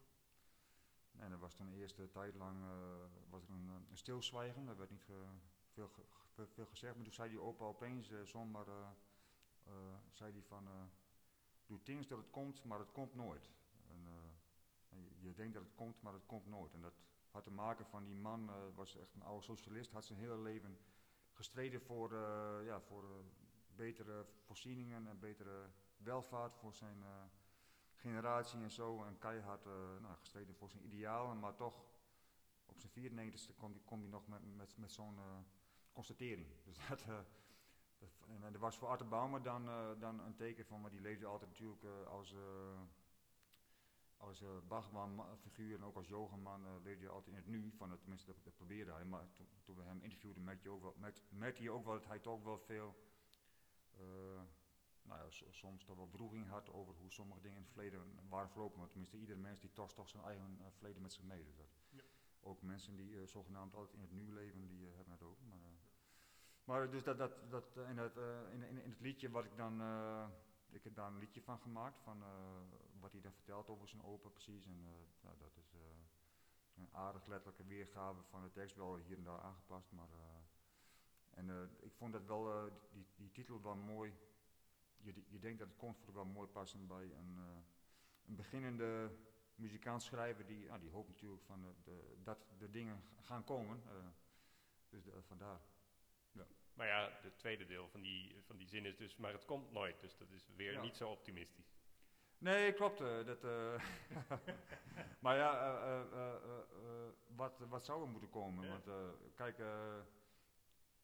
En 1.18 1.32
er 1.32 1.38
was 1.38 1.54
toen 1.54 1.70
de 1.70 1.76
eerste 1.76 2.10
tijd 2.10 2.34
lang 2.34 2.64
was 3.30 3.42
er 3.42 3.50
een, 3.50 3.68
een 3.90 3.96
stilzwijgen, 3.96 4.68
er 4.68 4.76
werd 4.76 4.90
niet 4.90 5.04
veel, 5.72 5.90
veel 6.46 6.66
gezegd, 6.66 6.94
maar 6.94 7.04
toen 7.04 7.12
zei 7.12 7.28
die 7.28 7.40
opa 7.40 7.64
opeens 7.64 8.12
zomaar, 8.24 8.66
zei 10.12 10.32
die 10.32 10.44
van, 10.44 10.68
doe 11.72 11.82
things 11.82 12.06
dat 12.06 12.18
het 12.18 12.30
komt, 12.30 12.64
maar 12.64 12.78
het 12.78 12.92
komt 12.92 13.14
nooit. 13.14 13.50
En, 13.88 13.98
je, 14.88 15.28
je, 15.28 15.34
denkt 15.34 15.54
dat 15.54 15.62
het 15.62 15.74
komt, 15.74 16.02
maar 16.02 16.12
het 16.12 16.26
komt 16.26 16.46
nooit. 16.46 16.74
En 16.74 16.80
dat 16.80 16.94
had 17.30 17.42
te 17.42 17.50
maken 17.50 17.86
van 17.86 18.04
die 18.04 18.16
man, 18.16 18.50
was 18.74 18.96
echt 18.96 19.14
een 19.14 19.22
oude 19.22 19.44
socialist, 19.44 19.92
had 19.92 20.04
zijn 20.04 20.18
hele 20.18 20.38
leven 20.38 20.78
gestreden 21.32 21.80
voor, 21.80 22.14
ja, 22.64 22.80
voor 22.80 23.24
betere 23.74 24.26
voorzieningen 24.44 25.06
en 25.06 25.18
betere 25.18 25.70
welvaart 25.96 26.54
voor 26.54 26.74
zijn 26.74 27.04
generatie 27.94 28.60
en 28.60 28.70
zo. 28.70 29.04
En 29.04 29.18
keihard 29.18 29.64
nou, 30.00 30.16
gestreden 30.18 30.54
voor 30.54 30.70
zijn 30.70 30.84
idealen, 30.84 31.38
maar 31.38 31.54
toch 31.54 31.84
op 32.66 32.78
zijn 32.78 33.12
94ste 33.12 33.56
kom 33.84 34.00
hij, 34.00 34.08
nog 34.08 34.26
met, 34.26 34.56
met, 34.56 34.76
met 34.76 34.92
zo'n 34.92 35.18
constatering. 35.92 36.48
Dus 36.64 36.76
dat, 36.88 37.04
uh, 38.28 38.44
en 38.44 38.52
er 38.52 38.58
was 38.58 38.76
voor 38.76 38.88
Arthur 38.88 39.08
Baumer 39.08 39.42
dan, 39.42 39.68
uh, 39.68 39.90
dan 39.98 40.20
een 40.20 40.34
teken 40.34 40.66
van, 40.66 40.80
maar 40.80 40.90
die 40.90 41.00
leefde 41.00 41.26
altijd 41.26 41.50
natuurlijk 41.50 41.82
uh, 41.82 42.06
als, 42.06 42.34
als 44.16 44.44
Bachman-figuur 44.68 45.76
en 45.76 45.84
ook 45.84 45.96
als 45.96 46.08
yogaman 46.08 46.82
leefde 46.82 47.04
hij 47.04 47.14
altijd 47.14 47.36
in 47.36 47.42
het 47.42 47.46
nu, 47.46 47.72
van 47.76 47.90
het, 47.90 48.00
tenminste 48.00 48.26
dat, 48.26 48.44
dat 48.44 48.54
probeerde 48.54 48.92
hij. 48.92 49.04
Maar 49.04 49.32
to, 49.32 49.44
toen 49.62 49.76
we 49.76 49.82
hem 49.82 50.00
interviewden 50.02 50.44
merkte 50.44 50.68
je 50.68 50.74
ook 50.74 50.82
wel, 50.82 50.96
merkte 51.28 51.62
je 51.62 51.70
ook 51.70 51.84
wel 51.84 51.94
dat 51.94 52.06
hij 52.06 52.18
toch 52.18 52.42
wel 52.42 52.58
veel, 52.58 52.94
nou 55.02 55.20
ja, 55.20 55.26
soms 55.50 55.84
toch 55.84 55.96
wel 55.96 56.08
vroeging 56.08 56.48
had 56.48 56.70
over 56.70 56.94
hoe 56.94 57.10
sommige 57.10 57.40
dingen 57.40 57.56
in 57.56 57.62
het 57.62 57.72
verleden 57.72 58.28
waren 58.28 58.48
verlopen. 58.50 58.78
Want 58.78 58.90
tenminste 58.90 59.18
iedere 59.18 59.38
mens 59.38 59.60
die 59.60 59.72
toch 59.72 59.92
toch 59.92 60.08
zijn 60.08 60.22
eigen 60.22 60.58
verleden 60.70 61.02
met 61.02 61.12
zich 61.12 61.22
mee. 61.22 61.44
Dus 61.44 61.56
dat, 61.56 61.66
ja. 61.90 62.02
Ook 62.44 62.62
mensen 62.62 62.96
die 62.96 63.10
uh, 63.10 63.26
zogenaamd 63.26 63.74
altijd 63.74 63.94
in 63.94 64.00
het 64.00 64.12
nu 64.12 64.32
leven, 64.32 64.60
die 64.60 64.80
uh, 64.80 64.94
hebben 64.94 65.12
het 65.12 65.22
ook. 65.22 65.38
Maar, 65.48 65.58
uh, 65.58 65.71
maar 66.64 66.90
dus 66.90 67.02
dat, 67.02 67.18
dat, 67.18 67.50
dat 67.50 67.76
in, 67.88 67.98
het, 67.98 68.16
in, 68.52 68.62
in, 68.62 68.82
in, 68.82 68.90
het 68.90 69.00
liedje 69.00 69.30
wat 69.30 69.44
ik 69.44 69.56
dan, 69.56 69.82
ik 70.70 70.84
heb 70.84 70.94
daar 70.94 71.06
een 71.06 71.18
liedje 71.18 71.42
van 71.42 71.58
gemaakt, 71.58 71.98
van 71.98 72.22
wat 73.00 73.12
hij 73.12 73.20
dan 73.20 73.32
vertelt 73.32 73.68
over 73.68 73.88
zijn 73.88 74.02
opa 74.02 74.28
precies. 74.28 74.66
En 74.66 74.82
nou, 75.20 75.36
dat 75.38 75.56
is 75.56 75.74
een 76.76 76.88
aardig 76.92 77.26
letterlijke 77.26 77.64
weergave 77.64 78.22
van 78.22 78.42
de 78.42 78.50
tekst, 78.50 78.76
wel 78.76 78.96
hier 78.96 79.16
en 79.16 79.24
daar 79.24 79.40
aangepast. 79.40 79.92
Maar, 79.92 80.08
en 81.30 81.70
ik 81.80 81.92
vond 81.94 82.12
dat 82.12 82.26
wel, 82.26 82.70
die, 82.92 83.06
die 83.16 83.30
titel 83.30 83.62
wel 83.62 83.76
mooi. 83.76 84.12
Je, 84.96 85.14
je 85.28 85.38
denkt 85.38 85.58
dat 85.58 85.68
het 85.68 85.96
voor 86.04 86.14
wel 86.14 86.24
mooi 86.24 86.48
passen 86.48 86.86
bij 86.86 87.04
een, 87.04 87.36
een 88.26 88.36
beginnende 88.36 89.10
muzikant 89.54 90.02
schrijver 90.02 90.46
die, 90.46 90.66
nou, 90.66 90.80
die 90.80 90.90
hoopt 90.90 91.08
natuurlijk 91.08 91.42
van 91.42 91.74
de, 91.84 92.16
dat 92.22 92.38
de 92.58 92.70
dingen 92.70 93.02
gaan 93.20 93.44
komen. 93.44 93.82
Dus 94.88 95.08
vandaar. 95.26 95.60
Maar 96.74 96.86
ja, 96.86 97.10
het 97.22 97.38
tweede 97.38 97.66
deel 97.66 97.88
van 97.88 98.00
die, 98.00 98.42
van 98.46 98.56
die 98.56 98.68
zin 98.68 98.84
is 98.84 98.96
dus, 98.96 99.16
maar 99.16 99.32
het 99.32 99.44
komt 99.44 99.72
nooit. 99.72 100.00
Dus 100.00 100.16
dat 100.16 100.30
is 100.30 100.48
weer 100.56 100.72
ja. 100.72 100.80
niet 100.80 100.96
zo 100.96 101.10
optimistisch. 101.10 101.72
Nee, 102.42 102.72
klopt. 102.72 103.00
Uh, 103.00 103.24
dat, 103.24 103.44
uh, 103.44 103.82
maar 105.24 105.36
ja, 105.36 106.06
wat, 107.26 107.58
wat 107.68 107.84
zou 107.84 108.02
er 108.02 108.08
moeten 108.08 108.30
komen? 108.30 108.64
Ja. 108.64 108.70
Want 108.70 108.88
kijk, 109.34 109.58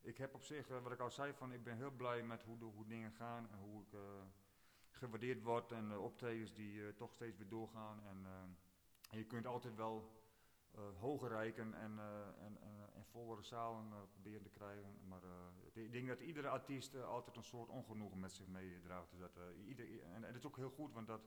ik 0.00 0.18
heb 0.18 0.34
op 0.34 0.42
zich, 0.42 0.68
wat 0.68 0.92
ik 0.92 1.00
al 1.00 1.10
zei, 1.10 1.32
van 1.32 1.52
ik 1.52 1.64
ben 1.64 1.76
heel 1.76 1.90
blij 1.90 2.22
met 2.22 2.42
hoe, 2.42 2.58
de, 2.58 2.64
hoe 2.64 2.86
dingen 2.86 3.12
gaan 3.12 3.50
en 3.50 3.58
hoe 3.58 3.82
ik 3.82 3.98
gewaardeerd 4.90 5.42
wordt 5.42 5.72
en 5.72 5.98
optredens 5.98 6.54
die 6.54 6.94
toch 6.94 7.12
steeds 7.12 7.38
weer 7.38 7.48
doorgaan. 7.48 8.02
En, 8.06 8.26
en 9.10 9.18
je 9.18 9.24
kunt 9.24 9.46
altijd 9.46 9.74
wel 9.74 10.22
hoger 10.98 11.28
reiken 11.28 11.74
en, 11.74 11.98
en, 12.40 12.58
en 12.94 13.04
vollere 13.04 13.42
zalen 13.42 14.08
proberen 14.10 14.42
te 14.42 14.50
krijgen. 14.50 14.98
Maar 15.08 15.22
ik 15.85 15.93
denk 15.93 16.09
dat 16.09 16.20
iedere 16.20 16.49
artiest 16.49 16.95
altijd 16.95 17.37
een 17.37 17.45
soort 17.45 17.68
ongenoegen 17.68 18.20
met 18.20 18.33
zich 18.33 18.47
meedraagt. 18.47 19.11
Dus 19.11 19.20
dat, 19.20 19.39
ieder, 19.66 20.03
en, 20.03 20.14
en, 20.14 20.33
dat 20.33 20.35
is 20.35 20.47
ook 20.47 20.57
heel 20.57 20.70
goed, 20.70 20.93
want 20.93 21.07
dat, 21.07 21.20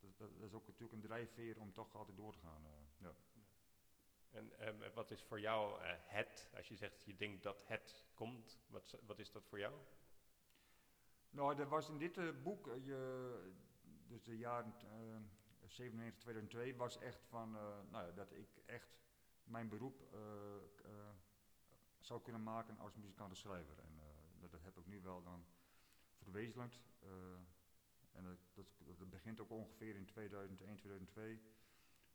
dat, 0.00 0.18
dat, 0.18 0.30
is 0.42 0.52
ook 0.52 0.66
natuurlijk 0.66 0.92
een 0.92 1.08
drijfveer 1.08 1.60
om 1.60 1.72
toch 1.72 1.94
altijd 1.94 2.16
door 2.16 2.32
te 2.32 2.38
gaan. 2.38 2.62
ja. 2.96 3.14
En 4.58 4.94
wat 4.94 5.10
is 5.10 5.22
voor 5.22 5.40
jou 5.40 5.82
het, 5.82 6.50
als 6.54 6.68
je 6.68 6.76
zegt 6.76 7.04
je 7.04 7.16
denkt 7.16 7.42
dat 7.42 7.64
het 7.66 8.04
komt, 8.14 8.60
wat, 8.66 8.98
wat 9.06 9.18
is 9.18 9.30
dat 9.30 9.46
voor 9.46 9.58
jou? 9.58 9.74
Nou, 11.30 11.58
er 11.58 11.68
was 11.68 11.88
in 11.88 11.98
dit 11.98 12.42
boek, 12.42 12.66
je, 12.66 13.52
dus 14.06 14.22
de 14.22 14.38
jaren 14.38 14.74
uh, 14.84 15.16
97, 15.66 16.20
2002, 16.20 16.76
was 16.76 16.98
echt 16.98 17.24
van, 17.24 17.50
nou 17.90 18.06
ja, 18.06 18.12
dat 18.12 18.32
ik 18.32 18.62
echt 18.66 18.98
mijn 19.44 19.68
beroep 19.68 20.02
zou 22.04 22.22
kunnen 22.22 22.42
maken 22.42 22.78
als 22.78 22.94
muzikant 22.94 23.30
en 23.30 23.36
schrijver. 23.36 23.78
En 23.78 24.00
dat, 24.40 24.50
dat, 24.50 24.62
heb 24.62 24.78
ik 24.78 24.86
nu 24.86 25.00
wel 25.00 25.22
dan 25.22 25.46
verwezenlijkt. 26.16 26.80
en 28.12 28.24
dat, 28.24 28.66
dat, 28.98 29.10
begint 29.10 29.40
ook 29.40 29.50
ongeveer 29.50 29.96
in 29.96 30.06
2001, 30.06 30.76
2002. 30.76 31.40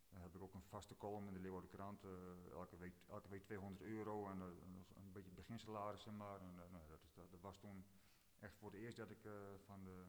Dan 0.09 0.21
heb 0.21 0.35
ik 0.35 0.41
ook 0.41 0.53
een 0.53 0.63
vaste 0.63 0.97
column 0.97 1.27
in 1.27 1.33
de 1.33 1.39
Leeuwarden 1.39 1.69
Krant, 1.69 2.03
elke, 2.51 2.77
week, 2.77 2.93
elke 3.07 3.29
week 3.29 3.43
200 3.43 3.81
euro 3.81 4.27
en 4.27 4.39
een 4.39 5.11
beetje 5.11 5.31
beginsalaris, 5.31 6.01
zeg 6.01 6.13
maar. 6.13 6.41
En, 6.41 6.55
nou, 6.55 6.87
dat, 6.87 7.31
dat 7.31 7.41
was 7.41 7.57
toen 7.57 7.85
echt 8.39 8.55
voor 8.55 8.71
het 8.71 8.79
eerst 8.79 8.97
dat 8.97 9.09
ik 9.09 9.27
van 9.65 9.83
de 9.83 10.03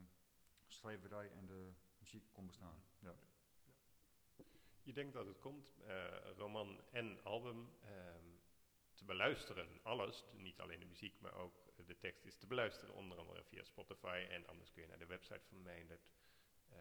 schrijverij 0.67 1.31
en 1.33 1.47
de 1.47 1.73
muziek 1.99 2.33
kon 2.33 2.47
bestaan. 2.47 2.83
Ja. 2.99 3.15
Je 4.83 4.93
denkt 4.93 5.13
dat 5.13 5.27
het 5.27 5.39
komt, 5.39 5.79
roman 6.37 6.81
en 6.91 7.25
album, 7.25 7.69
ehm, 7.81 8.30
te 9.01 9.07
beluisteren. 9.07 9.69
Alles, 9.83 10.25
niet 10.33 10.61
alleen 10.61 10.81
de 10.81 10.87
muziek, 10.87 11.21
maar 11.21 11.35
ook 11.35 11.55
de 11.87 11.99
tekst 11.99 12.25
is 12.25 12.37
te 12.37 12.47
beluisteren. 12.47 12.95
Onder 12.95 13.19
andere 13.19 13.45
via 13.45 13.65
Spotify 13.65 14.27
en 14.31 14.47
anders 14.47 14.73
kun 14.73 14.83
je 14.83 14.89
naar 14.89 14.99
de 14.99 15.07
website 15.07 15.47
van 15.49 15.63
Meindert, 15.63 16.09
uh. 16.73 16.79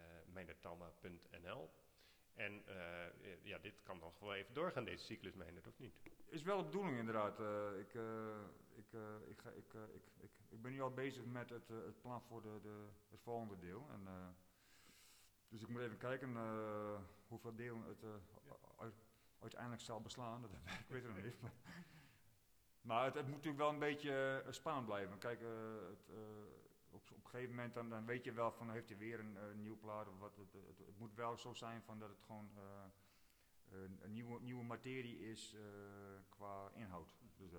En 2.33 2.63
uh, 2.67 3.43
ja, 3.43 3.57
dit 3.57 3.83
kan 3.83 3.99
nog 3.99 4.19
wel 4.19 4.33
even 4.33 4.53
doorgaan, 4.53 4.85
deze 4.85 5.03
cyclus, 5.03 5.33
Meindert, 5.33 5.67
of 5.67 5.79
niet? 5.79 5.95
Is 6.25 6.41
wel 6.41 6.57
de 6.57 6.63
bedoeling 6.63 6.97
inderdaad. 6.97 7.39
Uh, 7.39 7.79
ik, 7.79 7.93
uh, 7.93 8.37
ik, 8.75 8.93
ik, 9.55 9.73
ik, 10.19 10.31
ik, 10.49 10.61
ben 10.61 10.71
nu 10.71 10.81
al 10.81 10.93
bezig 10.93 11.25
met 11.25 11.49
het, 11.49 11.67
het 11.67 12.01
plan 12.01 12.21
voor 12.21 12.41
de, 12.41 12.59
de, 12.61 12.87
het 13.09 13.21
volgende 13.21 13.59
deel. 13.59 13.89
En, 13.89 14.07
dus 15.49 15.61
ik 15.61 15.67
moet 15.67 15.81
even 15.81 15.97
kijken 15.97 16.37
hoeveel 17.27 17.55
delen 17.55 17.83
het 17.83 18.03
uiteindelijk 19.39 19.81
zal 19.81 20.01
beslaan. 20.01 20.43
Ik 20.85 20.87
weet 20.87 21.03
het 21.03 21.15
nog 21.15 21.23
niet. 21.23 21.35
Maar, 22.89 23.05
het, 23.05 23.15
moet 23.15 23.25
natuurlijk 23.25 23.57
wel 23.57 23.69
een 23.69 23.79
beetje 23.79 24.45
spannend 24.49 24.85
blijven. 24.85 25.17
Kijk, 25.17 25.39
het, 25.39 26.09
op, 26.89 27.11
op 27.11 27.23
een 27.23 27.29
gegeven 27.29 27.55
moment 27.55 27.73
dan, 27.73 27.89
dan 27.89 28.05
weet 28.05 28.23
je 28.23 28.31
wel 28.31 28.51
van 28.51 28.69
heeft 28.69 28.89
hij 28.89 28.97
weer 28.97 29.19
een 29.19 29.61
nieuw 29.61 29.77
plaat 29.77 30.07
of 30.07 30.19
wat. 30.19 30.35
Het, 30.35 30.53
het, 30.77 30.97
moet 30.97 31.15
wel 31.15 31.37
zo 31.37 31.53
zijn 31.53 31.81
van 31.81 31.99
dat 31.99 32.09
het 32.09 32.21
gewoon 32.21 32.49
een, 34.01 34.11
nieuwe, 34.11 34.41
nieuwe 34.41 34.63
materie 34.63 35.19
is 35.19 35.55
qua 36.29 36.71
inhoud. 36.73 37.15
Dus 37.37 37.51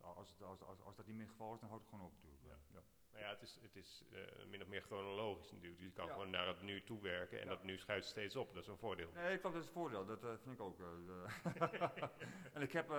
als, 0.00 0.42
als, 0.42 0.62
als, 0.62 0.82
als, 0.82 0.96
dat 0.96 1.06
niet 1.06 1.16
meer 1.16 1.26
het 1.26 1.36
geval 1.36 1.54
is, 1.54 1.60
dan 1.60 1.68
houdt 1.68 1.84
het 1.84 1.94
gewoon 1.94 2.06
op. 2.06 2.14
Ja. 2.42 2.58
ja. 2.72 2.82
Maar 3.12 3.20
ja, 3.20 3.28
het 3.28 3.42
is, 3.42 3.58
het 3.62 3.76
is 3.76 4.04
min 4.46 4.62
of 4.62 4.68
meer 4.68 4.82
chronologisch 4.82 5.50
natuurlijk. 5.52 5.78
Dus 5.78 5.86
je 5.86 5.92
kan 5.92 6.06
ja. 6.06 6.12
gewoon 6.12 6.30
naar 6.30 6.46
het 6.46 6.62
nu 6.62 6.82
toe 6.82 7.00
werken 7.00 7.38
en 7.38 7.44
ja. 7.44 7.50
dat 7.50 7.64
nu 7.64 7.78
schuift 7.78 8.06
steeds 8.06 8.36
op. 8.36 8.54
Dat 8.54 8.62
is 8.62 8.68
een 8.68 8.78
voordeel. 8.78 9.10
Nee, 9.14 9.34
ik 9.34 9.40
vond 9.40 9.54
dat 9.54 9.62
is 9.62 9.68
een 9.68 9.74
voordeel. 9.74 10.06
Dat 10.06 10.20
vind 10.20 10.54
ik 10.54 10.60
ook. 10.60 10.78
en 12.54 12.62
ik 12.62 12.72
heb, 12.72 12.94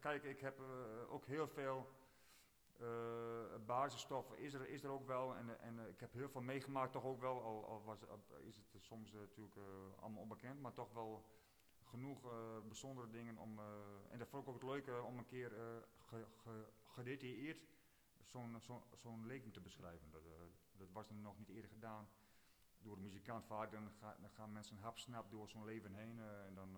kijk, 0.00 0.24
ik 0.24 0.40
heb 0.40 0.60
ook 1.08 1.26
heel 1.26 1.48
veel 1.48 1.88
uh, 2.80 3.66
basisstof 3.66 4.32
is 4.32 4.54
er, 4.54 4.68
is 4.68 4.82
er 4.82 4.90
ook 4.90 5.06
wel. 5.06 5.36
En, 5.36 5.60
en 5.60 5.88
ik 5.88 6.00
heb 6.00 6.12
heel 6.12 6.28
veel 6.28 6.40
meegemaakt, 6.40 6.92
toch 6.92 7.04
ook 7.04 7.20
wel. 7.20 7.42
Al, 7.42 7.66
al 7.66 7.82
was, 7.84 7.98
is 8.40 8.56
het 8.56 8.84
soms 8.84 9.12
natuurlijk 9.12 9.56
allemaal 10.00 10.22
onbekend, 10.22 10.60
maar 10.60 10.72
toch 10.72 10.92
wel 10.92 11.24
genoeg 11.84 12.20
bijzondere 12.66 13.10
dingen 13.10 13.36
om. 13.36 13.60
en 14.10 14.18
dat 14.18 14.28
vond 14.28 14.42
ik 14.42 14.48
ook 14.48 14.60
het 14.60 14.70
leuke 14.70 15.02
om 15.02 15.18
een 15.18 15.26
keer 15.26 15.50
ge, 16.08 16.26
ge, 16.42 16.64
gedetailleerd 16.84 17.66
zo'n 18.30 18.60
zo, 18.60 19.16
leven 19.24 19.50
te 19.50 19.60
beschrijven. 19.60 20.10
Dat, 20.10 20.22
dat 20.72 20.90
was 20.92 21.10
nog 21.10 21.38
niet 21.38 21.48
eerder 21.48 21.70
gedaan 21.70 22.08
door 22.78 22.96
de 22.96 23.02
muzikant 23.02 23.44
vaak. 23.44 23.70
Dan, 23.70 23.90
ga, 23.90 24.16
dan 24.20 24.30
gaan 24.30 24.52
mensen 24.52 24.78
hapsnap 24.78 25.30
door 25.30 25.48
zo'n 25.48 25.64
leven 25.64 25.94
heen. 25.94 26.18
en 26.18 26.54
dan. 26.54 26.76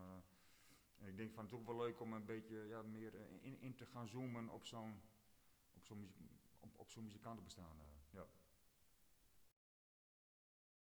en 0.99 1.09
ik 1.09 1.17
denk 1.17 1.33
van 1.33 1.45
het 1.45 1.53
is 1.53 1.59
ook 1.59 1.67
wel 1.67 1.77
leuk 1.77 2.01
om 2.01 2.13
een 2.13 2.25
beetje 2.25 2.57
ja, 2.57 2.83
meer 2.83 3.15
in, 3.41 3.61
in 3.61 3.75
te 3.75 3.87
gaan 3.87 4.09
zoomen 4.09 4.49
op 4.49 4.65
zo'n 4.65 5.03
op 5.75 5.85
zo'n 5.85 6.13
op, 6.77 6.91
zo'n 6.91 7.05
muzikantenbestaan. 7.05 7.77
Ja. 8.11 8.27